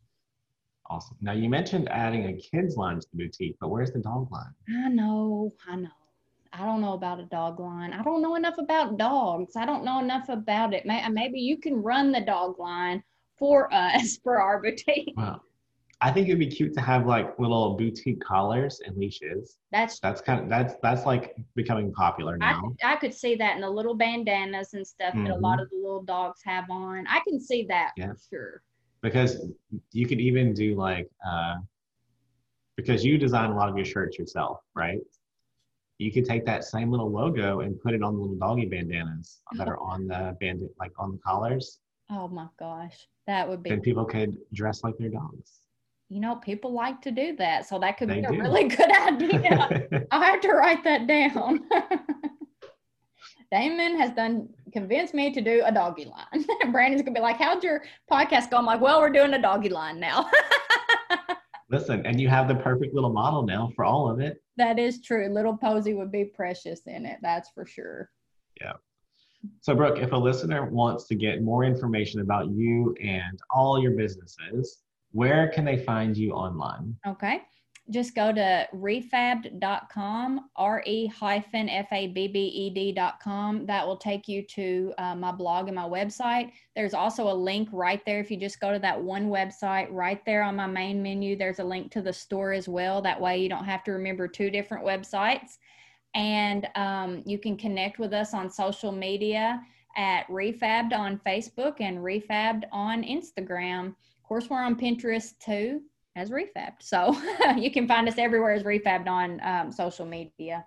Awesome. 0.91 1.16
Now 1.20 1.32
you 1.32 1.49
mentioned 1.51 1.89
adding 1.91 2.24
a 2.24 2.32
kids 2.32 2.76
line 2.76 2.99
to 2.99 3.07
the 3.12 3.24
boutique, 3.24 3.57
but 3.61 3.68
where's 3.68 3.93
the 3.93 3.99
dog 3.99 4.30
line? 4.32 4.55
I 4.84 4.89
know, 4.89 5.53
I 5.68 5.76
know. 5.76 5.89
I 6.53 6.64
don't 6.64 6.80
know 6.80 6.95
about 6.95 7.20
a 7.20 7.24
dog 7.24 7.61
line. 7.61 7.93
I 7.93 8.03
don't 8.03 8.22
know 8.22 8.34
enough 8.36 8.57
about 8.57 8.97
dogs. 8.97 9.55
I 9.55 9.66
don't 9.66 9.84
know 9.84 10.01
enough 10.01 10.30
about 10.30 10.72
it. 10.72 10.86
Maybe 10.86 11.41
you 11.41 11.59
can 11.59 11.82
run 11.82 12.11
the 12.11 12.22
dog 12.22 12.59
line 12.59 13.03
for 13.39 13.72
us 13.72 14.16
for 14.24 14.41
our 14.41 14.62
boutique. 14.62 15.12
Well, 15.14 15.43
I 16.01 16.12
think 16.12 16.28
it'd 16.28 16.38
be 16.38 16.46
cute 16.46 16.74
to 16.74 16.80
have 16.80 17.07
like 17.07 17.36
little 17.40 17.74
boutique 17.74 18.20
collars 18.20 18.80
and 18.84 18.96
leashes. 18.96 19.59
That's 19.72 19.99
that's 19.99 20.20
kind 20.20 20.40
of 20.40 20.49
that's 20.49 20.74
that's 20.80 21.05
like 21.05 21.34
becoming 21.57 21.92
popular 21.92 22.36
now. 22.36 22.72
I, 22.84 22.92
I 22.92 22.96
could 22.96 23.12
see 23.12 23.34
that 23.36 23.57
in 23.57 23.62
the 23.62 23.70
little 23.70 23.94
bandanas 23.94 24.74
and 24.74 24.86
stuff 24.86 25.12
mm-hmm. 25.12 25.24
that 25.24 25.34
a 25.34 25.36
lot 25.36 25.55
mm-hmm. 25.55 25.62
of 25.62 25.70
the 25.70 25.76
little 25.76 26.03
dogs 26.03 26.40
have 26.44 26.70
on. 26.70 27.05
I 27.09 27.20
can 27.26 27.40
see 27.40 27.66
that 27.68 27.92
yeah. 27.96 28.12
for 28.12 28.18
sure. 28.30 28.62
Because 29.03 29.51
you 29.92 30.07
could 30.07 30.20
even 30.20 30.55
do 30.55 30.76
like 30.76 31.09
uh, 31.28 31.57
because 32.76 33.05
you 33.05 33.18
design 33.18 33.51
a 33.51 33.57
lot 33.57 33.68
of 33.68 33.76
your 33.76 33.84
shirts 33.84 34.18
yourself, 34.18 34.61
right? 34.76 35.01
You 35.99 36.12
could 36.12 36.24
take 36.24 36.46
that 36.46 36.62
same 36.62 36.92
little 36.92 37.11
logo 37.11 37.61
and 37.61 37.80
put 37.80 37.92
it 37.92 38.05
on 38.05 38.14
the 38.14 38.20
little 38.20 38.36
doggy 38.36 38.66
bandanas 38.66 39.40
that 39.57 39.66
are 39.66 39.80
on 39.80 40.07
the 40.07 40.36
band 40.38 40.62
like 40.78 40.92
on 40.96 41.11
the 41.11 41.18
collars. 41.18 41.80
Oh 42.09 42.28
my 42.28 42.46
gosh, 42.57 43.09
that 43.26 43.49
would 43.49 43.64
be. 43.64 43.70
Then 43.70 43.80
people 43.80 44.05
could 44.05 44.38
dress 44.53 44.84
like 44.84 44.96
their 44.96 45.11
dogs 45.11 45.62
you 46.09 46.20
know, 46.20 46.36
people 46.36 46.72
like 46.72 47.02
to 47.02 47.11
do 47.11 47.36
that. 47.36 47.66
So 47.68 47.78
that 47.78 47.98
could 47.98 48.09
they 48.09 48.20
be 48.20 48.26
a 48.26 48.30
really 48.30 48.68
good 48.68 48.90
idea. 48.90 50.06
I'll 50.11 50.22
have 50.22 50.40
to 50.40 50.52
write 50.52 50.84
that 50.84 51.06
down. 51.06 51.68
Damon 53.52 53.98
has 53.98 54.11
done 54.11 54.48
convinced 54.72 55.14
me 55.14 55.32
to 55.32 55.40
do 55.40 55.62
a 55.64 55.72
doggy 55.72 56.04
line. 56.04 56.44
Brandon's 56.70 57.02
gonna 57.02 57.14
be 57.14 57.20
like, 57.20 57.36
How'd 57.36 57.64
your 57.64 57.82
podcast 58.11 58.50
go? 58.50 58.59
I'm 58.59 58.66
like, 58.66 58.80
Well, 58.80 59.00
we're 59.00 59.11
doing 59.11 59.32
a 59.34 59.40
doggy 59.40 59.70
line 59.70 59.98
now. 59.98 60.30
Listen, 61.70 62.04
and 62.06 62.18
you 62.18 62.28
have 62.28 62.48
the 62.48 62.54
perfect 62.54 62.94
little 62.94 63.12
model 63.12 63.42
now 63.42 63.70
for 63.76 63.84
all 63.84 64.11
of 64.11 64.20
it. 64.20 64.42
That 64.56 64.78
is 64.78 65.02
true. 65.02 65.28
Little 65.28 65.56
Posy 65.56 65.92
would 65.94 66.11
be 66.11 66.24
precious 66.24 66.80
in 66.86 67.04
it, 67.04 67.18
that's 67.22 67.50
for 67.50 67.66
sure. 67.66 68.11
Yeah. 68.61 68.72
So, 69.61 69.74
Brooke, 69.74 69.98
if 69.98 70.12
a 70.12 70.16
listener 70.16 70.68
wants 70.70 71.06
to 71.09 71.14
get 71.14 71.42
more 71.42 71.64
information 71.64 72.20
about 72.20 72.50
you 72.50 72.94
and 73.00 73.38
all 73.50 73.80
your 73.80 73.92
businesses, 73.92 74.78
where 75.12 75.48
can 75.48 75.64
they 75.64 75.78
find 75.78 76.16
you 76.16 76.32
online? 76.32 76.96
Okay. 77.06 77.42
Just 77.90 78.14
go 78.14 78.34
to 78.34 78.68
refabbed.com, 78.74 80.50
R 80.56 80.82
E 80.84 81.06
hyphen 81.06 81.70
F 81.70 81.86
A 81.90 82.09
B 82.09 82.28
B 82.28 82.38
E 82.40 82.70
D.com. 82.70 83.64
That 83.64 83.86
will 83.86 83.96
take 83.96 84.28
you 84.28 84.42
to 84.42 84.92
uh, 84.98 85.14
my 85.14 85.32
blog 85.32 85.68
and 85.68 85.76
my 85.76 85.88
website. 85.88 86.52
There's 86.76 86.92
also 86.92 87.32
a 87.32 87.32
link 87.32 87.70
right 87.72 88.04
there. 88.04 88.20
If 88.20 88.30
you 88.30 88.36
just 88.36 88.61
go 88.61 88.74
to 88.74 88.78
that 88.80 89.00
one 89.00 89.30
website, 89.30 89.88
right 89.90 90.22
there 90.26 90.42
on 90.42 90.56
my 90.56 90.66
main 90.66 91.02
menu, 91.02 91.34
there's 91.34 91.61
a 91.61 91.64
link 91.64 91.90
to 91.92 92.02
the 92.02 92.12
store 92.12 92.52
as 92.52 92.68
well. 92.68 93.00
That 93.00 93.18
way 93.18 93.38
you 93.38 93.48
don't 93.48 93.64
have 93.64 93.84
to 93.84 93.92
remember 93.92 94.28
two 94.28 94.50
different 94.50 94.84
websites. 94.84 95.56
And 96.14 96.68
um, 96.74 97.22
you 97.24 97.38
can 97.38 97.56
connect 97.56 97.98
with 97.98 98.12
us 98.12 98.34
on 98.34 98.50
social 98.50 98.92
media 98.92 99.62
at 99.96 100.28
Refabbed 100.28 100.92
on 100.92 101.20
Facebook 101.26 101.80
and 101.80 101.98
Refabbed 101.98 102.64
on 102.70 103.02
Instagram 103.02 103.94
course, 104.29 104.49
we're 104.51 104.62
on 104.62 104.79
Pinterest 104.79 105.33
too 105.39 105.83
as 106.14 106.31
Refabbed. 106.31 106.83
So 106.83 107.16
you 107.57 107.70
can 107.70 107.89
find 107.89 108.09
us 108.09 108.18
everywhere 108.18 108.53
as 108.53 108.62
Refabbed 108.62 109.09
on 109.09 109.41
um, 109.43 109.72
social 109.72 110.07
media. 110.07 110.64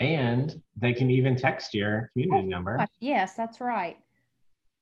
And 0.00 0.60
they 0.76 0.92
can 0.92 1.10
even 1.10 1.36
text 1.36 1.74
your 1.74 2.10
community 2.12 2.46
oh, 2.46 2.48
number. 2.48 2.78
Gosh, 2.78 2.88
yes, 2.98 3.34
that's 3.34 3.60
right. 3.60 3.96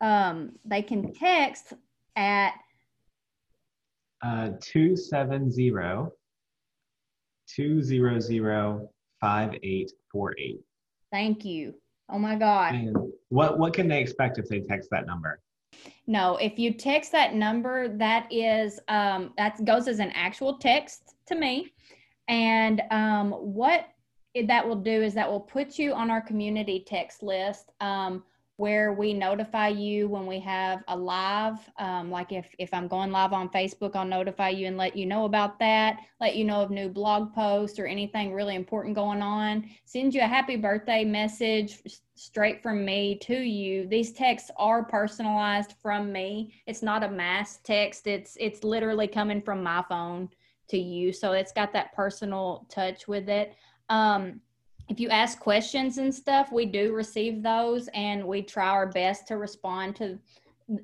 Um, 0.01 0.53
they 0.64 0.82
can 0.82 1.12
text 1.12 1.74
at 2.16 2.55
uh, 4.22 4.51
270 4.61 5.70
200 7.55 8.88
5848. 9.20 10.61
Thank 11.12 11.45
you. 11.45 11.74
Oh 12.11 12.18
my 12.18 12.34
God. 12.34 12.74
And 12.74 12.97
what, 13.28 13.59
what 13.59 13.74
can 13.74 13.86
they 13.88 14.01
expect 14.01 14.38
if 14.38 14.49
they 14.49 14.61
text 14.61 14.88
that 14.90 15.07
number? 15.07 15.40
No, 16.06 16.36
if 16.36 16.58
you 16.58 16.72
text 16.72 17.12
that 17.12 17.34
number, 17.34 17.88
that 17.96 18.26
is 18.32 18.80
um, 18.88 19.32
that 19.36 19.64
goes 19.64 19.88
as 19.88 19.98
an 19.98 20.10
actual 20.14 20.58
text 20.58 21.14
to 21.26 21.34
me, 21.34 21.72
and 22.28 22.82
um, 22.90 23.32
what 23.32 23.88
that 24.46 24.66
will 24.66 24.76
do 24.76 25.02
is 25.02 25.14
that 25.14 25.30
will 25.30 25.40
put 25.40 25.78
you 25.78 25.92
on 25.92 26.10
our 26.10 26.20
community 26.20 26.84
text 26.86 27.22
list. 27.22 27.70
Um, 27.80 28.24
where 28.62 28.92
we 28.92 29.12
notify 29.12 29.68
you 29.68 30.08
when 30.08 30.24
we 30.26 30.38
have 30.38 30.84
a 30.88 30.96
live 30.96 31.58
um, 31.78 32.10
like 32.10 32.30
if 32.30 32.46
if 32.58 32.72
i'm 32.72 32.86
going 32.86 33.10
live 33.10 33.32
on 33.32 33.48
facebook 33.48 33.96
i'll 33.96 34.04
notify 34.04 34.48
you 34.48 34.66
and 34.66 34.76
let 34.76 34.96
you 34.96 35.04
know 35.04 35.24
about 35.24 35.58
that 35.58 35.98
let 36.22 36.36
you 36.36 36.44
know 36.44 36.62
of 36.62 36.70
new 36.70 36.88
blog 36.88 37.34
posts 37.34 37.80
or 37.80 37.86
anything 37.86 38.32
really 38.32 38.54
important 38.54 38.94
going 38.94 39.20
on. 39.20 39.68
Send 39.84 40.14
you 40.14 40.20
a 40.20 40.26
happy 40.26 40.54
birthday 40.54 41.04
message 41.04 41.80
straight 42.14 42.62
from 42.62 42.84
me 42.84 43.16
to 43.22 43.34
you. 43.34 43.88
These 43.88 44.12
texts 44.12 44.48
are 44.56 44.84
personalized 44.84 45.74
from 45.82 46.12
me. 46.12 46.54
It's 46.68 46.80
not 46.80 47.02
a 47.02 47.10
mass 47.10 47.58
text. 47.64 48.06
It's 48.06 48.36
it's 48.38 48.62
literally 48.62 49.08
coming 49.08 49.42
from 49.42 49.64
my 49.64 49.84
phone 49.88 50.28
to 50.68 50.78
you. 50.78 51.12
So 51.12 51.32
it's 51.32 51.52
got 51.52 51.72
that 51.72 51.92
personal 51.92 52.66
touch 52.70 53.08
with 53.08 53.28
it. 53.28 53.56
Um, 53.88 54.40
if 54.93 55.01
you 55.01 55.09
ask 55.09 55.40
questions 55.40 55.97
and 55.97 56.14
stuff, 56.14 56.53
we 56.53 56.66
do 56.66 56.93
receive 56.93 57.43
those 57.43 57.88
and 57.95 58.22
we 58.22 58.43
try 58.43 58.68
our 58.68 58.86
best 58.86 59.26
to 59.26 59.38
respond 59.38 59.97
to 59.97 60.18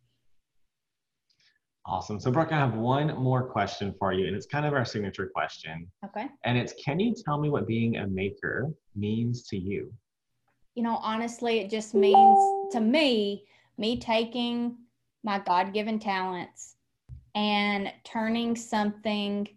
Awesome. 1.86 2.18
So 2.18 2.32
brooke 2.32 2.54
i 2.54 2.58
have 2.58 2.76
one 2.76 3.14
more 3.18 3.44
question 3.44 3.94
for 4.00 4.14
you 4.14 4.28
and 4.28 4.38
it's 4.38 4.46
kind 4.46 4.66
of 4.66 4.74
our 4.74 4.86
signature 4.86 5.30
question. 5.36 5.92
Okay. 6.06 6.30
And 6.46 6.58
it's 6.58 6.74
can 6.82 6.98
you 6.98 7.14
tell 7.14 7.42
me 7.42 7.50
what 7.50 7.68
being 7.68 7.98
a 7.98 8.08
maker 8.08 8.72
means 8.96 9.44
to 9.48 9.58
you? 9.58 9.92
You 10.76 10.84
know 10.84 10.96
honestly 11.04 11.60
it 11.60 11.70
just 11.70 11.94
means 11.94 12.40
to 12.72 12.80
me 12.80 13.44
me 13.78 14.00
taking 14.00 14.78
my 15.24 15.40
God 15.40 15.74
given 15.74 16.00
talents 16.00 16.76
and 17.36 17.92
turning 18.04 18.56
something 18.56 19.48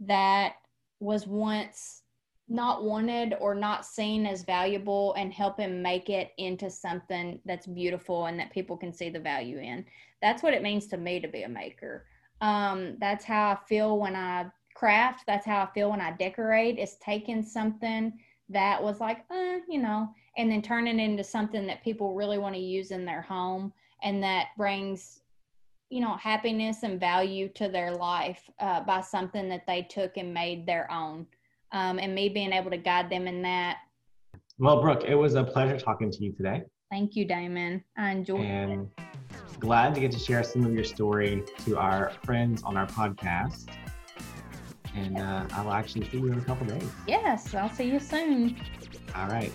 that 0.00 0.54
was 1.00 1.26
once 1.26 2.02
not 2.48 2.82
wanted 2.82 3.34
or 3.40 3.54
not 3.54 3.84
seen 3.84 4.26
as 4.26 4.42
valuable 4.42 5.12
and 5.14 5.32
helping 5.32 5.82
make 5.82 6.08
it 6.08 6.32
into 6.38 6.70
something 6.70 7.38
that's 7.44 7.66
beautiful 7.66 8.26
and 8.26 8.38
that 8.40 8.50
people 8.50 8.76
can 8.76 8.92
see 8.92 9.10
the 9.10 9.20
value 9.20 9.58
in. 9.58 9.84
That's 10.22 10.42
what 10.42 10.54
it 10.54 10.62
means 10.62 10.86
to 10.88 10.96
me 10.96 11.20
to 11.20 11.28
be 11.28 11.42
a 11.42 11.48
maker. 11.48 12.06
Um, 12.40 12.96
that's 13.00 13.24
how 13.24 13.50
I 13.50 13.58
feel 13.68 13.98
when 13.98 14.16
I 14.16 14.46
craft. 14.74 15.24
That's 15.26 15.44
how 15.44 15.62
I 15.62 15.68
feel 15.74 15.90
when 15.90 16.00
I 16.00 16.12
decorate. 16.12 16.78
Is 16.78 16.96
taking 16.96 17.42
something 17.42 18.18
that 18.48 18.82
was 18.82 19.00
like, 19.00 19.24
uh, 19.30 19.58
you 19.68 19.80
know, 19.80 20.08
and 20.36 20.50
then 20.50 20.62
turn 20.62 20.86
it 20.86 20.96
into 20.96 21.24
something 21.24 21.66
that 21.66 21.84
people 21.84 22.14
really 22.14 22.38
want 22.38 22.54
to 22.54 22.60
use 22.60 22.90
in 22.90 23.04
their 23.04 23.22
home 23.22 23.72
and 24.02 24.22
that 24.22 24.48
brings 24.56 25.20
you 25.90 26.00
know 26.00 26.16
happiness 26.16 26.82
and 26.82 27.00
value 27.00 27.48
to 27.48 27.68
their 27.68 27.92
life 27.92 28.48
uh, 28.60 28.80
by 28.82 29.00
something 29.00 29.48
that 29.48 29.66
they 29.66 29.82
took 29.82 30.16
and 30.16 30.32
made 30.32 30.66
their 30.66 30.90
own 30.90 31.26
um, 31.72 31.98
and 31.98 32.14
me 32.14 32.28
being 32.28 32.52
able 32.52 32.70
to 32.70 32.76
guide 32.76 33.10
them 33.10 33.26
in 33.26 33.42
that. 33.42 33.78
Well 34.58 34.80
brooke 34.80 35.04
it 35.04 35.14
was 35.14 35.34
a 35.34 35.44
pleasure 35.44 35.78
talking 35.78 36.10
to 36.10 36.24
you 36.24 36.32
today. 36.32 36.62
Thank 36.90 37.16
you 37.16 37.24
damon. 37.24 37.84
I 37.96 38.10
enjoyed 38.10 38.40
and 38.40 38.88
it 38.98 39.60
glad 39.60 39.94
to 39.94 40.00
get 40.00 40.12
to 40.12 40.18
share 40.18 40.44
some 40.44 40.64
of 40.64 40.72
your 40.72 40.84
story 40.84 41.42
to 41.64 41.76
our 41.76 42.12
friends 42.24 42.62
on 42.62 42.76
our 42.76 42.86
podcast 42.86 43.66
and 44.98 45.18
uh, 45.18 45.44
I'll 45.52 45.72
actually 45.72 46.08
see 46.08 46.18
you 46.18 46.32
in 46.32 46.38
a 46.38 46.42
couple 46.42 46.66
days. 46.66 46.90
Yes, 47.06 47.54
I'll 47.54 47.70
see 47.70 47.90
you 47.90 48.00
soon. 48.00 48.56
All 49.14 49.28
right. 49.28 49.52